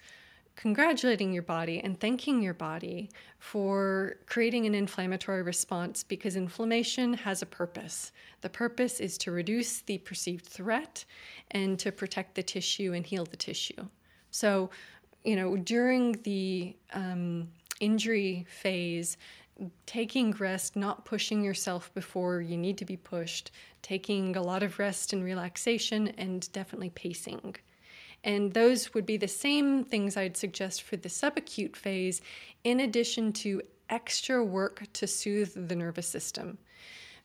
congratulating 0.57 1.33
your 1.33 1.43
body 1.43 1.81
and 1.81 2.01
thanking 2.01 2.43
your 2.43 2.53
body 2.53 3.09
for 3.39 4.17
creating 4.27 4.67
an 4.67 4.75
inflammatory 4.75 5.43
response 5.43 6.03
because 6.03 6.35
inflammation 6.35 7.15
has 7.15 7.43
a 7.43 7.47
purpose. 7.47 8.11
The 8.41 8.49
purpose 8.49 8.99
is 8.99 9.17
to 9.19 9.31
reduce 9.31 9.83
the 9.83 9.99
perceived 9.99 10.45
threat 10.45 11.05
and 11.53 11.79
to 11.79 11.93
protect 11.93 12.35
the 12.35 12.43
tissue 12.43 12.93
and 12.93 13.07
heal 13.07 13.25
the 13.25 13.37
tissue. 13.37 13.87
So, 14.33 14.71
you 15.25 15.37
know, 15.37 15.57
during 15.57 16.13
the 16.25 16.77
um, 16.93 17.49
injury 17.81 18.45
phase, 18.49 19.17
taking 19.87 20.31
rest, 20.33 20.77
not 20.77 21.05
pushing 21.05 21.43
yourself 21.43 21.93
before 21.95 22.41
you 22.41 22.57
need 22.57 22.79
to 22.79 22.85
be 22.85 22.97
pushed, 22.97 23.51
taking 23.83 24.37
a 24.37 24.43
lot 24.43 24.63
of 24.63 24.79
rest 24.79 25.13
and 25.13 25.25
relaxation, 25.25 26.09
and 26.19 26.51
definitely 26.53 26.91
pacing. 26.91 27.57
And 28.25 28.53
those 28.53 28.95
would 28.95 29.07
be 29.07 29.17
the 29.17 29.29
same 29.29 29.85
things 29.85 30.17
I'd 30.17 30.37
suggest 30.37 30.83
for 30.83 30.97
the 30.97 31.09
subacute 31.09 31.77
phase, 31.77 32.21
in 32.65 32.81
addition 32.81 33.33
to 33.35 33.63
extra 33.91 34.45
work 34.45 34.85
to 34.95 35.07
soothe 35.07 35.69
the 35.69 35.77
nervous 35.77 36.07
system. 36.07 36.59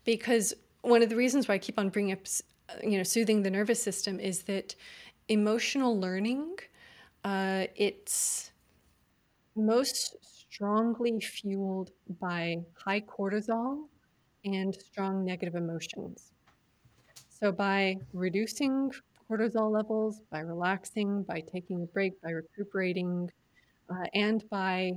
Because 0.06 0.54
one 0.82 1.02
of 1.02 1.10
the 1.10 1.16
reasons 1.16 1.48
why 1.48 1.56
I 1.56 1.60
keep 1.60 1.80
on 1.80 1.90
bringing 1.90 2.14
up, 2.14 2.20
you 2.84 2.98
know, 2.98 3.04
soothing 3.04 3.44
the 3.44 3.52
nervous 3.52 3.82
system 3.82 4.20
is 4.20 4.44
that 4.44 4.76
emotional 5.28 6.00
learning, 6.00 6.58
uh, 7.24 7.66
it's 7.76 8.52
most 9.56 10.16
strongly 10.54 11.20
fueled 11.20 11.90
by 12.20 12.58
high 12.76 13.02
cortisol 13.02 13.86
and 14.46 14.76
strong 14.76 15.26
negative 15.26 15.56
emotions. 15.56 16.32
So, 17.30 17.52
by 17.52 17.98
reducing 18.14 18.92
cortisol 19.30 19.72
levels, 19.72 20.22
by 20.30 20.40
relaxing, 20.40 21.24
by 21.24 21.42
taking 21.42 21.82
a 21.82 21.86
break, 21.86 22.22
by 22.22 22.32
recuperating, 22.32 23.32
uh, 23.90 24.06
and 24.14 24.48
by 24.50 24.92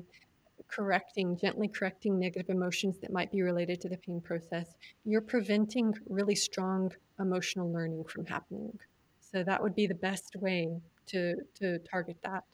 correcting, 0.68 1.38
gently 1.38 1.68
correcting 1.68 2.18
negative 2.18 2.50
emotions 2.50 2.98
that 2.98 3.12
might 3.12 3.32
be 3.32 3.42
related 3.42 3.80
to 3.80 3.88
the 3.88 3.96
pain 3.96 4.20
process, 4.20 4.74
you're 5.04 5.20
preventing 5.20 5.94
really 6.08 6.34
strong 6.34 6.92
emotional 7.18 7.72
learning 7.72 8.04
from 8.04 8.26
happening. 8.26 8.78
So 9.20 9.42
that 9.42 9.62
would 9.62 9.74
be 9.74 9.86
the 9.86 9.94
best 9.94 10.36
way 10.36 10.68
to, 11.06 11.36
to 11.60 11.78
target 11.78 12.16
that. 12.24 12.44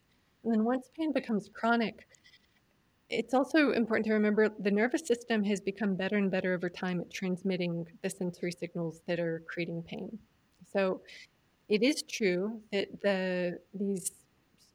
And 0.44 0.52
then 0.52 0.64
once 0.64 0.90
pain 0.96 1.12
becomes 1.12 1.48
chronic, 1.52 2.06
it's 3.12 3.34
also 3.34 3.72
important 3.72 4.06
to 4.06 4.14
remember 4.14 4.48
the 4.48 4.70
nervous 4.70 5.06
system 5.06 5.44
has 5.44 5.60
become 5.60 5.94
better 5.94 6.16
and 6.16 6.30
better 6.30 6.54
over 6.54 6.70
time 6.70 6.98
at 7.00 7.12
transmitting 7.12 7.86
the 8.02 8.08
sensory 8.08 8.52
signals 8.52 9.02
that 9.06 9.20
are 9.20 9.42
creating 9.46 9.82
pain. 9.82 10.18
So 10.72 11.02
it 11.68 11.82
is 11.82 12.02
true 12.02 12.60
that 12.72 12.88
the 13.02 13.58
these 13.74 14.12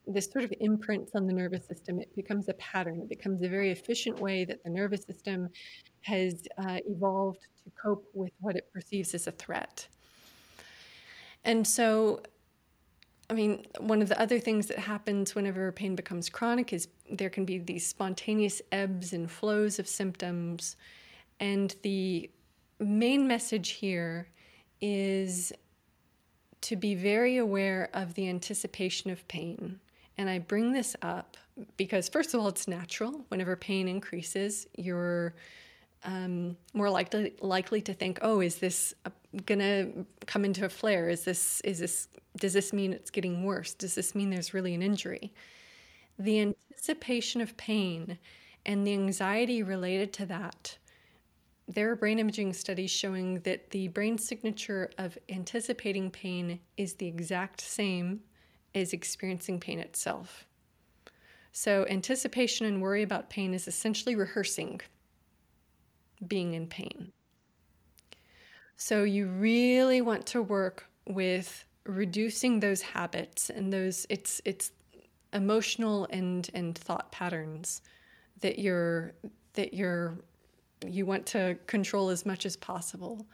this 0.05 0.31
sort 0.31 0.45
of 0.45 0.53
imprints 0.61 1.15
on 1.15 1.25
the 1.25 1.33
nervous 1.33 1.65
system 1.65 1.99
it 1.99 2.15
becomes 2.15 2.47
a 2.47 2.53
pattern 2.53 3.01
it 3.01 3.09
becomes 3.09 3.41
a 3.43 3.49
very 3.49 3.71
efficient 3.71 4.17
way 4.21 4.45
that 4.45 4.63
the 4.63 4.69
nervous 4.69 5.03
system 5.03 5.49
has 6.01 6.43
uh, 6.59 6.77
evolved 6.87 7.45
to 7.61 7.69
cope 7.71 8.05
with 8.13 8.31
what 8.39 8.55
it 8.55 8.71
perceives 8.71 9.13
as 9.13 9.27
a 9.27 9.31
threat 9.33 9.85
and 11.43 11.67
so 11.67 12.21
I 13.29 13.33
mean, 13.33 13.65
one 13.79 14.01
of 14.01 14.07
the 14.07 14.19
other 14.19 14.39
things 14.39 14.67
that 14.67 14.79
happens 14.79 15.35
whenever 15.35 15.71
pain 15.71 15.95
becomes 15.95 16.29
chronic 16.29 16.71
is 16.71 16.87
there 17.11 17.29
can 17.29 17.43
be 17.43 17.57
these 17.57 17.85
spontaneous 17.85 18.61
ebbs 18.71 19.11
and 19.11 19.29
flows 19.29 19.79
of 19.79 19.87
symptoms. 19.87 20.77
And 21.39 21.75
the 21.83 22.29
main 22.79 23.27
message 23.27 23.71
here 23.71 24.29
is 24.79 25.51
to 26.61 26.75
be 26.75 26.95
very 26.95 27.37
aware 27.37 27.89
of 27.93 28.13
the 28.13 28.29
anticipation 28.29 29.11
of 29.11 29.27
pain. 29.27 29.79
And 30.17 30.29
I 30.29 30.39
bring 30.39 30.71
this 30.71 30.95
up 31.01 31.37
because, 31.75 32.09
first 32.09 32.33
of 32.33 32.39
all, 32.39 32.47
it's 32.47 32.67
natural. 32.67 33.25
Whenever 33.27 33.55
pain 33.55 33.87
increases, 33.87 34.67
you're 34.77 35.35
um, 36.03 36.55
more 36.73 36.89
likely 36.89 37.33
likely 37.41 37.81
to 37.81 37.93
think, 37.93 38.19
"Oh, 38.21 38.39
is 38.39 38.57
this 38.57 38.95
gonna 39.45 40.05
come 40.25 40.45
into 40.45 40.65
a 40.65 40.69
flare? 40.69 41.09
Is 41.09 41.23
this 41.23 41.61
is 41.61 41.79
this 41.79 42.07
does 42.37 42.53
this 42.53 42.73
mean 42.73 42.93
it's 42.93 43.11
getting 43.11 43.43
worse? 43.43 43.73
Does 43.73 43.95
this 43.95 44.13
mean 44.15 44.29
there's 44.29 44.53
really 44.53 44.73
an 44.73 44.81
injury?" 44.81 45.33
The 46.19 46.39
anticipation 46.39 47.41
of 47.41 47.57
pain 47.57 48.17
and 48.65 48.85
the 48.85 48.93
anxiety 48.93 49.63
related 49.63 50.13
to 50.13 50.25
that. 50.27 50.77
There 51.67 51.91
are 51.91 51.95
brain 51.95 52.19
imaging 52.19 52.53
studies 52.53 52.91
showing 52.91 53.41
that 53.41 53.71
the 53.71 53.89
brain 53.89 54.17
signature 54.17 54.89
of 54.97 55.17
anticipating 55.29 56.11
pain 56.11 56.59
is 56.77 56.93
the 56.93 57.07
exact 57.07 57.61
same 57.61 58.21
as 58.73 58.93
experiencing 58.93 59.59
pain 59.59 59.79
itself. 59.79 60.47
So, 61.51 61.85
anticipation 61.89 62.65
and 62.65 62.81
worry 62.81 63.01
about 63.03 63.29
pain 63.29 63.53
is 63.53 63.67
essentially 63.67 64.15
rehearsing 64.15 64.81
being 66.25 66.53
in 66.53 66.67
pain. 66.67 67.11
So 68.77 69.03
you 69.03 69.25
really 69.27 70.01
want 70.01 70.25
to 70.27 70.41
work 70.41 70.85
with 71.07 71.65
reducing 71.85 72.59
those 72.59 72.81
habits 72.81 73.49
and 73.49 73.73
those 73.73 74.05
it's 74.09 74.41
it's 74.45 74.71
emotional 75.33 76.07
and 76.09 76.49
and 76.53 76.77
thought 76.77 77.11
patterns 77.11 77.81
that 78.41 78.59
you're 78.59 79.13
that 79.53 79.73
you're 79.73 80.17
you 80.85 81.05
want 81.05 81.25
to 81.25 81.57
control 81.65 82.09
as 82.09 82.25
much 82.25 82.45
as 82.45 82.55
possible. 82.55 83.25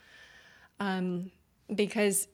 Um, 0.79 1.29
because 1.75 2.27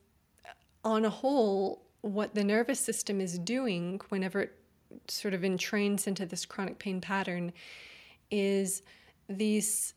on 0.84 1.04
a 1.04 1.10
whole 1.10 1.82
what 2.02 2.36
the 2.36 2.43
nervous 2.43 2.80
system 2.80 3.19
is 3.19 3.39
doing 3.39 4.00
whenever 4.10 4.41
it 4.41 4.56
sort 5.08 5.34
of 5.34 5.41
entrains 5.41 6.08
into 6.08 6.26
this 6.26 6.45
chronic 6.45 6.80
pain 6.80 7.02
pattern 7.02 7.52
is 8.32 8.82
these 9.28 9.93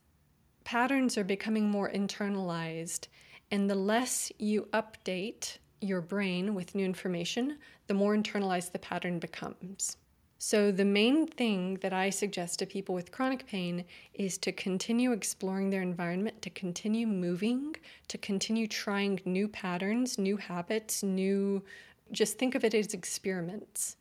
patterns 0.64 1.18
are 1.18 1.24
becoming 1.24 1.70
more 1.70 1.90
internalized, 1.90 3.08
and 3.50 3.68
the 3.68 3.74
less 3.74 4.32
you 4.38 4.68
update 4.72 5.58
your 5.80 6.00
brain 6.00 6.54
with 6.54 6.74
new 6.74 6.84
information, 6.84 7.58
the 7.86 7.94
more 7.94 8.16
internalized 8.16 8.72
the 8.72 8.78
pattern 8.78 9.18
becomes. 9.18 9.96
So, 10.38 10.72
the 10.72 10.84
main 10.84 11.28
thing 11.28 11.76
that 11.82 11.92
I 11.92 12.10
suggest 12.10 12.58
to 12.58 12.66
people 12.66 12.96
with 12.96 13.12
chronic 13.12 13.46
pain 13.46 13.84
is 14.14 14.38
to 14.38 14.50
continue 14.50 15.12
exploring 15.12 15.70
their 15.70 15.82
environment, 15.82 16.42
to 16.42 16.50
continue 16.50 17.06
moving, 17.06 17.76
to 18.08 18.18
continue 18.18 18.66
trying 18.66 19.20
new 19.24 19.46
patterns, 19.46 20.18
new 20.18 20.36
habits, 20.36 21.04
new, 21.04 21.62
just 22.10 22.40
think 22.40 22.56
of 22.56 22.64
it 22.64 22.74
as 22.74 22.92
experiments. 22.92 23.96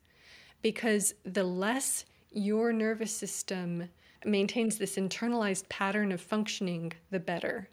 Because 0.63 1.13
the 1.23 1.43
less 1.43 2.05
your 2.31 2.73
nervous 2.73 3.15
system 3.15 3.89
maintains 4.25 4.77
this 4.77 4.95
internalized 4.95 5.67
pattern 5.69 6.11
of 6.11 6.21
functioning, 6.21 6.93
the 7.09 7.19
better. 7.19 7.69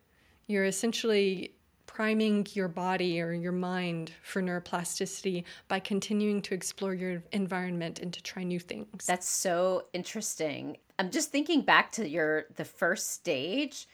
You're 0.46 0.64
essentially 0.64 1.54
priming 1.87 2.46
your 2.52 2.68
body 2.68 3.20
or 3.20 3.32
your 3.32 3.52
mind 3.52 4.12
for 4.22 4.42
neuroplasticity 4.42 5.44
by 5.68 5.80
continuing 5.80 6.40
to 6.42 6.54
explore 6.54 6.94
your 6.94 7.22
environment 7.32 7.98
and 7.98 8.12
to 8.12 8.22
try 8.22 8.44
new 8.44 8.61
things. 8.61 9.06
That's 9.06 9.28
so 9.28 9.87
interesting. 9.92 10.76
I'm 10.98 11.11
just 11.11 11.30
thinking 11.30 11.62
back 11.62 11.90
to 11.92 12.08
your 12.08 12.46
the 12.56 12.64
first 12.64 13.11
stage 13.11 13.88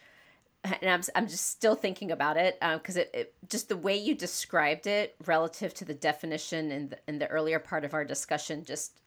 and 0.65 0.91
I'm, 0.91 1.03
I'm 1.15 1.29
just 1.29 1.51
still 1.51 1.75
thinking 1.75 2.11
about 2.11 2.37
it 2.37 2.59
because 2.61 2.97
um, 2.97 3.03
it, 3.03 3.11
it, 3.13 3.35
just 3.49 3.69
the 3.69 3.77
way 3.77 3.97
you 3.97 4.15
described 4.15 4.87
it 4.87 5.15
relative 5.27 5.75
to 5.75 5.85
the 5.85 5.95
definition 5.95 6.71
in 6.71 6.89
the, 6.89 6.99
in 7.07 7.19
the 7.19 7.27
earlier 7.29 7.59
part 7.59 7.85
of 7.85 7.93
our 7.95 8.05
discussion 8.05 8.65
just 8.65 9.01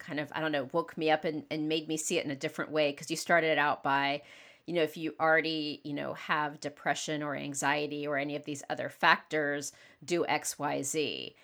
kind 0.00 0.18
of 0.18 0.30
i 0.34 0.40
don't 0.40 0.52
know 0.52 0.68
woke 0.72 0.98
me 0.98 1.10
up 1.10 1.24
and, 1.24 1.44
and 1.50 1.68
made 1.68 1.86
me 1.86 1.96
see 1.96 2.18
it 2.18 2.24
in 2.24 2.30
a 2.30 2.36
different 2.36 2.72
way 2.72 2.90
because 2.90 3.10
you 3.10 3.16
started 3.16 3.58
out 3.58 3.82
by 3.82 4.20
you 4.66 4.74
know 4.74 4.82
if 4.82 4.96
you 4.96 5.14
already 5.20 5.80
you 5.84 5.92
know 5.92 6.14
have 6.14 6.58
depression 6.60 7.22
or 7.22 7.36
anxiety 7.36 8.06
or 8.06 8.16
any 8.16 8.34
of 8.34 8.44
these 8.44 8.62
other 8.68 8.88
factors 8.88 9.72
do 10.04 10.24
xyz 10.28 11.34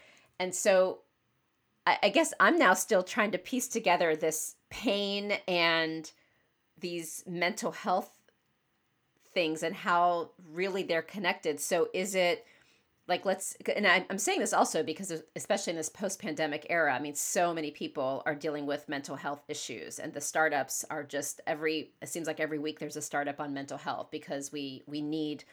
and 0.41 0.55
so 0.55 0.99
I, 1.87 1.99
I 2.03 2.09
guess 2.09 2.35
i'm 2.41 2.59
now 2.59 2.75
still 2.75 3.05
trying 3.05 3.31
to 3.31 3.39
piece 3.39 3.69
together 3.69 4.17
this 4.17 4.57
pain 4.71 5.35
and 5.47 6.11
these 6.79 7.23
mental 7.27 7.73
health 7.73 8.11
things 9.37 9.63
and 9.63 9.75
how 9.75 10.31
really 10.51 10.83
they're 10.83 11.03
connected. 11.03 11.61
So 11.61 11.89
is 11.93 12.15
it 12.15 12.47
like 13.09 13.25
let's 13.25 13.57
and 13.75 13.87
I, 13.87 14.05
am 14.11 14.19
saying 14.19 14.41
this 14.41 14.53
also 14.53 14.83
because 14.83 15.13
especially 15.37 15.73
in 15.73 15.77
this 15.77 15.89
post-pandemic 15.89 16.67
era 16.71 16.95
i 16.95 16.99
mean 16.99 17.15
so 17.15 17.55
many 17.55 17.71
people 17.71 18.23
are 18.27 18.35
dealing 18.35 18.67
with 18.67 18.89
mental 18.89 19.17
health 19.17 19.45
issues 19.49 19.99
and 19.99 20.13
the 20.13 20.21
startups 20.21 20.85
are 20.91 21.05
just 21.05 21.41
every 21.47 21.93
it 22.03 22.09
seems 22.09 22.27
like 22.27 22.41
every 22.41 22.59
week 22.59 22.79
there's 22.79 22.97
a 22.97 23.03
startup 23.03 23.41
on 23.41 23.55
mental 23.55 23.79
health 23.79 24.09
because 24.11 24.51
we 24.51 24.83
we 24.87 25.01
need 25.01 25.45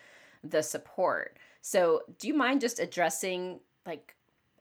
the 0.44 0.62
support. 0.62 1.38
So 1.62 2.02
do 2.20 2.28
you 2.28 2.34
mind 2.34 2.60
just 2.60 2.80
addressing 2.80 3.62
like 3.86 4.16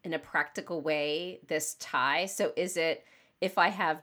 in 0.04 0.14
a 0.14 0.18
practical 0.18 0.80
way 0.80 1.40
this 1.48 1.74
tie? 1.80 2.26
So 2.26 2.52
is 2.56 2.76
it 2.76 3.04
if 3.42 3.58
i 3.58 3.68
have 3.68 4.00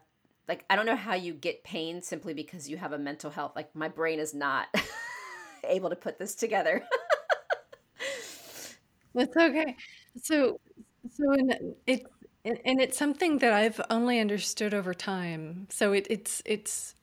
like 0.48 0.66
i 0.70 0.76
don't 0.76 0.86
know 0.86 0.96
how 0.96 1.16
you 1.16 1.34
get 1.34 1.64
pain 1.64 2.02
simply 2.02 2.34
because 2.34 2.70
you 2.70 2.78
have 2.78 2.92
a 2.92 3.00
mental 3.00 3.32
health 3.32 3.54
like 3.56 3.74
my 3.74 3.88
brain 3.88 4.20
is 4.20 4.34
not 4.34 4.68
able 5.64 5.90
to 5.90 5.96
put 5.96 6.20
this 6.20 6.36
together 6.36 6.84
That's 9.14 9.36
okay. 9.36 9.76
So, 10.22 10.60
so 11.12 11.34
in, 11.34 11.76
it 11.88 12.06
and 12.46 12.80
it's 12.82 12.98
something 12.98 13.40
that 13.40 13.52
I've 13.54 13.82
only 13.90 14.20
understood 14.20 14.74
over 14.74 14.94
time. 14.94 15.68
So 15.70 15.94
it, 15.94 16.08
it's 16.10 16.42
it's 16.46 16.96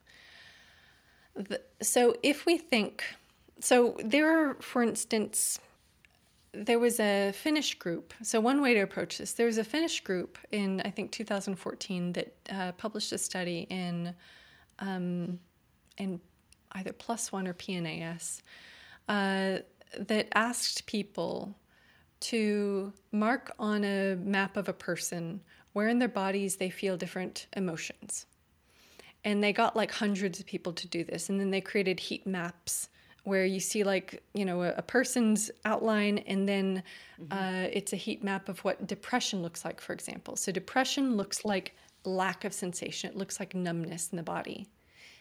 the, 1.34 1.60
so 1.82 2.14
if 2.22 2.46
we 2.46 2.56
think 2.58 3.04
so 3.60 3.96
there 4.04 4.28
are 4.50 4.54
for 4.60 4.82
instance 4.82 5.58
there 6.54 6.78
was 6.78 7.00
a 7.00 7.32
Finnish 7.32 7.74
group. 7.78 8.14
So 8.22 8.40
one 8.40 8.62
way 8.62 8.74
to 8.74 8.80
approach 8.80 9.18
this, 9.18 9.34
there 9.34 9.46
was 9.46 9.58
a 9.58 9.64
Finnish 9.64 10.00
group 10.02 10.38
in 10.52 10.80
I 10.84 10.90
think 10.90 11.12
2014 11.12 12.12
that 12.14 12.34
uh, 12.50 12.72
published 12.72 13.12
a 13.12 13.18
study 13.18 13.66
in 13.70 14.14
um, 14.80 15.38
in 15.98 16.20
either 16.72 16.94
One 17.30 17.48
or 17.48 17.54
PNAS 17.54 18.42
uh, 19.08 19.58
that 19.98 20.28
asked 20.34 20.86
people 20.86 21.54
to 22.20 22.92
mark 23.12 23.52
on 23.58 23.84
a 23.84 24.16
map 24.16 24.56
of 24.56 24.68
a 24.68 24.72
person 24.72 25.40
where 25.72 25.88
in 25.88 25.98
their 25.98 26.08
bodies 26.08 26.56
they 26.56 26.70
feel 26.70 26.96
different 26.96 27.46
emotions. 27.54 28.26
And 29.24 29.42
they 29.42 29.52
got 29.52 29.76
like 29.76 29.92
hundreds 29.92 30.40
of 30.40 30.46
people 30.46 30.72
to 30.72 30.88
do 30.88 31.04
this. 31.04 31.28
And 31.28 31.38
then 31.38 31.50
they 31.50 31.60
created 31.60 32.00
heat 32.00 32.26
maps 32.26 32.88
where 33.24 33.44
you 33.44 33.58
see 33.58 33.82
like, 33.82 34.22
you 34.34 34.44
know, 34.44 34.62
a, 34.62 34.72
a 34.76 34.82
person's 34.82 35.50
outline 35.64 36.18
and 36.18 36.48
then 36.48 36.82
mm-hmm. 37.20 37.32
uh, 37.32 37.68
it's 37.72 37.92
a 37.92 37.96
heat 37.96 38.22
map 38.22 38.48
of 38.48 38.60
what 38.60 38.86
depression 38.86 39.42
looks 39.42 39.64
like, 39.64 39.80
for 39.80 39.92
example. 39.92 40.36
So 40.36 40.52
depression 40.52 41.16
looks 41.16 41.44
like 41.44 41.74
lack 42.04 42.44
of 42.44 42.52
sensation, 42.52 43.10
it 43.10 43.16
looks 43.16 43.40
like 43.40 43.54
numbness 43.54 44.10
in 44.12 44.16
the 44.16 44.22
body. 44.22 44.68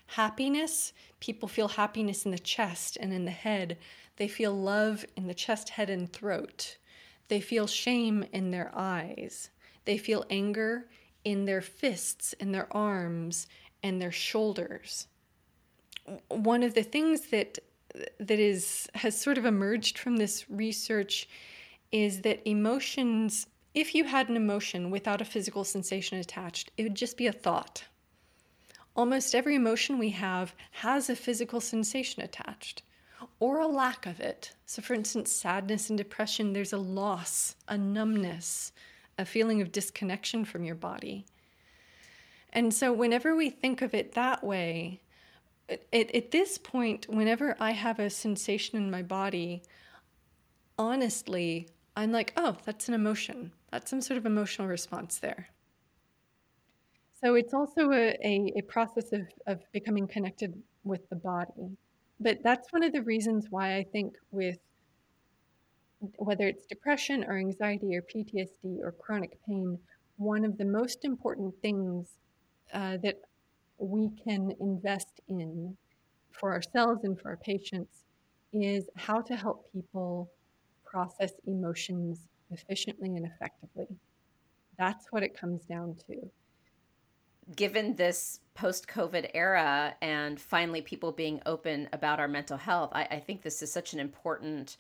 Happiness, 0.08 0.93
people 1.19 1.47
feel 1.47 1.67
happiness 1.67 2.25
in 2.25 2.31
the 2.31 2.38
chest 2.38 2.95
and 3.01 3.12
in 3.12 3.25
the 3.25 3.31
head. 3.31 3.77
They 4.17 4.27
feel 4.27 4.53
love 4.53 5.03
in 5.17 5.25
the 5.27 5.34
chest, 5.34 5.69
head, 5.69 5.89
and 5.89 6.12
throat. 6.12 6.77
They 7.28 7.42
feel 7.42 7.68
shame 7.68 8.26
in 8.32 8.52
their 8.52 8.72
eyes. 8.76 9.50
They 9.86 9.98
feel 9.98 10.26
anger 10.30 10.88
in 11.24 11.46
their 11.46 11.62
fists, 11.62 12.34
in 12.34 12.52
their 12.52 12.72
arms, 12.76 13.48
and 13.82 14.02
their 14.02 14.12
shoulders. 14.12 15.08
One 16.28 16.64
of 16.64 16.74
the 16.74 16.84
things 16.84 17.28
that 17.28 17.60
that 18.20 18.40
is 18.40 18.90
has 18.94 19.20
sort 19.20 19.38
of 19.38 19.46
emerged 19.46 19.98
from 19.98 20.18
this 20.18 20.50
research 20.50 21.30
is 21.92 22.22
that 22.22 22.48
emotions 22.48 23.48
if 23.74 23.94
you 23.94 24.06
had 24.06 24.30
an 24.30 24.38
emotion 24.38 24.90
without 24.90 25.20
a 25.20 25.26
physical 25.26 25.66
sensation 25.66 26.18
attached, 26.18 26.72
it 26.78 26.84
would 26.84 26.96
just 26.96 27.18
be 27.18 27.28
a 27.28 27.34
thought. 27.34 27.84
Almost 28.96 29.36
every 29.36 29.56
emotion 29.56 29.98
we 29.98 30.12
have 30.12 30.56
has 30.72 31.10
a 31.10 31.16
physical 31.16 31.60
sensation 31.60 32.22
attached 32.22 32.84
or 33.39 33.60
a 33.60 33.67
lack 33.67 34.06
of 34.06 34.19
it. 34.19 34.54
So, 34.65 34.82
for 34.82 34.93
instance, 34.93 35.32
sadness 35.32 35.89
and 35.89 35.98
depression, 35.98 36.54
there's 36.54 36.74
a 36.74 36.78
loss, 36.78 37.56
a 37.67 37.78
numbness, 37.78 38.71
a 39.17 39.26
feeling 39.26 39.62
of 39.62 39.71
disconnection 39.71 40.45
from 40.45 40.63
your 40.63 40.76
body. 40.76 41.26
And 42.54 42.74
so, 42.74 42.93
whenever 42.93 43.36
we 43.36 43.50
think 43.50 43.82
of 43.82 43.93
it 43.93 44.13
that 44.13 44.43
way, 44.43 45.02
at, 45.69 45.84
at 45.93 46.32
this 46.32 46.58
point, 46.58 47.08
whenever 47.10 47.56
I 47.60 47.71
have 47.71 48.00
a 48.00 48.10
sensation 48.10 48.78
in 48.78 48.91
my 48.91 49.02
body, 49.02 49.63
honestly, 50.78 51.69
I'm 51.95 52.12
like, 52.12 52.34
oh, 52.38 52.58
that's 52.65 52.88
an 52.88 52.93
emotion. 52.93 53.52
That's 53.71 53.89
some 53.89 54.02
sort 54.02 54.17
of 54.17 54.26
emotional 54.26 54.67
response 54.67 55.19
there. 55.19 55.50
So 57.24 57.36
it's 57.36 57.54
also 57.54 57.91
a, 57.91 58.15
a, 58.24 58.54
a 58.58 58.62
process 58.62 59.12
of, 59.12 59.21
of 59.48 59.60
becoming 59.71 60.08
connected 60.08 60.62
with 60.84 61.08
the 61.10 61.15
body. 61.15 61.78
But 62.19 62.41
that's 62.43 62.71
one 62.71 62.84
of 62.84 62.93
the 62.93 63.04
reasons 63.04 63.47
why 63.49 63.75
I 63.75 63.84
think 63.84 64.15
with 64.32 64.58
whether 66.17 66.47
it's 66.47 66.65
depression 66.65 67.23
or 67.23 67.38
anxiety 67.38 67.95
or 67.95 68.01
PTSD 68.01 68.80
or 68.82 68.91
chronic 68.91 69.38
pain, 69.47 69.78
one 70.17 70.45
of 70.45 70.58
the 70.58 70.65
most 70.65 71.04
important 71.04 71.54
things 71.62 72.08
uh, 72.73 72.97
that 73.04 73.19
we 73.78 74.10
can 74.23 74.51
invest 74.60 75.21
in 75.28 75.75
for 76.32 76.54
ourselves 76.54 77.04
and 77.04 77.19
for 77.19 77.30
our 77.30 77.38
patients 77.38 78.04
is 78.54 78.89
how 78.95 79.21
to 79.21 79.36
help 79.36 79.71
people 79.73 80.30
process 80.86 81.34
emotions 81.45 82.19
efficiently 82.51 83.15
and 83.15 83.25
effectively. 83.25 83.88
That's 84.78 85.08
what 85.12 85.23
it 85.23 85.38
comes 85.38 85.63
down 85.65 85.95
to 86.08 86.32
given 87.53 87.95
this 87.95 88.39
post 88.53 88.88
COVID 88.88 89.31
era 89.34 89.95
and 90.01 90.39
finally 90.39 90.81
people 90.81 91.12
being 91.12 91.41
open 91.45 91.89
about 91.93 92.19
our 92.19 92.27
mental 92.27 92.58
health, 92.58 92.91
I, 92.93 93.03
I, 93.12 93.19
think 93.19 93.41
this 93.41 93.62
is 93.62 93.71
such 93.71 93.93
an 93.93 93.99
important 93.99 94.77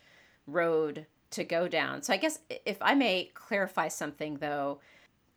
road 0.47 1.05
to 1.31 1.43
go 1.43 1.67
down. 1.67 2.01
So, 2.01 2.13
I 2.13 2.17
guess 2.17 2.39
if 2.65 2.77
I 2.81 2.95
may 2.95 3.31
clarify 3.33 3.89
something 3.89 4.37
though, 4.37 4.79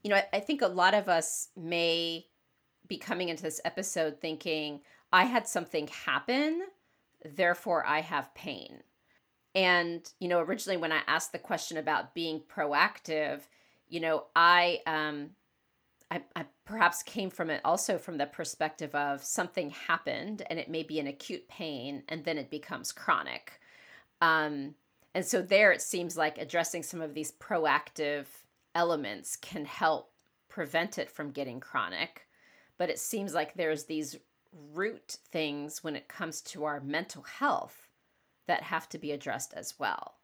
you 0.02 0.10
know, 0.10 0.16
I, 0.16 0.26
I 0.34 0.40
think 0.40 0.62
a 0.62 0.68
lot 0.68 0.94
of 0.94 1.08
us 1.08 1.48
may 1.56 2.26
be 2.86 2.96
coming 2.96 3.28
into 3.28 3.42
this 3.42 3.60
episode 3.64 4.20
thinking, 4.20 4.80
I 5.12 5.24
had 5.24 5.46
something 5.46 5.88
happen, 5.88 6.62
therefore 7.24 7.84
I 7.86 8.00
have 8.00 8.34
pain. 8.34 8.82
And, 9.54 10.08
you 10.20 10.28
know, 10.28 10.40
originally 10.40 10.76
when 10.76 10.92
I 10.92 11.00
asked 11.06 11.32
the 11.32 11.38
question 11.38 11.76
about 11.76 12.14
being 12.14 12.40
proactive, 12.40 13.40
you 13.88 14.00
know, 14.00 14.26
I 14.36 14.80
um 14.86 15.30
I, 16.10 16.22
I 16.34 16.46
perhaps 16.64 17.02
came 17.02 17.30
from 17.30 17.50
it 17.50 17.60
also 17.64 17.98
from 17.98 18.16
the 18.16 18.26
perspective 18.26 18.94
of 18.94 19.22
something 19.22 19.70
happened 19.70 20.42
and 20.48 20.58
it 20.58 20.70
may 20.70 20.82
be 20.82 20.98
an 20.98 21.06
acute 21.06 21.46
pain 21.48 22.02
and 22.08 22.24
then 22.24 22.38
it 22.38 22.50
becomes 22.50 22.92
chronic. 22.92 23.60
Um, 24.20 24.74
and 25.14 25.24
so 25.24 25.42
there 25.42 25.72
it 25.72 25.82
seems 25.82 26.16
like 26.16 26.38
addressing 26.38 26.82
some 26.82 27.00
of 27.00 27.14
these 27.14 27.32
proactive 27.32 28.26
elements 28.74 29.36
can 29.36 29.64
help 29.64 30.12
prevent 30.48 30.98
it 30.98 31.10
from 31.10 31.30
getting 31.30 31.60
chronic. 31.60 32.26
But 32.78 32.90
it 32.90 32.98
seems 32.98 33.34
like 33.34 33.54
there's 33.54 33.84
these 33.84 34.16
root 34.72 35.18
things 35.30 35.84
when 35.84 35.96
it 35.96 36.08
comes 36.08 36.40
to 36.40 36.64
our 36.64 36.80
mental 36.80 37.22
health 37.22 37.88
that 38.46 38.62
have 38.62 38.88
to 38.90 38.98
be 38.98 39.12
addressed 39.12 39.52
as 39.54 39.74
well. 39.78 40.14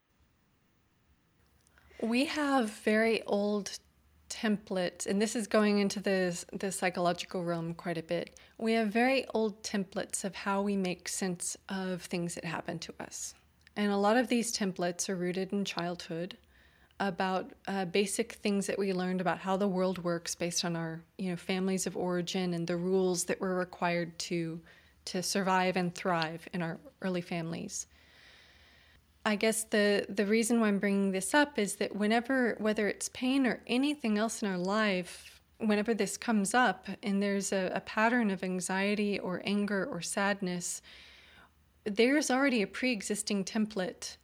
We 2.01 2.25
have 2.27 2.71
very 2.71 3.23
old 3.23 3.79
template, 4.35 5.07
and 5.07 5.23
this 5.23 5.37
is 5.37 5.47
going 5.47 5.79
into 5.79 6.01
the, 6.01 6.45
the 6.53 6.73
psychological 6.73 7.45
realm 7.45 7.75
quite 7.75 7.99
a 7.99 8.03
bit. 8.03 8.39
We 8.59 8.73
have 8.73 8.89
very 8.89 9.27
old 9.33 9.63
templates 9.63 10.25
of 10.25 10.35
how 10.35 10.63
we 10.63 10.77
make 10.77 11.09
sense 11.09 11.57
of 11.69 12.03
things 12.03 12.35
that 12.35 12.45
happen 12.45 12.79
to 12.81 12.95
us. 13.01 13.35
And 13.77 13.93
a 13.93 13.97
lot 13.97 14.17
of 14.17 14.29
these 14.29 14.57
templates 14.57 15.09
are 15.09 15.17
rooted 15.17 15.53
in 15.53 15.65
childhood 15.65 16.37
about 17.01 17.53
uh, 17.67 17.85
basic 17.85 18.35
things 18.35 18.67
that 18.67 18.79
we 18.79 18.93
learned 18.93 19.21
about 19.21 19.39
how 19.39 19.57
the 19.57 19.69
world 19.69 19.99
works 20.05 20.35
based 20.35 20.65
on 20.65 20.77
our 20.77 21.03
you 21.19 21.31
know 21.31 21.37
families 21.37 21.87
of 21.87 21.97
origin 21.97 22.55
and 22.55 22.67
the 22.67 22.77
rules 22.77 23.25
that 23.25 23.41
we're 23.41 23.59
required 23.59 24.17
to 24.19 24.61
to 25.05 25.23
survive 25.23 25.77
and 25.77 25.95
thrive 25.95 26.47
in 26.53 26.63
our 26.63 26.79
early 27.03 27.21
families. 27.21 27.87
I 29.27 29.37
guess 29.37 29.65
the 29.65 30.07
the 30.09 30.27
reason 30.27 30.61
why 30.61 30.69
I'm 30.69 30.79
bringing 30.79 31.13
this 31.13 31.33
up 31.33 31.59
is 31.59 31.77
that 31.77 31.97
whenever 31.97 32.57
whether 32.59 32.89
it's 32.89 33.09
pain 33.09 33.47
or 33.47 33.63
anything 33.67 34.19
else 34.19 34.43
in 34.43 34.49
our 34.49 34.59
life, 34.59 35.41
whenever 35.59 35.95
this 35.95 36.17
comes 36.17 36.53
up 36.53 36.89
and 37.03 37.23
there's 37.23 37.53
a, 37.53 37.73
a 37.75 37.81
pattern 37.81 38.31
of 38.31 38.45
anxiety 38.45 39.19
or 39.19 39.41
anger 39.45 39.87
or 39.91 40.03
sadness, 40.03 40.83
there's 41.85 42.31
already 42.31 42.63
a 42.63 42.67
pre-existing 42.67 43.45
template 43.45 44.17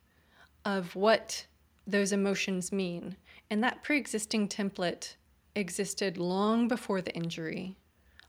of 0.64 0.94
what 0.94 1.46
those 1.86 2.12
emotions 2.12 2.70
mean. 2.70 3.16
And 3.48 3.64
that 3.64 3.82
pre-existing 3.82 4.48
template 4.48 5.16
existed 5.56 6.18
long 6.18 6.68
before 6.68 7.00
the 7.00 7.14
injury, 7.14 7.76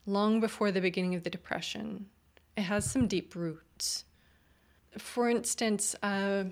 long 0.06 0.40
before 0.40 0.72
the 0.72 0.82
beginning 0.82 1.16
of 1.16 1.24
the 1.24 1.30
depression. 1.30 2.08
It 2.58 2.64
has 2.64 2.90
some 2.90 3.08
deep 3.08 3.36
roots. 3.36 4.06
For 4.98 5.30
instance, 5.30 5.96
uh, 6.02 6.46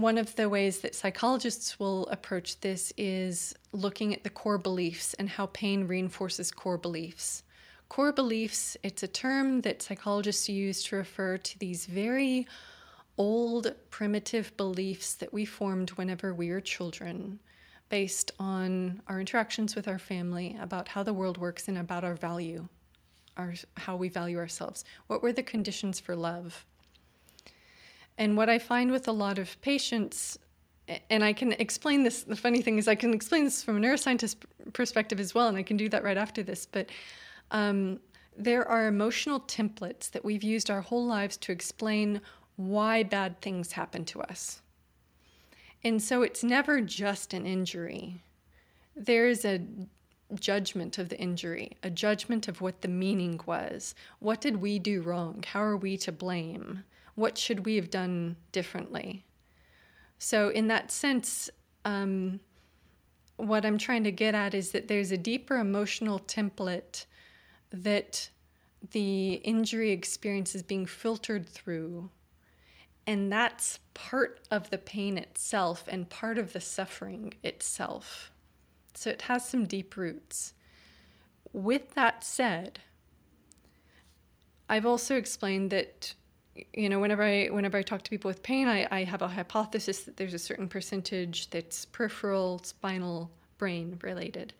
one 0.00 0.16
of 0.16 0.36
the 0.36 0.48
ways 0.48 0.78
that 0.80 0.94
psychologists 0.94 1.78
will 1.78 2.06
approach 2.06 2.60
this 2.60 2.92
is 2.96 3.54
looking 3.72 4.14
at 4.14 4.22
the 4.22 4.30
core 4.30 4.58
beliefs 4.58 5.14
and 5.14 5.28
how 5.28 5.46
pain 5.46 5.86
reinforces 5.86 6.50
core 6.52 6.78
beliefs. 6.78 7.42
Core 7.88 8.12
beliefs, 8.12 8.76
it's 8.82 9.02
a 9.02 9.08
term 9.08 9.62
that 9.62 9.82
psychologists 9.82 10.48
use 10.48 10.82
to 10.84 10.96
refer 10.96 11.36
to 11.38 11.58
these 11.58 11.86
very 11.86 12.46
old, 13.16 13.74
primitive 13.90 14.56
beliefs 14.56 15.14
that 15.14 15.32
we 15.32 15.44
formed 15.44 15.90
whenever 15.90 16.32
we 16.32 16.50
were 16.50 16.60
children, 16.60 17.40
based 17.88 18.30
on 18.38 19.02
our 19.08 19.18
interactions 19.18 19.74
with 19.74 19.88
our 19.88 19.98
family, 19.98 20.56
about 20.60 20.88
how 20.88 21.02
the 21.02 21.14
world 21.14 21.38
works, 21.38 21.66
and 21.66 21.76
about 21.76 22.04
our 22.04 22.14
value, 22.14 22.68
our, 23.36 23.54
how 23.76 23.96
we 23.96 24.08
value 24.08 24.38
ourselves. 24.38 24.84
What 25.08 25.22
were 25.22 25.32
the 25.32 25.42
conditions 25.42 25.98
for 25.98 26.14
love? 26.14 26.64
And 28.18 28.36
what 28.36 28.50
I 28.50 28.58
find 28.58 28.90
with 28.90 29.06
a 29.08 29.12
lot 29.12 29.38
of 29.38 29.58
patients, 29.62 30.38
and 31.08 31.22
I 31.22 31.32
can 31.32 31.52
explain 31.52 32.02
this, 32.02 32.24
the 32.24 32.36
funny 32.36 32.60
thing 32.60 32.76
is, 32.76 32.88
I 32.88 32.96
can 32.96 33.14
explain 33.14 33.44
this 33.44 33.62
from 33.62 33.76
a 33.76 33.80
neuroscientist 33.80 34.36
perspective 34.72 35.20
as 35.20 35.34
well, 35.34 35.46
and 35.46 35.56
I 35.56 35.62
can 35.62 35.76
do 35.76 35.88
that 35.88 36.02
right 36.02 36.16
after 36.18 36.42
this. 36.42 36.66
But 36.66 36.90
um, 37.52 38.00
there 38.36 38.68
are 38.68 38.88
emotional 38.88 39.40
templates 39.40 40.10
that 40.10 40.24
we've 40.24 40.42
used 40.42 40.68
our 40.68 40.80
whole 40.80 41.06
lives 41.06 41.36
to 41.38 41.52
explain 41.52 42.20
why 42.56 43.04
bad 43.04 43.40
things 43.40 43.72
happen 43.72 44.04
to 44.06 44.20
us. 44.22 44.62
And 45.84 46.02
so 46.02 46.22
it's 46.22 46.42
never 46.42 46.80
just 46.80 47.32
an 47.32 47.46
injury. 47.46 48.24
There's 48.96 49.44
a 49.44 49.60
judgment 50.40 50.98
of 50.98 51.08
the 51.08 51.18
injury, 51.18 51.76
a 51.84 51.90
judgment 51.90 52.48
of 52.48 52.60
what 52.60 52.82
the 52.82 52.88
meaning 52.88 53.40
was. 53.46 53.94
What 54.18 54.40
did 54.40 54.56
we 54.56 54.80
do 54.80 55.02
wrong? 55.02 55.44
How 55.46 55.62
are 55.62 55.76
we 55.76 55.96
to 55.98 56.10
blame? 56.10 56.82
What 57.18 57.36
should 57.36 57.66
we 57.66 57.74
have 57.74 57.90
done 57.90 58.36
differently? 58.52 59.24
So, 60.18 60.50
in 60.50 60.68
that 60.68 60.92
sense, 60.92 61.50
um, 61.84 62.38
what 63.36 63.66
I'm 63.66 63.76
trying 63.76 64.04
to 64.04 64.12
get 64.12 64.36
at 64.36 64.54
is 64.54 64.70
that 64.70 64.86
there's 64.86 65.10
a 65.10 65.18
deeper 65.18 65.56
emotional 65.56 66.20
template 66.20 67.06
that 67.72 68.30
the 68.92 69.34
injury 69.34 69.90
experience 69.90 70.54
is 70.54 70.62
being 70.62 70.86
filtered 70.86 71.48
through. 71.48 72.10
And 73.04 73.32
that's 73.32 73.80
part 73.94 74.46
of 74.52 74.70
the 74.70 74.78
pain 74.78 75.18
itself 75.18 75.84
and 75.88 76.08
part 76.08 76.38
of 76.38 76.52
the 76.52 76.60
suffering 76.60 77.34
itself. 77.42 78.30
So 78.94 79.10
it 79.10 79.22
has 79.22 79.48
some 79.48 79.66
deep 79.66 79.96
roots. 79.96 80.52
With 81.52 81.94
that 81.94 82.22
said, 82.22 82.78
I've 84.68 84.86
also 84.86 85.16
explained 85.16 85.70
that 85.70 86.14
you 86.72 86.88
know, 86.88 87.00
whenever 87.00 87.22
I 87.22 87.46
whenever 87.46 87.78
I 87.78 87.82
talk 87.82 88.02
to 88.02 88.10
people 88.10 88.28
with 88.28 88.42
pain, 88.42 88.68
I, 88.68 88.86
I 88.90 89.04
have 89.04 89.22
a 89.22 89.28
hypothesis 89.28 90.04
that 90.04 90.16
there's 90.16 90.34
a 90.34 90.38
certain 90.38 90.68
percentage 90.68 91.50
that's 91.50 91.84
peripheral, 91.86 92.60
spinal, 92.64 93.30
brain 93.58 93.98
related. 94.02 94.54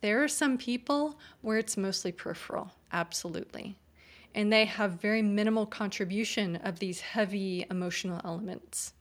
There 0.00 0.22
are 0.22 0.28
some 0.28 0.58
people 0.58 1.18
where 1.40 1.58
it's 1.58 1.76
mostly 1.76 2.12
peripheral, 2.12 2.72
absolutely. 2.92 3.76
And 4.34 4.52
they 4.52 4.64
have 4.64 5.00
very 5.00 5.22
minimal 5.22 5.66
contribution 5.66 6.56
of 6.56 6.78
these 6.78 7.00
heavy 7.00 7.66
emotional 7.70 8.20
elements. 8.24 8.92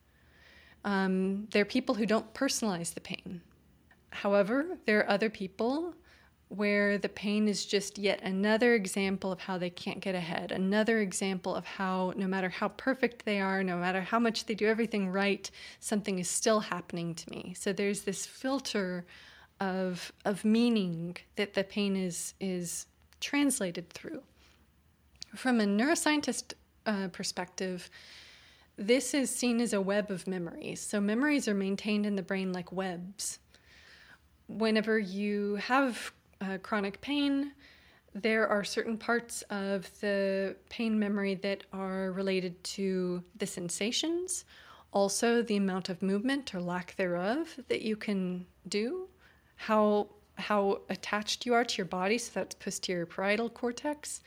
Um, 0.86 1.48
there 1.52 1.62
are 1.62 1.66
people 1.66 1.96
who 1.96 2.06
don't 2.06 2.34
personalize 2.34 2.94
the 2.94 3.02
pain. 3.02 3.42
However, 4.12 4.78
there 4.86 5.00
are 5.00 5.10
other 5.10 5.30
people 5.30 5.96
where 6.50 6.98
the 6.98 7.10
pain 7.10 7.48
is 7.48 7.66
just 7.66 7.98
yet 7.98 8.22
another 8.22 8.76
example 8.76 9.32
of 9.32 9.40
how 9.40 9.58
they 9.58 9.70
can't 9.70 10.00
get 10.02 10.14
ahead, 10.14 10.52
another 10.52 11.00
example 11.00 11.56
of 11.56 11.66
how, 11.66 12.14
no 12.16 12.28
matter 12.28 12.50
how 12.50 12.68
perfect 12.68 13.26
they 13.26 13.40
are, 13.40 13.64
no 13.64 13.78
matter 13.78 14.02
how 14.02 14.20
much 14.20 14.46
they 14.46 14.54
do 14.54 14.68
everything 14.68 15.10
right, 15.10 15.50
something 15.80 16.20
is 16.20 16.30
still 16.30 16.60
happening 16.60 17.16
to 17.16 17.30
me. 17.30 17.56
So 17.58 17.74
there's 17.74 18.02
this 18.02 18.26
filter 18.26 19.06
of, 19.60 20.12
of 20.26 20.46
meaning 20.46 21.18
that 21.38 21.54
the 21.54 21.64
pain 21.64 21.96
is, 21.96 22.34
is 22.40 22.86
translated 23.20 23.90
through. 23.90 24.22
From 25.36 25.60
a 25.60 25.66
neuroscientist 25.66 26.54
uh, 26.86 27.08
perspective, 27.08 27.90
this 28.78 29.14
is 29.14 29.30
seen 29.30 29.62
as 29.62 29.74
a 29.74 29.82
web 29.82 30.12
of 30.12 30.28
memories. 30.28 30.82
So 30.82 31.00
memories 31.00 31.48
are 31.48 31.54
maintained 31.54 32.06
in 32.06 32.16
the 32.16 32.22
brain 32.22 32.52
like 32.54 32.72
webs. 32.72 33.40
Whenever 34.48 35.00
you 35.00 35.56
have 35.56 36.12
uh, 36.44 36.58
chronic 36.60 37.00
pain, 37.02 37.54
there 38.14 38.48
are 38.48 38.64
certain 38.64 38.98
parts 38.98 39.42
of 39.50 39.90
the 40.02 40.56
pain 40.70 41.00
memory 41.00 41.36
that 41.36 41.64
are 41.74 42.12
related 42.12 42.64
to 42.64 43.24
the 43.38 43.48
sensations, 43.48 44.46
also 44.92 45.42
the 45.42 45.56
amount 45.58 45.90
of 45.90 46.02
movement 46.02 46.54
or 46.54 46.62
lack 46.62 46.96
thereof 46.96 47.60
that 47.68 47.82
you 47.82 47.96
can 47.96 48.46
do, 48.68 49.08
how 49.56 50.08
how 50.36 50.82
attached 50.90 51.46
you 51.46 51.54
are 51.54 51.64
to 51.64 51.78
your 51.78 51.86
body, 51.86 52.18
so 52.18 52.32
that's 52.34 52.56
posterior 52.56 53.06
parietal 53.06 53.50
cortex. 53.50 54.22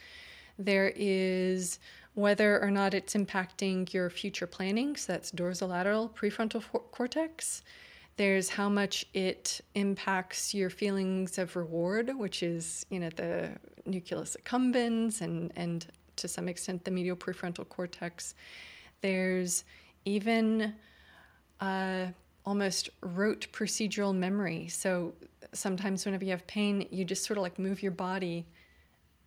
There 0.59 0.93
is 0.95 1.81
whether 2.15 2.63
or 2.63 2.71
not 2.71 2.95
it's 2.95 3.15
impacting 3.15 3.93
your 3.93 4.09
future 4.09 4.47
planning, 4.47 4.97
so 4.97 5.13
that's 5.13 5.33
dorsolateral 5.33 6.11
prefrontal 6.15 6.63
cortex. 6.93 7.63
There's 8.17 8.49
how 8.49 8.69
much 8.69 9.05
it 9.13 9.61
impacts 9.75 10.55
your 10.55 10.71
feelings 10.71 11.37
of 11.37 11.55
reward, 11.55 12.13
which 12.17 12.43
is, 12.43 12.87
you 12.89 13.01
know, 13.01 13.11
the 13.11 13.51
nucleus 13.85 14.37
accumbens 14.43 15.21
and, 15.21 15.53
and 15.55 15.87
to 16.17 16.27
some 16.27 16.49
extent 16.49 16.85
the 16.85 16.91
medial 16.91 17.17
prefrontal 17.17 17.69
cortex. 17.69 18.35
There's 19.03 19.65
even 20.07 20.75
uh, 21.61 22.07
almost 22.47 22.89
rote 23.03 23.49
procedural 23.53 24.15
memory. 24.15 24.69
So 24.69 25.13
sometimes 25.53 26.07
whenever 26.07 26.25
you 26.25 26.31
have 26.31 26.47
pain, 26.47 26.87
you 26.91 27.05
just 27.05 27.25
sort 27.25 27.37
of 27.37 27.43
like 27.43 27.59
move 27.59 27.83
your 27.83 27.93
body. 27.93 28.47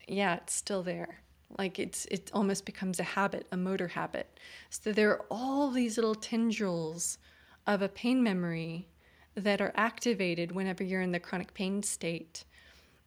Yeah, 0.07 0.35
it's 0.35 0.55
still 0.55 0.81
there. 0.81 1.19
Like 1.57 1.77
it's 1.79 2.05
it 2.05 2.31
almost 2.33 2.65
becomes 2.65 2.99
a 2.99 3.03
habit, 3.03 3.45
a 3.51 3.57
motor 3.57 3.87
habit. 3.87 4.39
So 4.69 4.91
there 4.91 5.11
are 5.11 5.25
all 5.29 5.69
these 5.69 5.97
little 5.97 6.15
tendrils 6.15 7.17
of 7.69 7.83
a 7.83 7.87
pain 7.87 8.23
memory 8.23 8.87
that 9.35 9.61
are 9.61 9.71
activated 9.75 10.51
whenever 10.51 10.83
you're 10.83 11.03
in 11.03 11.11
the 11.11 11.19
chronic 11.19 11.53
pain 11.53 11.83
state. 11.83 12.43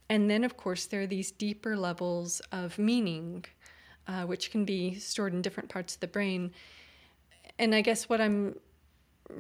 And 0.09 0.31
then, 0.31 0.45
of 0.45 0.57
course, 0.57 0.87
there 0.87 1.03
are 1.03 1.07
these 1.07 1.33
deeper 1.33 1.77
levels 1.77 2.41
of 2.53 2.79
meaning, 2.79 3.45
uh, 4.07 4.23
which 4.23 4.53
can 4.53 4.65
be 4.65 4.95
stored 4.95 5.35
in 5.35 5.43
different 5.43 5.69
parts 5.69 5.95
of 5.95 6.01
the 6.01 6.07
brain. 6.07 6.53
And 7.59 7.75
I 7.75 7.81
guess 7.81 8.09
what 8.09 8.21
I'm 8.21 8.55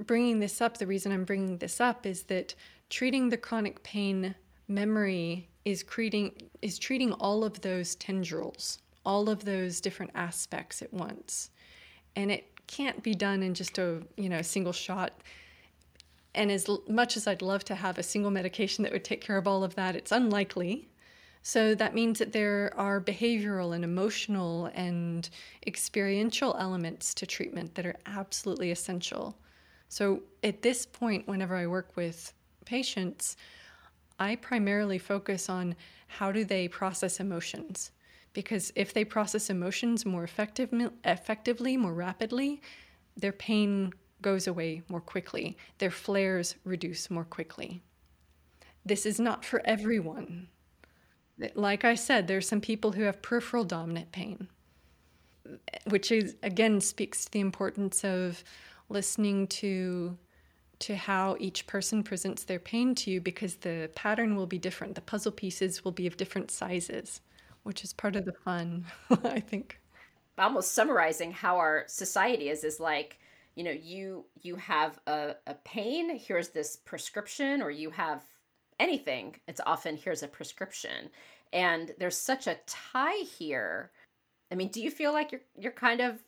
bringing 0.07 0.41
this 0.41 0.61
up, 0.61 0.79
the 0.79 0.89
reason 0.89 1.13
I'm 1.13 1.25
bringing 1.25 1.59
this 1.59 1.81
up 1.81 2.05
is 2.05 2.25
that 2.25 2.57
treating 2.91 3.29
the 3.29 3.37
chronic 3.37 3.81
pain 3.85 4.35
memory 4.67 5.49
is 5.65 5.85
treating 5.85 6.33
is 6.63 6.81
treating 6.81 7.13
all 7.13 7.45
of 7.45 7.61
those 7.61 7.95
tendrils, 7.95 8.81
all 9.07 9.29
of 9.29 9.45
those 9.45 9.81
different 9.81 10.11
aspects 10.17 10.83
at 10.83 10.93
once. 10.93 11.51
And 12.17 12.33
it 12.33 12.52
can't 12.67 13.03
be 13.03 13.15
done 13.15 13.43
in 13.43 13.55
just 13.55 13.79
a 13.79 14.03
you 14.17 14.29
know 14.29 14.43
single 14.43 14.73
shot 14.73 15.13
and 16.35 16.51
as 16.51 16.67
much 16.89 17.17
as 17.17 17.27
I'd 17.27 17.43
love 17.43 17.65
to 17.67 17.75
have 17.75 17.99
a 17.99 18.03
single 18.03 18.31
medication 18.31 18.83
that 18.85 18.93
would 18.93 19.05
take 19.05 19.21
care 19.21 19.37
of 19.37 19.47
all 19.47 19.65
of 19.65 19.75
that, 19.75 19.97
it's 19.97 20.13
unlikely. 20.13 20.89
So 21.43 21.75
that 21.75 21.95
means 21.95 22.19
that 22.21 22.33
there 22.33 22.73
are 22.77 23.01
behavioral 23.01 23.75
and 23.75 23.85
emotional 23.85 24.71
and 24.75 25.29
experiential 25.67 26.57
elements 26.59 27.15
to 27.15 27.27
treatment 27.27 27.75
that 27.75 27.85
are 27.85 27.97
absolutely 28.07 28.71
essential. 28.71 29.37
So 29.89 30.23
at 30.43 30.63
this 30.63 30.87
point, 30.87 31.27
whenever 31.27 31.57
I 31.57 31.67
work 31.67 31.97
with 31.97 32.33
patients, 32.65 33.37
I 34.19 34.37
primarily 34.37 34.99
focus 34.99 35.49
on 35.49 35.75
how 36.07 36.33
do 36.33 36.45
they 36.45 36.69
process 36.69 37.19
emotions 37.19 37.91
because 38.33 38.73
if 38.75 38.95
they 38.95 39.05
process 39.05 39.51
emotions 39.51 40.07
more 40.07 40.25
effective, 40.25 40.71
effectively, 41.05 41.77
more 41.77 41.93
rapidly, 41.93 42.63
their 43.17 43.33
pain 43.33 43.93
goes 44.23 44.47
away 44.47 44.83
more 44.89 45.01
quickly, 45.01 45.57
their 45.79 45.91
flares 45.91 46.55
reduce 46.65 47.11
more 47.11 47.25
quickly. 47.25 47.83
This 48.85 49.05
is 49.05 49.21
not 49.21 49.45
for 49.45 49.61
everyone. 49.65 50.49
Like 51.55 51.85
I 51.85 51.95
said, 51.95 52.27
there's 52.27 52.49
some 52.49 52.61
people 52.61 52.93
who 52.93 53.03
have 53.03 53.23
peripheral 53.23 53.65
dominant 53.65 54.13
pain, 54.13 54.49
which 55.89 56.13
is 56.13 56.37
again 56.43 56.81
speaks 56.81 57.25
to 57.25 57.33
the 57.33 57.41
importance 57.41 58.05
of 58.05 58.43
listening 58.89 59.47
to 59.49 60.17
to 60.79 60.97
how 60.97 61.37
each 61.39 61.67
person 61.69 62.03
presents 62.03 62.43
their 62.43 62.59
pain 62.59 62.95
to 62.97 63.11
you 63.11 63.21
because 63.21 63.57
the 63.57 63.89
pattern 63.95 64.35
will 64.35 64.47
be 64.47 64.59
different. 64.59 64.97
The 64.97 65.01
puzzle 65.01 65.31
pieces 65.31 65.85
will 65.85 65.93
be 65.93 66.09
of 66.09 66.17
different 66.17 66.51
sizes 66.51 67.21
which 67.63 67.85
is 67.85 67.93
part 67.93 68.17
of 68.17 68.25
the 68.25 68.33
fun, 68.33 68.85
I 69.25 69.41
think. 69.41 69.81
Almost 70.39 70.73
summarizing 70.73 71.33
how 71.33 71.57
our 71.59 71.85
society 71.89 72.49
is 72.49 72.65
is 72.65 72.81
like, 72.81 73.19
you 73.55 73.65
know, 73.65 73.71
you 73.71 74.25
you 74.41 74.57
have 74.57 74.99
a, 75.07 75.35
a 75.47 75.55
pain, 75.55 76.17
here's 76.19 76.49
this 76.49 76.77
prescription, 76.77 77.61
or 77.61 77.71
you 77.71 77.91
have 77.91 78.25
anything, 78.81 79.37
it's 79.47 79.61
often 79.67 79.97
here's 79.97 80.23
a 80.23 80.29
prescription. 80.29 81.11
And 81.53 81.93
there's 81.99 82.17
such 82.17 82.47
a 82.47 82.59
tie 82.67 83.25
here. 83.39 83.91
I 84.51 84.55
mean, 84.55 84.69
do 84.69 84.81
you 84.81 84.91
feel 84.91 85.13
like 85.13 85.33
you're 85.33 85.43
you're 85.59 85.73
kind 85.73 86.01
of 86.01 86.23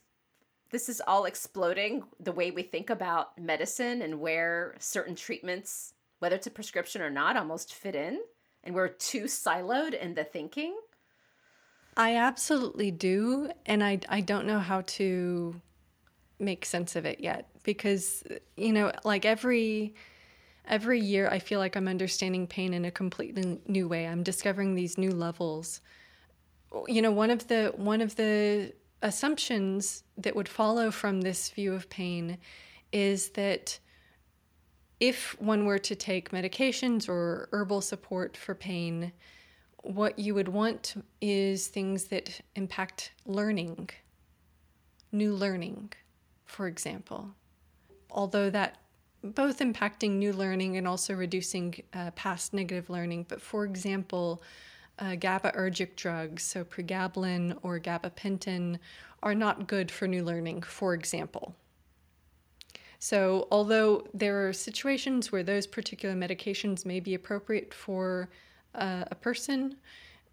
this 0.71 0.89
is 0.89 1.01
all 1.07 1.25
exploding 1.25 2.03
the 2.19 2.33
way 2.33 2.51
we 2.51 2.63
think 2.63 2.91
about 2.91 3.39
medicine 3.39 4.03
and 4.03 4.21
where 4.21 4.75
certain 4.79 5.15
treatments, 5.15 5.95
whether 6.19 6.37
it's 6.37 6.47
a 6.49 6.51
prescription 6.51 7.01
or 7.01 7.11
not, 7.11 7.37
almost 7.37 7.75
fit 7.75 7.95
in? 7.95 8.21
And 8.65 8.75
we're 8.75 8.89
too 8.89 9.25
siloed 9.25 9.95
in 9.95 10.15
the 10.15 10.25
thinking? 10.25 10.75
I 11.97 12.17
absolutely 12.17 12.91
do. 12.91 13.51
And 13.67 13.83
I, 13.83 14.01
I 14.09 14.21
don't 14.21 14.47
know 14.47 14.59
how 14.59 14.83
to 14.83 15.61
make 16.39 16.65
sense 16.65 16.97
of 16.97 17.07
it 17.07 17.21
yet 17.21 17.49
because, 17.63 18.25
you 18.57 18.73
know, 18.73 18.93
like 19.05 19.25
every 19.25 19.95
every 20.67 20.99
year 20.99 21.29
I 21.29 21.39
feel 21.39 21.59
like 21.59 21.77
I'm 21.77 21.89
understanding 21.89 22.47
pain 22.47 22.73
in 22.73 22.85
a 22.85 22.91
completely 22.91 23.61
new 23.67 23.87
way. 23.87 24.07
I'm 24.07 24.23
discovering 24.23 24.75
these 24.75 24.97
new 24.97 25.11
levels. 25.11 25.81
You 26.89 27.03
know, 27.03 27.13
one 27.13 27.31
of 27.31 27.47
the 27.49 27.73
one 27.77 28.01
of 28.01 28.17
the 28.17 28.73
assumptions 29.03 30.03
that 30.17 30.35
would 30.35 30.49
follow 30.49 30.91
from 30.91 31.21
this 31.21 31.51
view 31.51 31.75
of 31.75 31.91
pain 31.91 32.39
is 32.93 33.31
that 33.31 33.79
if 34.99 35.39
one 35.41 35.67
were 35.67 35.79
to 35.79 35.95
take 35.95 36.31
medications 36.31 37.09
or 37.09 37.49
herbal 37.53 37.83
support 37.83 38.37
for 38.37 38.55
pain, 38.55 39.13
what 39.85 40.19
you 40.19 40.35
would 40.35 40.49
want 40.49 40.95
is 41.21 41.69
things 41.69 42.05
that 42.05 42.41
impact 42.57 43.13
learning, 43.27 43.91
new 45.13 45.35
learning, 45.35 45.93
for 46.47 46.67
example. 46.67 47.31
Although 48.11 48.51
that 48.51 48.79
both 49.23 49.59
impacting 49.59 50.13
new 50.13 50.33
learning 50.33 50.77
and 50.77 50.89
also 50.89 51.15
reducing 51.15 51.75
uh, 51.93 52.11
past 52.13 52.53
negative 52.53 52.91
learning, 52.91 53.27
but 53.29 53.41
for 53.41 53.65
example, 53.65 54.43
uh, 54.99 55.13
GABAergic 55.13 55.97
drugs, 55.97 56.43
so 56.43 56.65
pregabalin 56.65 57.59
or 57.63 57.79
gabapentin, 57.79 58.79
are 59.23 59.35
not 59.35 59.67
good 59.67 59.91
for 59.91 60.07
new 60.07 60.23
learning, 60.23 60.63
for 60.63 60.95
example. 60.95 61.55
So, 62.99 63.49
although 63.51 64.07
there 64.15 64.47
are 64.49 64.53
situations 64.53 65.31
where 65.31 65.43
those 65.43 65.67
particular 65.67 66.15
medications 66.15 66.87
may 66.87 67.01
be 67.01 67.15
appropriate 67.15 67.75
for 67.75 68.31
uh, 68.75 69.05
a 69.11 69.15
person, 69.15 69.77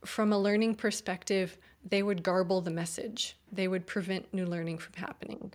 from 0.06 0.34
a 0.34 0.40
learning 0.40 0.76
perspective, 0.76 1.58
they 1.88 2.04
would 2.04 2.24
garble 2.24 2.62
the 2.62 2.72
message. 2.72 3.38
They 3.52 3.68
would 3.68 3.88
prevent 3.88 4.34
new 4.34 4.46
learning 4.46 4.80
from 4.80 4.94
happening. 4.96 5.54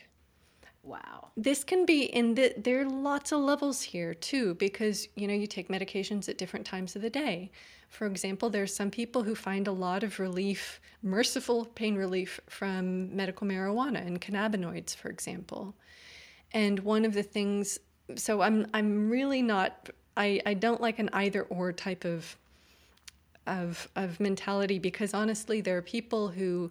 Wow. 0.82 1.28
This 1.37 1.64
can 1.64 1.84
be 1.84 2.05
in 2.05 2.34
the 2.34 2.55
there 2.57 2.82
are 2.82 2.89
lots 2.89 3.32
of 3.32 3.41
levels 3.41 3.82
here 3.82 4.14
too 4.14 4.55
because 4.55 5.09
you 5.16 5.26
know 5.26 5.34
you 5.34 5.49
take 5.49 5.68
medications 5.68 6.28
at 6.28 6.39
different 6.39 6.64
times 6.64 6.95
of 6.95 7.03
the 7.03 7.11
day. 7.11 7.51
For 7.89 8.07
example, 8.07 8.51
there's 8.51 8.74
some 8.74 8.91
people 8.91 9.24
who 9.24 9.34
find 9.34 9.66
a 9.66 9.72
lot 9.72 10.05
of 10.05 10.20
relief, 10.20 10.80
merciful 11.03 11.64
pain 11.64 11.97
relief 11.97 12.41
from 12.49 13.14
medical 13.14 13.49
marijuana 13.49 14.07
and 14.07 14.20
cannabinoids, 14.20 14.95
for 14.95 15.09
example. 15.09 15.74
And 16.53 16.80
one 16.80 17.05
of 17.05 17.14
the 17.14 17.22
things 17.22 17.80
so 18.14 18.41
I'm 18.41 18.66
I'm 18.72 19.11
really 19.11 19.43
not 19.43 19.91
I, 20.16 20.41
I 20.47 20.55
don't 20.55 20.80
like 20.80 20.99
an 20.99 21.11
either 21.12 21.43
or 21.43 21.72
type 21.72 22.05
of 22.05 22.37
of 23.47 23.88
of 23.97 24.20
mentality 24.20 24.78
because 24.78 25.14
honestly 25.14 25.61
there 25.61 25.76
are 25.76 25.82
people 25.82 26.28
who 26.28 26.70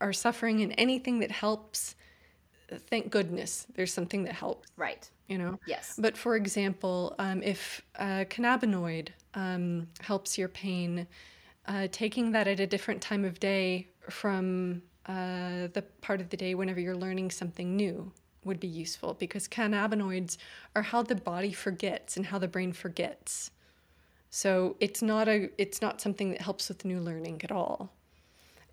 are 0.00 0.12
suffering 0.12 0.60
and 0.62 0.74
anything 0.78 1.18
that 1.18 1.30
helps 1.30 1.94
thank 2.76 3.10
goodness 3.10 3.66
there's 3.74 3.92
something 3.92 4.24
that 4.24 4.34
helps. 4.34 4.68
Right. 4.76 5.08
You 5.28 5.38
know? 5.38 5.58
Yes. 5.66 5.98
But 5.98 6.16
for 6.16 6.36
example, 6.36 7.14
um, 7.18 7.42
if 7.42 7.82
a 7.96 8.26
cannabinoid 8.28 9.08
um, 9.34 9.88
helps 10.00 10.38
your 10.38 10.48
pain, 10.48 11.06
uh, 11.66 11.88
taking 11.92 12.32
that 12.32 12.48
at 12.48 12.60
a 12.60 12.66
different 12.66 13.02
time 13.02 13.24
of 13.24 13.40
day 13.40 13.88
from 14.08 14.82
uh, 15.06 15.68
the 15.72 15.84
part 16.00 16.20
of 16.20 16.30
the 16.30 16.36
day 16.36 16.54
whenever 16.54 16.80
you're 16.80 16.96
learning 16.96 17.30
something 17.30 17.76
new 17.76 18.12
would 18.44 18.60
be 18.60 18.68
useful 18.68 19.14
because 19.14 19.48
cannabinoids 19.48 20.36
are 20.74 20.82
how 20.82 21.02
the 21.02 21.14
body 21.14 21.52
forgets 21.52 22.16
and 22.16 22.26
how 22.26 22.38
the 22.38 22.48
brain 22.48 22.72
forgets. 22.72 23.50
So 24.30 24.76
it's 24.80 25.02
not 25.02 25.28
a 25.28 25.50
it's 25.58 25.80
not 25.80 26.00
something 26.00 26.30
that 26.30 26.40
helps 26.40 26.68
with 26.68 26.84
new 26.84 27.00
learning 27.00 27.40
at 27.44 27.52
all. 27.52 27.92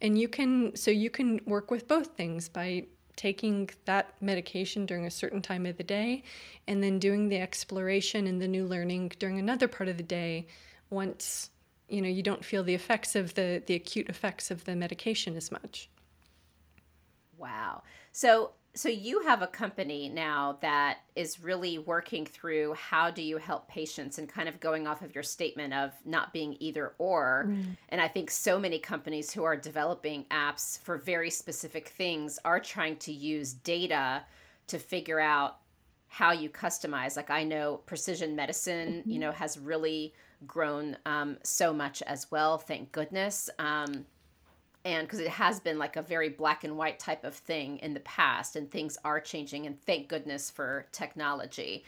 And 0.01 0.17
you 0.17 0.27
can 0.27 0.75
so 0.75 0.91
you 0.91 1.09
can 1.09 1.39
work 1.45 1.71
with 1.71 1.87
both 1.87 2.07
things 2.17 2.49
by 2.49 2.85
taking 3.15 3.69
that 3.85 4.13
medication 4.21 4.85
during 4.85 5.05
a 5.05 5.11
certain 5.11 5.41
time 5.41 5.65
of 5.65 5.77
the 5.77 5.83
day 5.83 6.23
and 6.67 6.83
then 6.83 6.99
doing 6.99 7.29
the 7.29 7.37
exploration 7.37 8.27
and 8.27 8.41
the 8.41 8.47
new 8.47 8.65
learning 8.65 9.11
during 9.19 9.39
another 9.39 9.67
part 9.67 9.87
of 9.87 9.97
the 9.97 10.03
day 10.03 10.47
once 10.89 11.49
you 11.87 12.01
know 12.01 12.09
you 12.09 12.21
don't 12.21 12.43
feel 12.43 12.63
the 12.63 12.75
effects 12.75 13.15
of 13.15 13.33
the 13.35 13.63
the 13.67 13.75
acute 13.75 14.09
effects 14.09 14.51
of 14.51 14.65
the 14.65 14.75
medication 14.75 15.37
as 15.37 15.51
much 15.51 15.89
wow 17.37 17.81
so 18.11 18.51
so 18.75 18.89
you 18.89 19.21
have 19.21 19.41
a 19.41 19.47
company 19.47 20.09
now 20.09 20.57
that 20.61 20.97
is 21.15 21.39
really 21.39 21.79
working 21.79 22.25
through 22.25 22.73
how 22.73 23.09
do 23.09 23.21
you 23.21 23.37
help 23.37 23.67
patients 23.67 24.19
and 24.19 24.27
kind 24.27 24.49
of 24.49 24.59
going 24.59 24.85
off 24.85 25.01
of 25.01 25.15
your 25.15 25.23
statement 25.23 25.73
of 25.73 25.91
not 26.03 26.33
being 26.33 26.57
either 26.59 26.93
or 26.97 27.45
mm. 27.47 27.65
and 27.89 28.01
i 28.01 28.07
think 28.07 28.29
so 28.29 28.59
many 28.59 28.77
companies 28.77 29.31
who 29.31 29.43
are 29.43 29.55
developing 29.55 30.25
apps 30.25 30.79
for 30.81 30.97
very 30.97 31.29
specific 31.29 31.89
things 31.89 32.37
are 32.45 32.59
trying 32.59 32.97
to 32.97 33.11
use 33.11 33.53
data 33.53 34.23
to 34.67 34.77
figure 34.77 35.19
out 35.19 35.59
how 36.07 36.31
you 36.31 36.49
customize 36.49 37.15
like 37.15 37.29
i 37.29 37.43
know 37.43 37.81
precision 37.85 38.35
medicine 38.35 38.99
mm-hmm. 38.99 39.09
you 39.09 39.19
know 39.19 39.31
has 39.31 39.57
really 39.57 40.13
grown 40.45 40.97
um, 41.05 41.37
so 41.43 41.73
much 41.73 42.01
as 42.03 42.29
well 42.29 42.57
thank 42.57 42.91
goodness 42.91 43.49
um, 43.57 44.05
and 44.85 45.07
because 45.07 45.19
it 45.19 45.27
has 45.27 45.59
been 45.59 45.79
like 45.79 45.95
a 45.97 46.01
very 46.01 46.29
black 46.29 46.63
and 46.63 46.77
white 46.77 46.99
type 46.99 47.25
of 47.25 47.33
thing 47.33 47.77
in 47.79 47.93
the 47.93 47.99
past 48.01 48.55
and 48.55 48.69
things 48.69 48.97
are 49.03 49.19
changing 49.19 49.65
and 49.65 49.81
thank 49.81 50.07
goodness 50.07 50.49
for 50.49 50.85
technology 50.91 51.83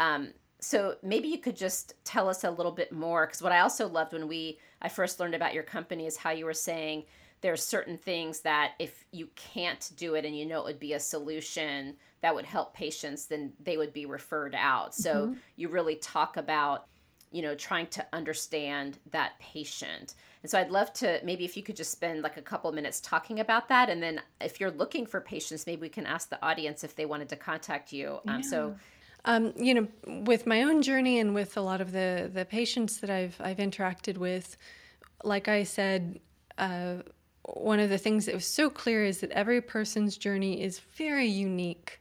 um, 0.00 0.28
so 0.60 0.96
maybe 1.02 1.28
you 1.28 1.38
could 1.38 1.56
just 1.56 1.94
tell 2.04 2.28
us 2.28 2.44
a 2.44 2.50
little 2.50 2.72
bit 2.72 2.92
more 2.92 3.26
because 3.26 3.42
what 3.42 3.52
i 3.52 3.60
also 3.60 3.88
loved 3.88 4.12
when 4.12 4.28
we 4.28 4.58
i 4.80 4.88
first 4.88 5.20
learned 5.20 5.34
about 5.34 5.54
your 5.54 5.62
company 5.62 6.06
is 6.06 6.16
how 6.16 6.30
you 6.30 6.44
were 6.44 6.54
saying 6.54 7.04
there's 7.40 7.62
certain 7.62 7.96
things 7.98 8.40
that 8.40 8.72
if 8.78 9.04
you 9.12 9.28
can't 9.36 9.92
do 9.96 10.14
it 10.14 10.24
and 10.24 10.36
you 10.36 10.46
know 10.46 10.60
it 10.60 10.64
would 10.64 10.80
be 10.80 10.94
a 10.94 11.00
solution 11.00 11.94
that 12.20 12.34
would 12.34 12.46
help 12.46 12.74
patients 12.74 13.26
then 13.26 13.52
they 13.62 13.76
would 13.76 13.92
be 13.92 14.06
referred 14.06 14.54
out 14.54 14.94
so 14.94 15.26
mm-hmm. 15.26 15.34
you 15.56 15.68
really 15.68 15.96
talk 15.96 16.36
about 16.36 16.86
you 17.30 17.42
know 17.42 17.54
trying 17.54 17.86
to 17.88 18.06
understand 18.12 18.98
that 19.10 19.32
patient. 19.38 20.14
And 20.42 20.50
so 20.50 20.58
i'd 20.58 20.70
love 20.70 20.92
to 20.94 21.20
maybe 21.24 21.44
if 21.44 21.56
you 21.56 21.62
could 21.62 21.76
just 21.76 21.90
spend 21.90 22.22
like 22.22 22.36
a 22.36 22.42
couple 22.42 22.70
minutes 22.72 23.00
talking 23.00 23.40
about 23.40 23.68
that 23.68 23.90
and 23.90 24.02
then 24.02 24.20
if 24.40 24.60
you're 24.60 24.70
looking 24.70 25.04
for 25.04 25.20
patients 25.20 25.66
maybe 25.66 25.82
we 25.82 25.88
can 25.88 26.06
ask 26.06 26.30
the 26.30 26.42
audience 26.44 26.84
if 26.84 26.94
they 26.94 27.06
wanted 27.06 27.28
to 27.30 27.36
contact 27.36 27.92
you. 27.92 28.20
Um, 28.26 28.42
so 28.42 28.76
um, 29.24 29.52
you 29.56 29.74
know 29.74 29.88
with 30.24 30.46
my 30.46 30.62
own 30.62 30.82
journey 30.82 31.18
and 31.18 31.34
with 31.34 31.56
a 31.56 31.60
lot 31.60 31.80
of 31.80 31.92
the 31.92 32.30
the 32.32 32.44
patients 32.44 32.98
that 32.98 33.10
i've 33.10 33.36
i've 33.40 33.58
interacted 33.58 34.16
with 34.16 34.56
like 35.24 35.48
i 35.48 35.64
said 35.64 36.20
uh, 36.58 36.96
one 37.54 37.80
of 37.80 37.88
the 37.88 37.98
things 37.98 38.26
that 38.26 38.34
was 38.34 38.46
so 38.46 38.68
clear 38.68 39.04
is 39.04 39.20
that 39.20 39.30
every 39.30 39.60
person's 39.60 40.16
journey 40.18 40.60
is 40.62 40.80
very 40.96 41.26
unique 41.26 42.00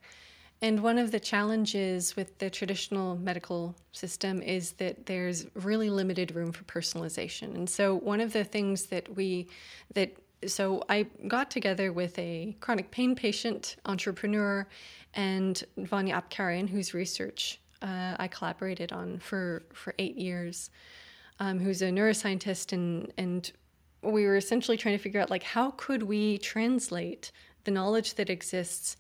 and 0.62 0.82
one 0.82 0.98
of 0.98 1.12
the 1.12 1.20
challenges 1.20 2.16
with 2.16 2.40
the 2.40 2.50
traditional 2.50 3.16
medical 3.16 3.76
system 3.92 4.42
is 4.42 4.72
that 4.74 5.06
there's 5.06 5.46
really 5.54 5.90
limited 5.90 6.34
room 6.34 6.52
for 6.52 6.64
personalization. 6.64 7.54
And 7.54 7.70
so 7.70 7.96
one 7.96 8.20
of 8.20 8.34
the 8.34 8.44
things 8.44 8.88
that 8.88 9.16
we 9.16 9.48
that 9.94 10.16
so 10.46 10.84
I 10.88 11.08
got 11.28 11.50
together 11.50 11.92
with 11.92 12.18
a 12.20 12.56
chronic 12.60 12.92
pain 12.92 13.16
patient 13.16 13.76
entrepreneur 13.86 14.68
and 15.14 15.64
Vania 15.78 16.22
Apkarian, 16.22 16.70
whose 16.70 16.94
research 16.94 17.60
uh, 17.82 18.16
I 18.18 18.28
collaborated 18.28 18.92
on 18.92 19.20
for 19.20 19.64
for 19.74 19.94
eight 20.00 20.16
years, 20.16 20.72
um, 21.40 21.60
who's 21.60 21.82
a 21.84 21.90
neuroscientist, 21.90 22.74
and 22.74 23.12
and 23.18 23.52
we 24.02 24.26
were 24.26 24.38
essentially 24.38 24.78
trying 24.78 24.98
to 24.98 25.04
figure 25.04 25.20
out 25.20 25.30
like 25.30 25.44
how 25.44 25.72
could 25.72 26.04
we 26.04 26.38
translate 26.40 27.32
the 27.64 27.72
knowledge 27.72 28.16
that 28.16 28.30
exists 28.30 28.96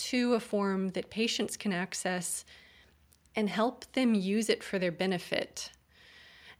to 0.00 0.34
a 0.34 0.40
form 0.40 0.88
that 0.90 1.10
patients 1.10 1.56
can 1.56 1.72
access 1.72 2.44
and 3.36 3.48
help 3.48 3.84
them 3.92 4.14
use 4.14 4.48
it 4.48 4.64
for 4.64 4.78
their 4.78 4.90
benefit. 4.90 5.70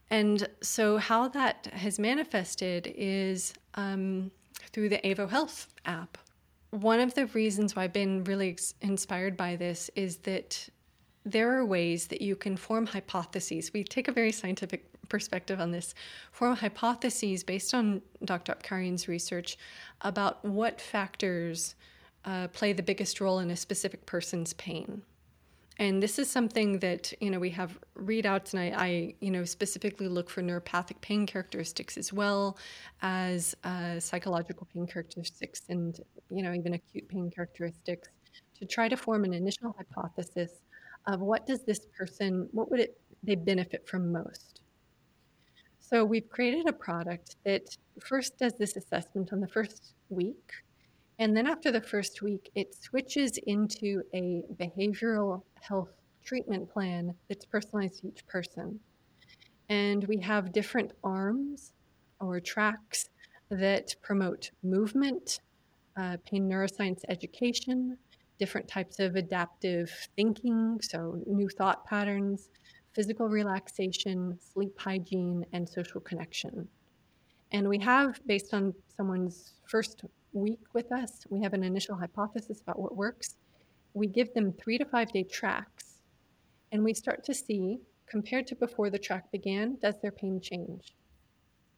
And 0.09 0.47
so, 0.61 0.97
how 0.97 1.27
that 1.29 1.67
has 1.73 1.97
manifested 1.97 2.93
is 2.95 3.53
um, 3.75 4.31
through 4.71 4.89
the 4.89 4.99
Avo 4.99 5.29
Health 5.29 5.67
app. 5.85 6.17
One 6.69 6.99
of 6.99 7.13
the 7.15 7.25
reasons 7.27 7.75
why 7.75 7.83
I've 7.83 7.93
been 7.93 8.23
really 8.25 8.57
inspired 8.81 9.35
by 9.35 9.55
this 9.55 9.89
is 9.95 10.17
that 10.17 10.69
there 11.25 11.57
are 11.57 11.65
ways 11.65 12.07
that 12.07 12.21
you 12.21 12.35
can 12.35 12.57
form 12.57 12.85
hypotheses. 12.85 13.71
We 13.73 13.83
take 13.83 14.07
a 14.07 14.11
very 14.11 14.31
scientific 14.31 14.85
perspective 15.09 15.59
on 15.59 15.71
this, 15.71 15.93
form 16.31 16.55
hypotheses 16.55 17.43
based 17.43 17.73
on 17.73 18.01
Dr. 18.23 18.53
Apkarian's 18.53 19.07
research 19.07 19.57
about 20.01 20.43
what 20.43 20.79
factors 20.79 21.75
uh, 22.25 22.47
play 22.49 22.73
the 22.73 22.83
biggest 22.83 23.21
role 23.21 23.39
in 23.39 23.51
a 23.51 23.55
specific 23.55 24.05
person's 24.05 24.53
pain. 24.53 25.03
And 25.77 26.03
this 26.03 26.19
is 26.19 26.29
something 26.29 26.79
that, 26.79 27.11
you 27.21 27.31
know, 27.31 27.39
we 27.39 27.49
have 27.51 27.79
readouts, 27.97 28.53
and 28.53 28.61
I, 28.61 28.85
I 28.85 29.15
you 29.19 29.31
know, 29.31 29.43
specifically 29.45 30.07
look 30.07 30.29
for 30.29 30.43
neuropathic 30.43 31.01
pain 31.01 31.25
characteristics 31.25 31.97
as 31.97 32.13
well 32.13 32.57
as 33.01 33.55
uh, 33.63 33.99
psychological 33.99 34.67
pain 34.71 34.85
characteristics 34.85 35.63
and, 35.69 35.99
you 36.29 36.43
know, 36.43 36.53
even 36.53 36.73
acute 36.75 37.07
pain 37.07 37.31
characteristics 37.31 38.09
to 38.59 38.65
try 38.65 38.87
to 38.89 38.95
form 38.95 39.23
an 39.23 39.33
initial 39.33 39.75
hypothesis 39.75 40.51
of 41.07 41.21
what 41.21 41.47
does 41.47 41.63
this 41.63 41.87
person, 41.97 42.47
what 42.51 42.69
would 42.69 42.79
it, 42.79 43.01
they 43.23 43.33
benefit 43.33 43.87
from 43.87 44.11
most. 44.11 44.61
So 45.79 46.05
we've 46.05 46.29
created 46.29 46.69
a 46.69 46.73
product 46.73 47.37
that 47.43 47.75
first 47.99 48.37
does 48.37 48.53
this 48.53 48.75
assessment 48.75 49.33
on 49.33 49.39
the 49.39 49.47
first 49.47 49.93
week 50.09 50.51
and 51.21 51.37
then 51.37 51.45
after 51.45 51.71
the 51.71 51.79
first 51.79 52.23
week, 52.23 52.49
it 52.55 52.73
switches 52.73 53.37
into 53.45 54.01
a 54.15 54.41
behavioral 54.55 55.43
health 55.61 55.91
treatment 56.25 56.67
plan 56.67 57.13
that's 57.29 57.45
personalized 57.45 58.01
to 58.01 58.07
each 58.07 58.25
person. 58.25 58.79
And 59.69 60.03
we 60.05 60.17
have 60.21 60.51
different 60.51 60.93
arms 61.03 61.73
or 62.19 62.39
tracks 62.39 63.07
that 63.51 63.93
promote 64.01 64.49
movement, 64.63 65.41
uh, 65.95 66.17
pain 66.25 66.49
neuroscience 66.49 67.01
education, 67.07 67.99
different 68.39 68.67
types 68.67 68.97
of 68.97 69.15
adaptive 69.15 69.91
thinking, 70.15 70.79
so 70.81 71.21
new 71.27 71.49
thought 71.49 71.85
patterns, 71.85 72.49
physical 72.93 73.29
relaxation, 73.29 74.39
sleep 74.39 74.73
hygiene, 74.79 75.45
and 75.53 75.69
social 75.69 76.01
connection. 76.01 76.67
And 77.51 77.69
we 77.69 77.77
have, 77.77 78.19
based 78.25 78.55
on 78.55 78.73
someone's 78.97 79.53
first 79.67 80.03
week 80.33 80.61
with 80.73 80.91
us. 80.91 81.25
We 81.29 81.41
have 81.41 81.53
an 81.53 81.63
initial 81.63 81.95
hypothesis 81.95 82.61
about 82.61 82.79
what 82.79 82.95
works. 82.95 83.35
We 83.93 84.07
give 84.07 84.33
them 84.33 84.53
three 84.53 84.77
to 84.77 84.85
five 84.85 85.11
day 85.11 85.23
tracks, 85.23 85.95
and 86.71 86.83
we 86.83 86.93
start 86.93 87.23
to 87.25 87.33
see, 87.33 87.79
compared 88.07 88.47
to 88.47 88.55
before 88.55 88.89
the 88.89 88.99
track 88.99 89.31
began, 89.31 89.77
does 89.81 89.95
their 90.01 90.11
pain 90.11 90.39
change? 90.41 90.95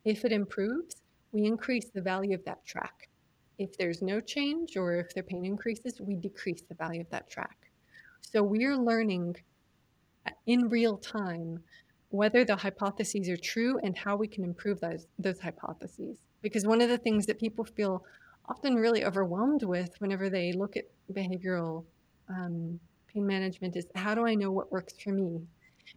If 0.06 0.26
it 0.26 0.32
improves, 0.32 0.97
we 1.32 1.45
increase 1.45 1.89
the 1.89 2.01
value 2.01 2.36
of 2.36 2.45
that 2.45 2.66
track. 2.66 3.10
If 3.58 3.78
there's 3.78 4.01
no 4.01 4.20
change 4.20 4.78
or 4.78 4.95
if 4.95 5.14
their 5.14 5.24
pain 5.24 5.45
increases, 5.45 6.01
we 6.01 6.16
decrease 6.16 6.62
the 6.62 6.76
value 6.76 7.01
of 7.01 7.10
that 7.10 7.30
track. 7.30 7.72
So 8.22 8.43
we're 8.43 8.78
learning 8.78 9.36
uh, 10.28 10.32
in 10.45 10.70
real 10.70 10.97
time 10.97 11.60
whether 12.10 12.45
the 12.45 12.56
hypotheses 12.56 13.28
are 13.30 13.38
true 13.38 13.80
and 13.84 13.97
how 13.97 14.16
we 14.16 14.28
can 14.28 14.43
improve 14.43 14.80
those, 14.80 15.08
those 15.18 15.39
hypotheses. 15.39 16.20
Because 16.41 16.66
one 16.66 16.82
of 16.82 16.89
the 16.89 16.97
things 16.97 17.26
that 17.26 17.39
people 17.39 17.66
feel 17.66 18.04
often 18.50 18.76
really 18.76 19.06
overwhelmed 19.06 19.64
with 19.64 19.96
whenever 20.00 20.30
they 20.30 20.54
look 20.54 20.76
at 20.78 20.86
behavioral 21.12 21.86
um, 22.30 22.80
pain 23.08 23.26
management 23.26 23.76
is 23.76 23.86
how 23.96 24.16
do 24.16 24.26
I 24.26 24.36
know 24.36 24.52
what 24.52 24.72
works 24.72 24.94
for 25.02 25.12
me? 25.12 25.41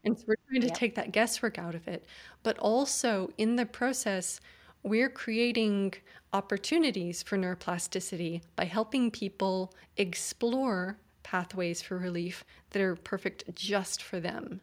And 0.05 0.19
so 0.19 0.25
we're 0.29 0.37
trying 0.49 0.61
to 0.63 0.69
yep. 0.69 0.77
take 0.77 0.95
that 0.97 1.13
guesswork 1.13 1.59
out 1.59 1.75
of 1.75 1.89
it. 1.89 2.07
But 2.43 2.59
also 2.59 3.31
in 3.39 3.57
the 3.57 3.67
process, 3.67 4.41
we're 4.83 5.11
creating 5.11 5.95
opportunities 6.33 7.23
for 7.23 7.39
neuroplasticity 7.39 8.43
by 8.55 8.65
helping 8.65 9.11
people 9.11 9.75
explore 9.97 10.99
pathways 11.23 11.83
for 11.83 11.99
relief 11.99 12.45
that 12.71 12.83
are 12.83 12.95
perfect 12.95 13.53
just 13.55 14.03
for 14.03 14.21
them. 14.21 14.61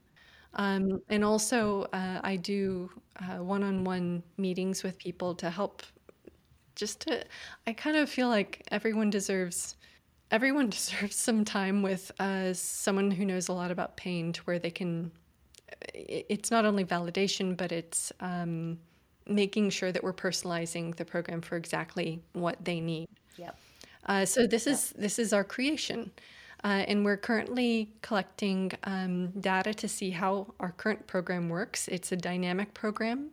Um, 0.56 1.02
and 1.10 1.24
also, 1.26 1.88
uh, 1.94 2.22
I 2.24 2.36
do 2.36 2.90
one 3.40 3.64
on 3.64 3.84
one 3.84 4.24
meetings 4.38 4.84
with 4.84 4.98
people 4.98 5.34
to 5.36 5.50
help 5.50 5.84
just 6.76 7.02
to, 7.02 7.24
I 7.68 7.74
kind 7.74 7.98
of 7.98 8.10
feel 8.10 8.30
like 8.30 8.64
everyone 8.72 9.10
deserves 9.10 9.76
everyone 10.34 10.70
deserves 10.82 11.16
some 11.16 11.46
time 11.46 11.82
with 11.82 12.12
uh, 12.20 12.54
someone 12.54 13.12
who 13.12 13.24
knows 13.24 13.48
a 13.48 13.54
lot 13.54 13.72
about 13.72 13.96
pain 13.96 14.34
to 14.34 14.42
where 14.42 14.60
they 14.60 14.72
can. 14.72 15.12
It's 15.94 16.52
not 16.52 16.66
only 16.66 16.84
validation, 16.84 17.56
but 17.56 17.72
it's 17.72 18.12
um, 18.20 18.80
making 19.28 19.70
sure 19.70 19.92
that 19.92 20.04
we're 20.04 20.14
personalizing 20.14 20.96
the 20.96 21.06
program 21.06 21.42
for 21.42 21.56
exactly 21.56 22.22
what 22.34 22.64
they 22.66 22.80
need. 22.80 23.08
Yep. 23.38 23.58
Uh, 24.06 24.26
so 24.26 24.46
this 24.46 24.68
is 24.68 24.94
this 24.98 25.18
is 25.20 25.32
our 25.32 25.44
creation, 25.44 26.12
uh, 26.64 26.84
and 26.88 27.06
we're 27.06 27.18
currently 27.18 27.94
collecting 28.02 28.72
um, 28.84 29.28
data 29.40 29.74
to 29.74 29.88
see 29.88 30.10
how 30.10 30.54
our 30.60 30.72
current 30.72 31.08
program 31.08 31.48
works. 31.50 31.88
It's 31.88 32.12
a 32.12 32.18
dynamic 32.18 32.74
program. 32.74 33.30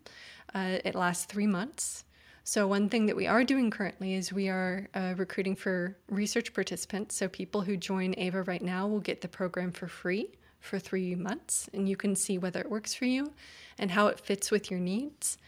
Uh, 0.55 0.79
it 0.85 0.95
lasts 0.95 1.25
three 1.25 1.47
months. 1.47 2.05
So 2.51 2.67
one 2.67 2.89
thing 2.89 3.07
that 3.07 3.15
we 3.15 3.29
are 3.29 3.45
doing 3.45 3.71
currently 3.71 4.15
is 4.15 4.33
we 4.33 4.49
are 4.49 4.89
uh, 4.93 5.15
recruiting 5.17 5.55
for 5.55 5.97
research 6.09 6.53
participants. 6.53 7.15
So 7.15 7.29
people 7.29 7.61
who 7.61 7.77
join 7.77 8.13
Avo 8.15 8.45
right 8.45 8.61
now 8.61 8.89
will 8.89 8.99
get 8.99 9.21
the 9.21 9.29
program 9.29 9.71
for 9.71 9.87
free 9.87 10.33
for 10.59 10.81
three 10.81 11.15
months, 11.15 11.71
and 11.73 11.89
you 11.89 11.97
can 11.97 12.17
see 12.17 12.39
whether 12.39 12.59
it 12.59 12.69
works 12.69 12.93
for 12.93 13.05
you 13.05 13.33
and 13.79 13.89
how 13.93 14.09
it 14.09 14.19
fits 14.19 14.51
with 14.51 14.69
your 14.69 14.81
needs. 14.81 15.39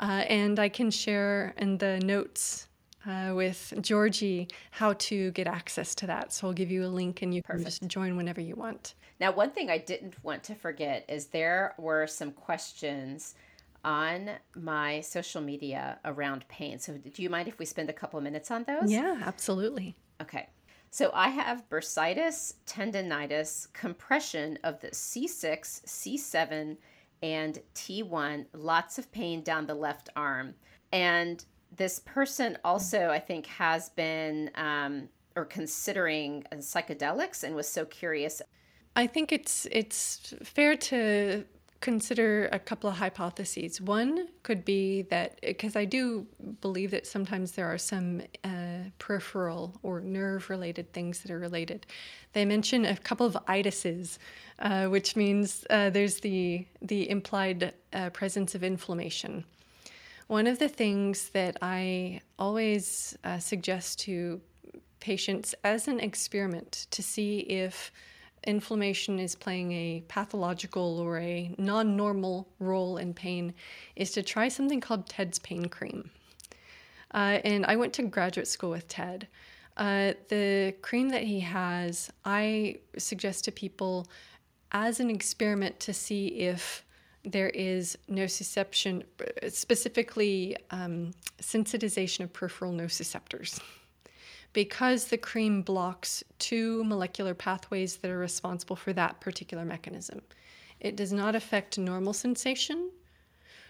Uh, 0.00 0.24
and 0.28 0.58
I 0.58 0.68
can 0.68 0.90
share 0.90 1.54
in 1.58 1.78
the 1.78 2.00
notes 2.00 2.66
uh, 3.06 3.34
with 3.36 3.72
Georgie 3.80 4.48
how 4.72 4.94
to 4.94 5.30
get 5.30 5.46
access 5.46 5.94
to 5.94 6.08
that. 6.08 6.32
So 6.32 6.48
I'll 6.48 6.52
give 6.52 6.72
you 6.72 6.84
a 6.84 6.88
link 6.88 7.22
and 7.22 7.32
you 7.32 7.42
Perfect. 7.42 7.58
can 7.58 7.70
just 7.70 7.86
join 7.86 8.16
whenever 8.16 8.40
you 8.40 8.56
want. 8.56 8.94
Now, 9.20 9.30
one 9.30 9.52
thing 9.52 9.70
I 9.70 9.78
didn't 9.78 10.16
want 10.24 10.42
to 10.42 10.56
forget 10.56 11.04
is 11.08 11.26
there 11.26 11.76
were 11.78 12.08
some 12.08 12.32
questions 12.32 13.36
on 13.84 14.30
my 14.56 15.00
social 15.00 15.40
media 15.40 15.98
around 16.04 16.46
pain. 16.48 16.78
So, 16.78 16.96
do 16.96 17.22
you 17.22 17.30
mind 17.30 17.48
if 17.48 17.58
we 17.58 17.64
spend 17.64 17.90
a 17.90 17.92
couple 17.92 18.18
of 18.18 18.24
minutes 18.24 18.50
on 18.50 18.64
those? 18.64 18.90
Yeah, 18.90 19.20
absolutely. 19.24 19.96
Okay. 20.20 20.48
So, 20.90 21.10
I 21.14 21.28
have 21.28 21.68
bursitis, 21.68 22.54
tendonitis, 22.66 23.72
compression 23.72 24.58
of 24.64 24.80
the 24.80 24.88
C6, 24.88 25.84
C7, 25.86 26.76
and 27.22 27.58
T1, 27.74 28.46
lots 28.52 28.98
of 28.98 29.10
pain 29.12 29.42
down 29.42 29.66
the 29.66 29.74
left 29.74 30.08
arm. 30.16 30.54
And 30.92 31.44
this 31.74 32.00
person 32.00 32.58
also, 32.64 33.08
I 33.08 33.18
think, 33.18 33.46
has 33.46 33.88
been 33.90 34.50
um, 34.56 35.08
or 35.36 35.44
considering 35.44 36.44
psychedelics 36.56 37.42
and 37.42 37.54
was 37.54 37.68
so 37.68 37.84
curious. 37.86 38.42
I 38.94 39.06
think 39.06 39.32
it's 39.32 39.66
it's 39.70 40.34
fair 40.42 40.76
to 40.76 41.44
consider 41.82 42.48
a 42.52 42.58
couple 42.58 42.88
of 42.88 42.96
hypotheses. 42.96 43.80
One 43.80 44.28
could 44.42 44.64
be 44.64 45.02
that 45.02 45.38
because 45.42 45.76
I 45.76 45.84
do 45.84 46.26
believe 46.62 46.92
that 46.92 47.06
sometimes 47.06 47.52
there 47.52 47.66
are 47.66 47.76
some 47.76 48.22
uh, 48.44 48.88
peripheral 48.98 49.78
or 49.82 50.00
nerve 50.00 50.48
related 50.48 50.92
things 50.94 51.20
that 51.20 51.30
are 51.30 51.38
related. 51.38 51.84
They 52.32 52.46
mention 52.46 52.86
a 52.86 52.96
couple 52.96 53.26
of 53.26 53.36
itises, 53.46 54.18
uh, 54.60 54.86
which 54.86 55.16
means 55.16 55.66
uh, 55.68 55.90
there's 55.90 56.20
the 56.20 56.66
the 56.80 57.10
implied 57.10 57.74
uh, 57.92 58.10
presence 58.10 58.54
of 58.54 58.64
inflammation. 58.64 59.44
One 60.28 60.46
of 60.46 60.58
the 60.58 60.68
things 60.68 61.28
that 61.30 61.58
I 61.60 62.20
always 62.38 63.18
uh, 63.24 63.38
suggest 63.38 64.00
to 64.06 64.40
patients 65.00 65.54
as 65.64 65.88
an 65.88 65.98
experiment 65.98 66.86
to 66.92 67.02
see 67.02 67.40
if 67.40 67.90
inflammation 68.44 69.18
is 69.18 69.34
playing 69.34 69.72
a 69.72 70.02
pathological 70.08 70.98
or 70.98 71.18
a 71.18 71.54
non 71.58 71.96
normal 71.96 72.48
role 72.58 72.96
in 72.96 73.14
pain 73.14 73.54
is 73.96 74.10
to 74.12 74.22
try 74.22 74.48
something 74.48 74.80
called 74.80 75.08
Ted's 75.08 75.38
Pain 75.38 75.66
Cream. 75.66 76.10
Uh, 77.14 77.38
and 77.44 77.66
I 77.66 77.76
went 77.76 77.92
to 77.94 78.02
graduate 78.02 78.48
school 78.48 78.70
with 78.70 78.88
Ted. 78.88 79.28
Uh, 79.76 80.12
the 80.28 80.74
cream 80.82 81.10
that 81.10 81.22
he 81.22 81.40
has, 81.40 82.10
I 82.24 82.78
suggest 82.98 83.44
to 83.44 83.52
people 83.52 84.06
as 84.72 85.00
an 85.00 85.10
experiment 85.10 85.78
to 85.80 85.92
see 85.92 86.28
if 86.28 86.84
there 87.24 87.50
is 87.50 87.96
nociception, 88.10 89.04
specifically 89.48 90.56
um, 90.70 91.12
sensitization 91.40 92.24
of 92.24 92.32
peripheral 92.32 92.72
nociceptors. 92.72 93.60
Because 94.52 95.06
the 95.06 95.16
cream 95.16 95.62
blocks 95.62 96.22
two 96.38 96.84
molecular 96.84 97.34
pathways 97.34 97.96
that 97.96 98.10
are 98.10 98.18
responsible 98.18 98.76
for 98.76 98.92
that 98.92 99.20
particular 99.20 99.64
mechanism, 99.64 100.22
it 100.80 100.96
does 100.96 101.12
not 101.12 101.34
affect 101.34 101.78
normal 101.78 102.12
sensation. 102.12 102.90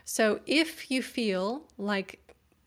So 0.05 0.41
if 0.47 0.91
you 0.91 1.03
feel 1.03 1.65
like 1.79 2.19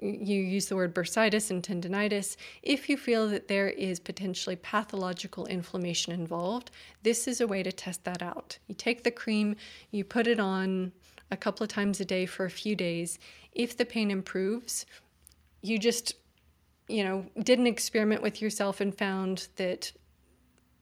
you 0.01 0.41
use 0.41 0.67
the 0.67 0.75
word 0.75 0.93
bursitis 0.93 1.49
and 1.49 1.63
tendonitis. 1.63 2.35
If 2.61 2.89
you 2.89 2.97
feel 2.97 3.29
that 3.29 3.47
there 3.47 3.69
is 3.69 3.99
potentially 3.99 4.55
pathological 4.57 5.45
inflammation 5.45 6.13
involved, 6.13 6.71
this 7.03 7.27
is 7.27 7.39
a 7.41 7.47
way 7.47 7.63
to 7.63 7.71
test 7.71 8.03
that 8.03 8.21
out. 8.21 8.57
You 8.67 8.75
take 8.75 9.03
the 9.03 9.11
cream, 9.11 9.55
you 9.91 10.03
put 10.03 10.27
it 10.27 10.39
on 10.39 10.91
a 11.31 11.37
couple 11.37 11.63
of 11.63 11.69
times 11.69 11.99
a 11.99 12.05
day 12.05 12.25
for 12.25 12.45
a 12.45 12.51
few 12.51 12.75
days. 12.75 13.19
If 13.53 13.77
the 13.77 13.85
pain 13.85 14.11
improves, 14.11 14.85
you 15.61 15.79
just, 15.79 16.15
you 16.87 17.03
know, 17.03 17.25
did 17.41 17.59
an 17.59 17.67
experiment 17.67 18.21
with 18.21 18.41
yourself 18.41 18.81
and 18.81 18.95
found 18.95 19.47
that 19.55 19.91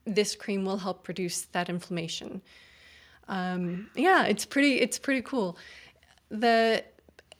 this 0.04 0.34
cream 0.34 0.64
will 0.64 0.78
help 0.78 1.08
reduce 1.08 1.42
that 1.46 1.68
inflammation. 1.68 2.42
Um, 3.28 3.90
yeah, 3.94 4.24
it's 4.24 4.44
pretty. 4.44 4.80
It's 4.80 4.98
pretty 4.98 5.22
cool. 5.22 5.56
The 6.30 6.84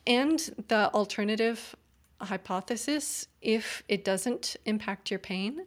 and 0.06 0.38
the 0.68 0.92
alternative 0.92 1.74
hypothesis, 2.20 3.26
if 3.42 3.82
it 3.88 4.04
doesn't 4.04 4.56
impact 4.64 5.10
your 5.10 5.18
pain, 5.18 5.64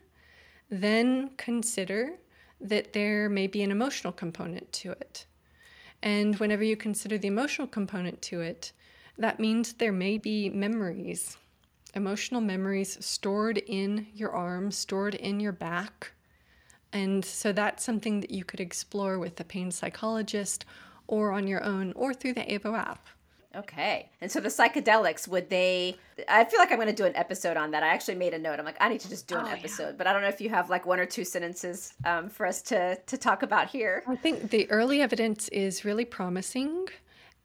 then 0.70 1.32
consider 1.38 2.14
that 2.60 2.94
there 2.94 3.30
may 3.30 3.48
be 3.48 3.62
an 3.62 3.72
emotional 3.72 4.14
component 4.14 4.72
to 4.74 4.92
it. 4.92 5.26
And 6.02 6.36
whenever 6.38 6.64
you 6.64 6.76
consider 6.76 7.18
the 7.18 7.28
emotional 7.28 7.68
component 7.68 8.22
to 8.24 8.42
it, 8.42 8.72
that 9.18 9.40
means 9.40 9.74
there 9.74 9.92
may 9.92 10.18
be 10.18 10.50
memories, 10.50 11.38
emotional 11.96 12.42
memories 12.42 13.04
stored 13.06 13.58
in 13.58 14.08
your 14.14 14.32
arms, 14.32 14.78
stored 14.78 15.16
in 15.16 15.40
your 15.40 15.52
back. 15.52 16.12
And 16.94 17.24
so 17.24 17.52
that's 17.52 17.84
something 17.84 18.22
that 18.22 18.32
you 18.32 18.44
could 18.44 18.60
explore 18.60 19.20
with 19.20 19.40
a 19.40 19.44
pain 19.44 19.72
psychologist 19.72 20.66
or 21.08 21.32
on 21.32 21.48
your 21.48 21.64
own 21.64 21.94
or 21.94 22.14
through 22.14 22.34
the 22.34 22.42
AVO 22.42 22.78
app. 22.78 23.08
Okay. 23.56 24.10
And 24.22 24.32
so 24.32 24.40
the 24.40 24.50
psychedelics, 24.50 25.28
would 25.28 25.50
they? 25.50 25.98
I 26.28 26.44
feel 26.46 26.60
like 26.60 26.72
I'm 26.72 26.78
going 26.78 26.90
to 26.90 26.94
do 26.94 27.06
an 27.06 27.16
episode 27.16 27.58
on 27.58 27.72
that. 27.72 27.82
I 27.82 27.88
actually 27.88 28.16
made 28.16 28.34
a 28.34 28.40
note. 28.40 28.60
I'm 28.60 28.66
like, 28.66 28.78
I 28.80 28.88
need 28.88 29.00
to 29.02 29.10
just 29.10 29.28
do 29.28 29.36
an 29.36 29.46
oh, 29.48 29.52
episode, 29.52 29.90
yeah. 29.90 29.96
but 29.98 30.06
I 30.06 30.14
don't 30.14 30.22
know 30.22 30.28
if 30.28 30.40
you 30.40 30.50
have 30.50 30.70
like 30.70 30.86
one 30.86 31.00
or 31.00 31.06
two 31.06 31.24
sentences 31.26 31.94
um, 32.06 32.30
for 32.30 32.46
us 32.46 32.62
to 32.64 32.98
to 32.98 33.18
talk 33.18 33.42
about 33.42 33.68
here. 33.68 34.04
I 34.08 34.16
think 34.16 34.52
the 34.52 34.70
early 34.70 35.02
evidence 35.02 35.48
is 35.50 35.86
really 35.86 36.06
promising, 36.06 36.88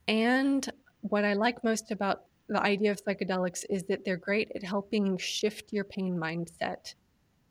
and 0.06 0.68
what 1.00 1.24
I 1.24 1.32
like 1.32 1.64
most 1.64 1.90
about 1.90 2.24
the 2.48 2.60
idea 2.60 2.90
of 2.90 3.04
psychedelics 3.04 3.64
is 3.70 3.84
that 3.84 4.04
they're 4.04 4.16
great 4.16 4.50
at 4.54 4.62
helping 4.62 5.16
shift 5.18 5.72
your 5.72 5.84
pain 5.84 6.16
mindset 6.16 6.94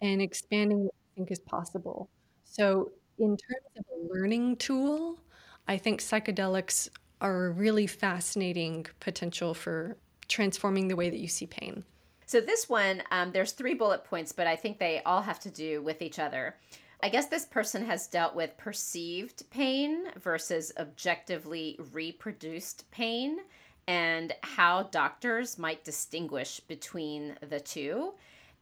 and 0.01 0.21
expanding 0.21 0.85
what 0.85 0.93
you 0.93 1.15
think 1.15 1.31
is 1.31 1.39
possible. 1.39 2.09
So, 2.43 2.91
in 3.19 3.37
terms 3.37 3.65
of 3.77 3.85
a 3.93 4.13
learning 4.13 4.57
tool, 4.57 5.19
I 5.67 5.77
think 5.77 6.01
psychedelics 6.01 6.89
are 7.21 7.45
a 7.45 7.51
really 7.51 7.87
fascinating 7.87 8.87
potential 8.99 9.53
for 9.53 9.97
transforming 10.27 10.87
the 10.87 10.95
way 10.95 11.09
that 11.09 11.19
you 11.19 11.27
see 11.27 11.45
pain. 11.45 11.83
So 12.25 12.39
this 12.39 12.69
one, 12.69 13.03
um, 13.11 13.31
there's 13.31 13.51
three 13.51 13.73
bullet 13.73 14.05
points, 14.05 14.31
but 14.31 14.47
I 14.47 14.55
think 14.55 14.79
they 14.79 15.01
all 15.05 15.21
have 15.21 15.39
to 15.41 15.51
do 15.51 15.81
with 15.81 16.01
each 16.01 16.17
other. 16.17 16.55
I 17.03 17.09
guess 17.09 17.27
this 17.27 17.45
person 17.45 17.85
has 17.85 18.07
dealt 18.07 18.35
with 18.35 18.57
perceived 18.57 19.49
pain 19.49 20.05
versus 20.19 20.71
objectively 20.77 21.77
reproduced 21.91 22.89
pain 22.91 23.39
and 23.87 24.33
how 24.43 24.83
doctors 24.83 25.57
might 25.57 25.83
distinguish 25.83 26.59
between 26.61 27.35
the 27.49 27.59
two 27.59 28.13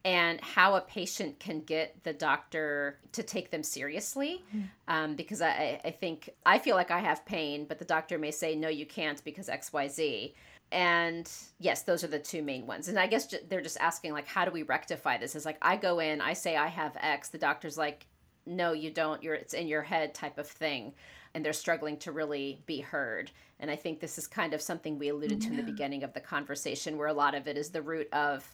and 0.04 0.40
how 0.40 0.76
a 0.76 0.80
patient 0.80 1.38
can 1.38 1.60
get 1.60 2.02
the 2.04 2.12
doctor 2.12 2.98
to 3.12 3.22
take 3.22 3.50
them 3.50 3.62
seriously. 3.62 4.42
Mm. 4.54 4.68
Um, 4.88 5.14
because 5.14 5.42
I, 5.42 5.80
I 5.84 5.90
think 5.90 6.30
I 6.46 6.58
feel 6.58 6.74
like 6.74 6.90
I 6.90 7.00
have 7.00 7.24
pain, 7.26 7.66
but 7.66 7.78
the 7.78 7.84
doctor 7.84 8.18
may 8.18 8.30
say, 8.30 8.56
no, 8.56 8.68
you 8.68 8.86
can't 8.86 9.22
because 9.24 9.48
XYZ. 9.48 10.32
And 10.72 11.30
yes, 11.58 11.82
those 11.82 12.04
are 12.04 12.08
the 12.08 12.18
two 12.18 12.42
main 12.42 12.66
ones. 12.66 12.88
And 12.88 12.98
I 12.98 13.08
guess 13.08 13.34
they're 13.48 13.60
just 13.60 13.80
asking, 13.80 14.12
like, 14.12 14.26
how 14.26 14.44
do 14.44 14.52
we 14.52 14.62
rectify 14.62 15.18
this? 15.18 15.34
It's 15.34 15.44
like 15.44 15.58
I 15.60 15.76
go 15.76 15.98
in, 15.98 16.20
I 16.20 16.32
say 16.32 16.56
I 16.56 16.68
have 16.68 16.96
X, 17.00 17.28
the 17.28 17.38
doctor's 17.38 17.76
like, 17.76 18.06
no, 18.46 18.72
you 18.72 18.90
don't. 18.90 19.22
You're 19.22 19.34
it's 19.34 19.52
in 19.52 19.68
your 19.68 19.82
head 19.82 20.14
type 20.14 20.38
of 20.38 20.46
thing. 20.46 20.94
And 21.34 21.44
they're 21.44 21.52
struggling 21.52 21.96
to 21.98 22.12
really 22.12 22.62
be 22.66 22.80
heard. 22.80 23.30
And 23.60 23.70
I 23.70 23.76
think 23.76 24.00
this 24.00 24.18
is 24.18 24.26
kind 24.26 24.54
of 24.54 24.60
something 24.60 24.98
we 24.98 25.10
alluded 25.10 25.42
yeah. 25.42 25.48
to 25.48 25.54
in 25.54 25.56
the 25.64 25.70
beginning 25.70 26.02
of 26.02 26.12
the 26.12 26.20
conversation, 26.20 26.96
where 26.96 27.08
a 27.08 27.12
lot 27.12 27.34
of 27.34 27.46
it 27.46 27.56
is 27.56 27.70
the 27.70 27.82
root 27.82 28.08
of 28.12 28.44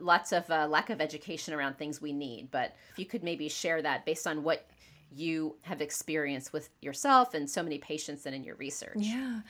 lots 0.00 0.32
of 0.32 0.50
uh, 0.50 0.66
lack 0.66 0.90
of 0.90 1.00
education 1.00 1.54
around 1.54 1.76
things 1.76 2.00
we 2.00 2.12
need. 2.12 2.50
But 2.50 2.74
if 2.92 2.98
you 2.98 3.06
could 3.06 3.22
maybe 3.22 3.48
share 3.48 3.82
that 3.82 4.04
based 4.04 4.26
on 4.26 4.42
what 4.42 4.66
you 5.14 5.56
have 5.62 5.80
experienced 5.80 6.52
with 6.52 6.70
yourself 6.80 7.34
and 7.34 7.48
so 7.48 7.62
many 7.62 7.78
patients 7.78 8.26
and 8.26 8.34
in 8.34 8.44
your 8.44 8.56
research. 8.56 8.96
Yeah. 8.96 9.40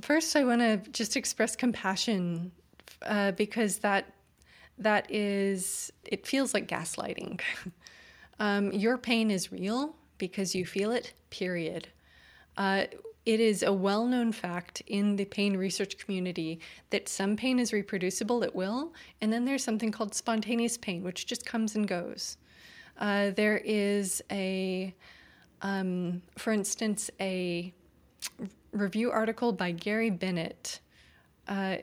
First, 0.00 0.36
I 0.36 0.44
want 0.44 0.60
to 0.60 0.78
just 0.90 1.16
express 1.16 1.56
compassion 1.56 2.52
uh, 3.02 3.32
because 3.32 3.78
that 3.78 4.12
that 4.78 5.10
is, 5.10 5.92
it 6.04 6.26
feels 6.26 6.54
like 6.54 6.66
gaslighting. 6.66 7.40
um, 8.40 8.72
your 8.72 8.98
pain 8.98 9.30
is 9.30 9.52
real 9.52 9.94
because 10.18 10.54
you 10.54 10.64
feel 10.64 10.90
it, 10.90 11.12
period. 11.30 11.88
Uh, 12.56 12.84
it 13.24 13.38
is 13.38 13.62
a 13.62 13.72
well 13.72 14.06
known 14.06 14.32
fact 14.32 14.82
in 14.86 15.16
the 15.16 15.24
pain 15.24 15.56
research 15.56 15.98
community 15.98 16.60
that 16.90 17.08
some 17.08 17.36
pain 17.36 17.58
is 17.58 17.72
reproducible 17.72 18.42
at 18.42 18.54
will, 18.54 18.92
and 19.20 19.32
then 19.32 19.44
there's 19.44 19.62
something 19.62 19.92
called 19.92 20.14
spontaneous 20.14 20.76
pain, 20.76 21.02
which 21.02 21.26
just 21.26 21.46
comes 21.46 21.76
and 21.76 21.86
goes. 21.86 22.36
Uh, 22.98 23.30
there 23.30 23.58
is 23.64 24.22
a, 24.30 24.94
um, 25.62 26.22
for 26.36 26.52
instance, 26.52 27.10
a 27.20 27.72
review 28.72 29.10
article 29.10 29.52
by 29.52 29.70
Gary 29.70 30.10
Bennett, 30.10 30.80
uh, 31.48 31.76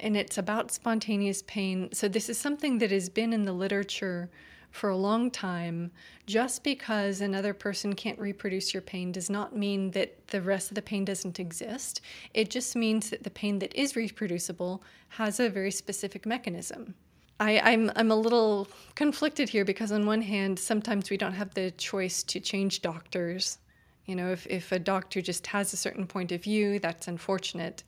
and 0.00 0.16
it's 0.16 0.38
about 0.38 0.70
spontaneous 0.70 1.42
pain. 1.42 1.88
So, 1.92 2.08
this 2.08 2.28
is 2.28 2.38
something 2.38 2.78
that 2.78 2.90
has 2.92 3.08
been 3.08 3.32
in 3.32 3.44
the 3.44 3.52
literature 3.52 4.30
for 4.72 4.90
a 4.90 4.96
long 4.96 5.30
time, 5.30 5.92
just 6.26 6.64
because 6.64 7.20
another 7.20 7.54
person 7.54 7.94
can't 7.94 8.18
reproduce 8.18 8.74
your 8.74 8.80
pain 8.80 9.12
does 9.12 9.30
not 9.30 9.54
mean 9.54 9.90
that 9.92 10.26
the 10.28 10.40
rest 10.40 10.70
of 10.70 10.74
the 10.74 10.82
pain 10.82 11.04
doesn't 11.04 11.38
exist. 11.38 12.00
It 12.34 12.50
just 12.50 12.74
means 12.74 13.10
that 13.10 13.22
the 13.22 13.30
pain 13.30 13.58
that 13.60 13.74
is 13.74 13.94
reproducible 13.94 14.82
has 15.10 15.38
a 15.38 15.50
very 15.50 15.70
specific 15.70 16.26
mechanism. 16.26 16.94
I, 17.38 17.52
am 17.52 17.90
I'm, 17.90 17.92
I'm 17.96 18.10
a 18.10 18.16
little 18.16 18.66
conflicted 18.94 19.48
here 19.48 19.64
because 19.64 19.92
on 19.92 20.06
one 20.06 20.22
hand, 20.22 20.58
sometimes 20.58 21.10
we 21.10 21.16
don't 21.16 21.34
have 21.34 21.52
the 21.54 21.70
choice 21.72 22.22
to 22.24 22.40
change 22.40 22.82
doctors. 22.82 23.58
You 24.06 24.16
know, 24.16 24.30
if, 24.30 24.46
if 24.46 24.72
a 24.72 24.78
doctor 24.78 25.20
just 25.20 25.46
has 25.48 25.72
a 25.72 25.76
certain 25.76 26.06
point 26.06 26.32
of 26.32 26.42
view, 26.42 26.78
that's 26.78 27.08
unfortunate. 27.08 27.84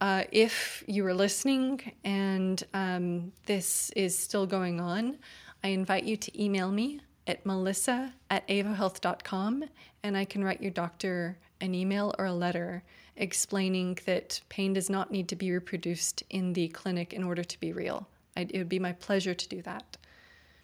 Uh, 0.00 0.24
if 0.32 0.82
you 0.86 1.04
are 1.06 1.14
listening 1.14 1.92
and 2.04 2.64
um, 2.72 3.32
this 3.46 3.90
is 3.90 4.18
still 4.18 4.46
going 4.46 4.80
on, 4.80 5.18
I 5.62 5.68
invite 5.68 6.04
you 6.04 6.16
to 6.16 6.42
email 6.42 6.70
me 6.70 7.00
at 7.26 7.44
melissa 7.44 8.14
at 8.30 8.46
avohealth.com 8.48 9.64
and 10.02 10.16
I 10.16 10.24
can 10.24 10.42
write 10.42 10.62
your 10.62 10.70
doctor 10.70 11.38
an 11.60 11.74
email 11.74 12.14
or 12.18 12.24
a 12.24 12.32
letter 12.32 12.82
explaining 13.16 13.98
that 14.06 14.40
pain 14.48 14.72
does 14.72 14.88
not 14.88 15.10
need 15.10 15.28
to 15.28 15.36
be 15.36 15.52
reproduced 15.52 16.22
in 16.30 16.54
the 16.54 16.68
clinic 16.68 17.12
in 17.12 17.22
order 17.22 17.44
to 17.44 17.60
be 17.60 17.72
real. 17.72 18.08
I, 18.36 18.46
it 18.48 18.56
would 18.56 18.68
be 18.68 18.78
my 18.78 18.92
pleasure 18.92 19.34
to 19.34 19.48
do 19.48 19.60
that. 19.62 19.98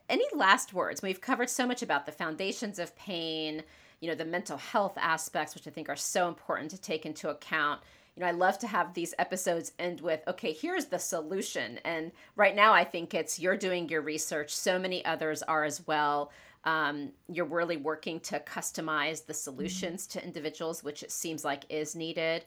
Any 0.09 0.25
last 0.35 0.73
words? 0.73 1.03
We've 1.03 1.21
covered 1.21 1.51
so 1.51 1.67
much 1.67 1.83
about 1.83 2.07
the 2.07 2.13
foundations 2.13 2.79
of 2.79 2.97
pain, 2.97 3.63
you 4.01 4.09
know, 4.09 4.15
the 4.15 4.25
mental 4.25 4.57
health 4.57 4.97
aspects, 4.97 5.55
which 5.55 5.67
I 5.67 5.71
think 5.71 5.89
are 5.89 5.97
so 5.97 6.29
important 6.29 6.71
to 6.71 6.81
take 6.81 7.05
into 7.05 7.29
account 7.29 7.81
you 8.17 8.23
know, 8.23 8.29
I 8.29 8.33
love 8.33 8.59
to 8.61 8.67
have 8.67 8.95
these 8.95 9.14
episodes 9.19 9.73
end 9.79 10.01
with, 10.01 10.21
okay, 10.27 10.53
here's 10.53 10.87
the 10.87 10.99
solution. 10.99 11.79
And 11.85 12.12
right 12.35 12.57
now, 12.57 12.73
I 12.73 12.83
think 12.83 13.12
it's 13.12 13.39
you're 13.39 13.59
doing 13.59 13.89
your 13.91 14.01
research. 14.01 14.55
So 14.55 14.79
many 14.79 15.05
others 15.05 15.43
are 15.43 15.64
as 15.64 15.87
well. 15.87 16.33
Um, 16.64 17.12
you're 17.29 17.45
really 17.45 17.77
working 17.77 18.19
to 18.21 18.41
customize 18.41 19.27
the 19.27 19.35
solutions 19.35 20.07
to 20.09 20.25
individuals, 20.25 20.83
which 20.83 21.03
it 21.03 21.12
seems 21.12 21.45
like 21.45 21.64
is 21.69 21.95
needed. 21.95 22.47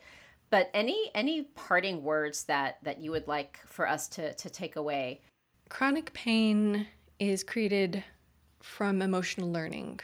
But 0.50 0.72
any 0.74 1.12
any 1.14 1.44
parting 1.44 2.04
words 2.04 2.46
that 2.46 2.80
that 2.82 3.00
you 3.00 3.12
would 3.12 3.28
like 3.28 3.60
for 3.68 3.88
us 3.88 4.08
to 4.10 4.34
to 4.34 4.50
take 4.50 4.76
away? 4.76 5.22
Chronic 5.70 6.12
pain 6.14 6.88
is 7.20 7.44
created 7.44 8.04
from 8.64 9.04
emotional 9.04 9.52
learning, 9.52 10.00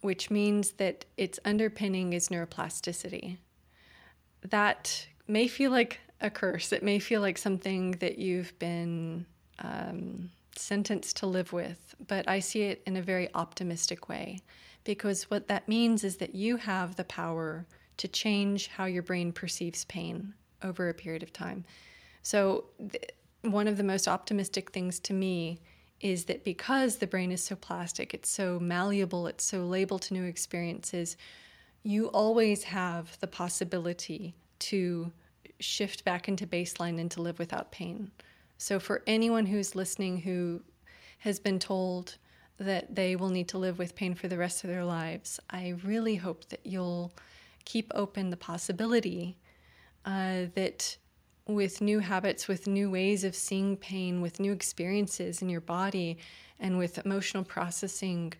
which 0.00 0.30
means 0.30 0.72
that 0.72 1.04
its 1.18 1.38
underpinning 1.44 2.14
is 2.14 2.30
neuroplasticity 2.30 3.36
that 4.48 5.06
may 5.26 5.48
feel 5.48 5.70
like 5.70 6.00
a 6.20 6.30
curse. 6.30 6.72
It 6.72 6.82
may 6.82 6.98
feel 6.98 7.20
like 7.20 7.38
something 7.38 7.92
that 7.92 8.18
you've 8.18 8.56
been 8.58 9.26
um, 9.58 10.30
sentenced 10.56 11.16
to 11.18 11.26
live 11.26 11.52
with, 11.52 11.94
but 12.06 12.28
I 12.28 12.40
see 12.40 12.62
it 12.62 12.82
in 12.86 12.96
a 12.96 13.02
very 13.02 13.28
optimistic 13.34 14.08
way 14.08 14.40
because 14.84 15.30
what 15.30 15.48
that 15.48 15.68
means 15.68 16.04
is 16.04 16.16
that 16.16 16.34
you 16.34 16.56
have 16.56 16.96
the 16.96 17.04
power 17.04 17.66
to 17.98 18.08
change 18.08 18.68
how 18.68 18.84
your 18.84 19.02
brain 19.02 19.32
perceives 19.32 19.84
pain 19.84 20.34
over 20.62 20.88
a 20.88 20.94
period 20.94 21.22
of 21.22 21.32
time. 21.32 21.64
So, 22.22 22.64
th- 22.78 23.10
one 23.42 23.66
of 23.66 23.76
the 23.76 23.82
most 23.82 24.06
optimistic 24.06 24.70
things 24.70 25.00
to 25.00 25.12
me 25.12 25.60
is 26.00 26.24
that 26.26 26.44
because 26.44 26.96
the 26.96 27.06
brain 27.06 27.32
is 27.32 27.42
so 27.42 27.56
plastic, 27.56 28.14
it's 28.14 28.28
so 28.28 28.58
malleable, 28.60 29.26
it's 29.26 29.44
so 29.44 29.66
labile 29.68 30.00
to 30.00 30.14
new 30.14 30.24
experiences, 30.24 31.16
you 31.82 32.06
always 32.08 32.64
have 32.64 33.18
the 33.20 33.26
possibility 33.26 34.34
to 34.58 35.12
shift 35.58 36.04
back 36.04 36.28
into 36.28 36.46
baseline 36.46 37.00
and 37.00 37.10
to 37.10 37.22
live 37.22 37.38
without 37.38 37.72
pain. 37.72 38.10
So, 38.58 38.78
for 38.78 39.02
anyone 39.06 39.46
who's 39.46 39.74
listening 39.74 40.18
who 40.18 40.62
has 41.18 41.40
been 41.40 41.58
told 41.58 42.16
that 42.58 42.94
they 42.94 43.16
will 43.16 43.30
need 43.30 43.48
to 43.48 43.58
live 43.58 43.78
with 43.78 43.96
pain 43.96 44.14
for 44.14 44.28
the 44.28 44.38
rest 44.38 44.62
of 44.62 44.70
their 44.70 44.84
lives, 44.84 45.40
I 45.50 45.74
really 45.82 46.16
hope 46.16 46.48
that 46.50 46.60
you'll 46.64 47.12
keep 47.64 47.90
open 47.94 48.30
the 48.30 48.36
possibility 48.36 49.36
uh, 50.04 50.46
that 50.54 50.96
with 51.46 51.80
new 51.80 51.98
habits, 51.98 52.46
with 52.46 52.66
new 52.66 52.90
ways 52.90 53.24
of 53.24 53.34
seeing 53.34 53.76
pain, 53.76 54.20
with 54.20 54.38
new 54.38 54.52
experiences 54.52 55.42
in 55.42 55.48
your 55.48 55.60
body, 55.60 56.18
and 56.60 56.78
with 56.78 57.04
emotional 57.04 57.42
processing, 57.42 58.32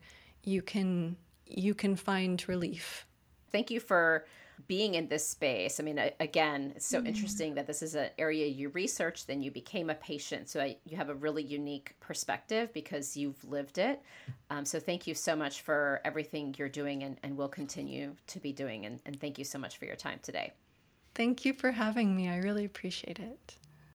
you 0.45 0.63
can 0.63 1.17
you 1.47 1.75
can 1.75 1.97
find 1.97 2.49
relief 2.49 3.07
thank 3.53 3.71
you 3.71 3.81
for 3.81 4.25
being 4.69 4.95
in 4.95 5.09
this 5.09 5.27
space. 5.27 5.81
I 5.81 5.83
mean, 5.83 6.01
again, 6.21 6.73
it's 6.77 6.87
so 6.87 6.99
mm-hmm. 6.99 7.07
interesting 7.07 7.55
that 7.55 7.67
this 7.67 7.83
is 7.83 7.95
an 7.95 8.11
area 8.19 8.47
you 8.47 8.69
researched, 8.71 9.27
then 9.27 9.43
you 9.43 9.51
became 9.51 9.91
a 9.91 9.95
patient. 9.95 10.49
So 10.49 10.61
I, 10.61 10.77
you 10.85 10.97
have 10.97 11.09
a 11.09 11.15
really 11.15 11.43
unique 11.43 11.95
perspective 12.01 12.73
because 12.73 13.17
you've 13.17 13.43
lived 13.45 13.79
it. 13.79 14.03
Um, 14.51 14.65
so 14.65 14.79
thank 14.79 15.07
you 15.07 15.15
so 15.15 15.35
much 15.35 15.63
for 15.63 16.01
everything 16.05 16.55
you're 16.59 16.69
doing 16.69 17.03
and, 17.03 17.19
and 17.23 17.37
will 17.37 17.49
continue 17.49 18.15
to 18.29 18.41
be 18.41 18.53
doing. 18.53 18.87
And, 18.87 19.01
and 19.05 19.21
thank 19.21 19.39
you 19.39 19.45
so 19.45 19.59
much 19.59 19.79
for 19.79 19.85
your 19.85 19.97
time 19.97 20.21
today. 20.23 20.53
Thank 21.15 21.45
you 21.45 21.53
for 21.53 21.73
having 21.73 22.15
me. 22.17 22.29
I 22.29 22.39
really 22.39 22.65
appreciate 22.65 23.19
it. 23.19 23.57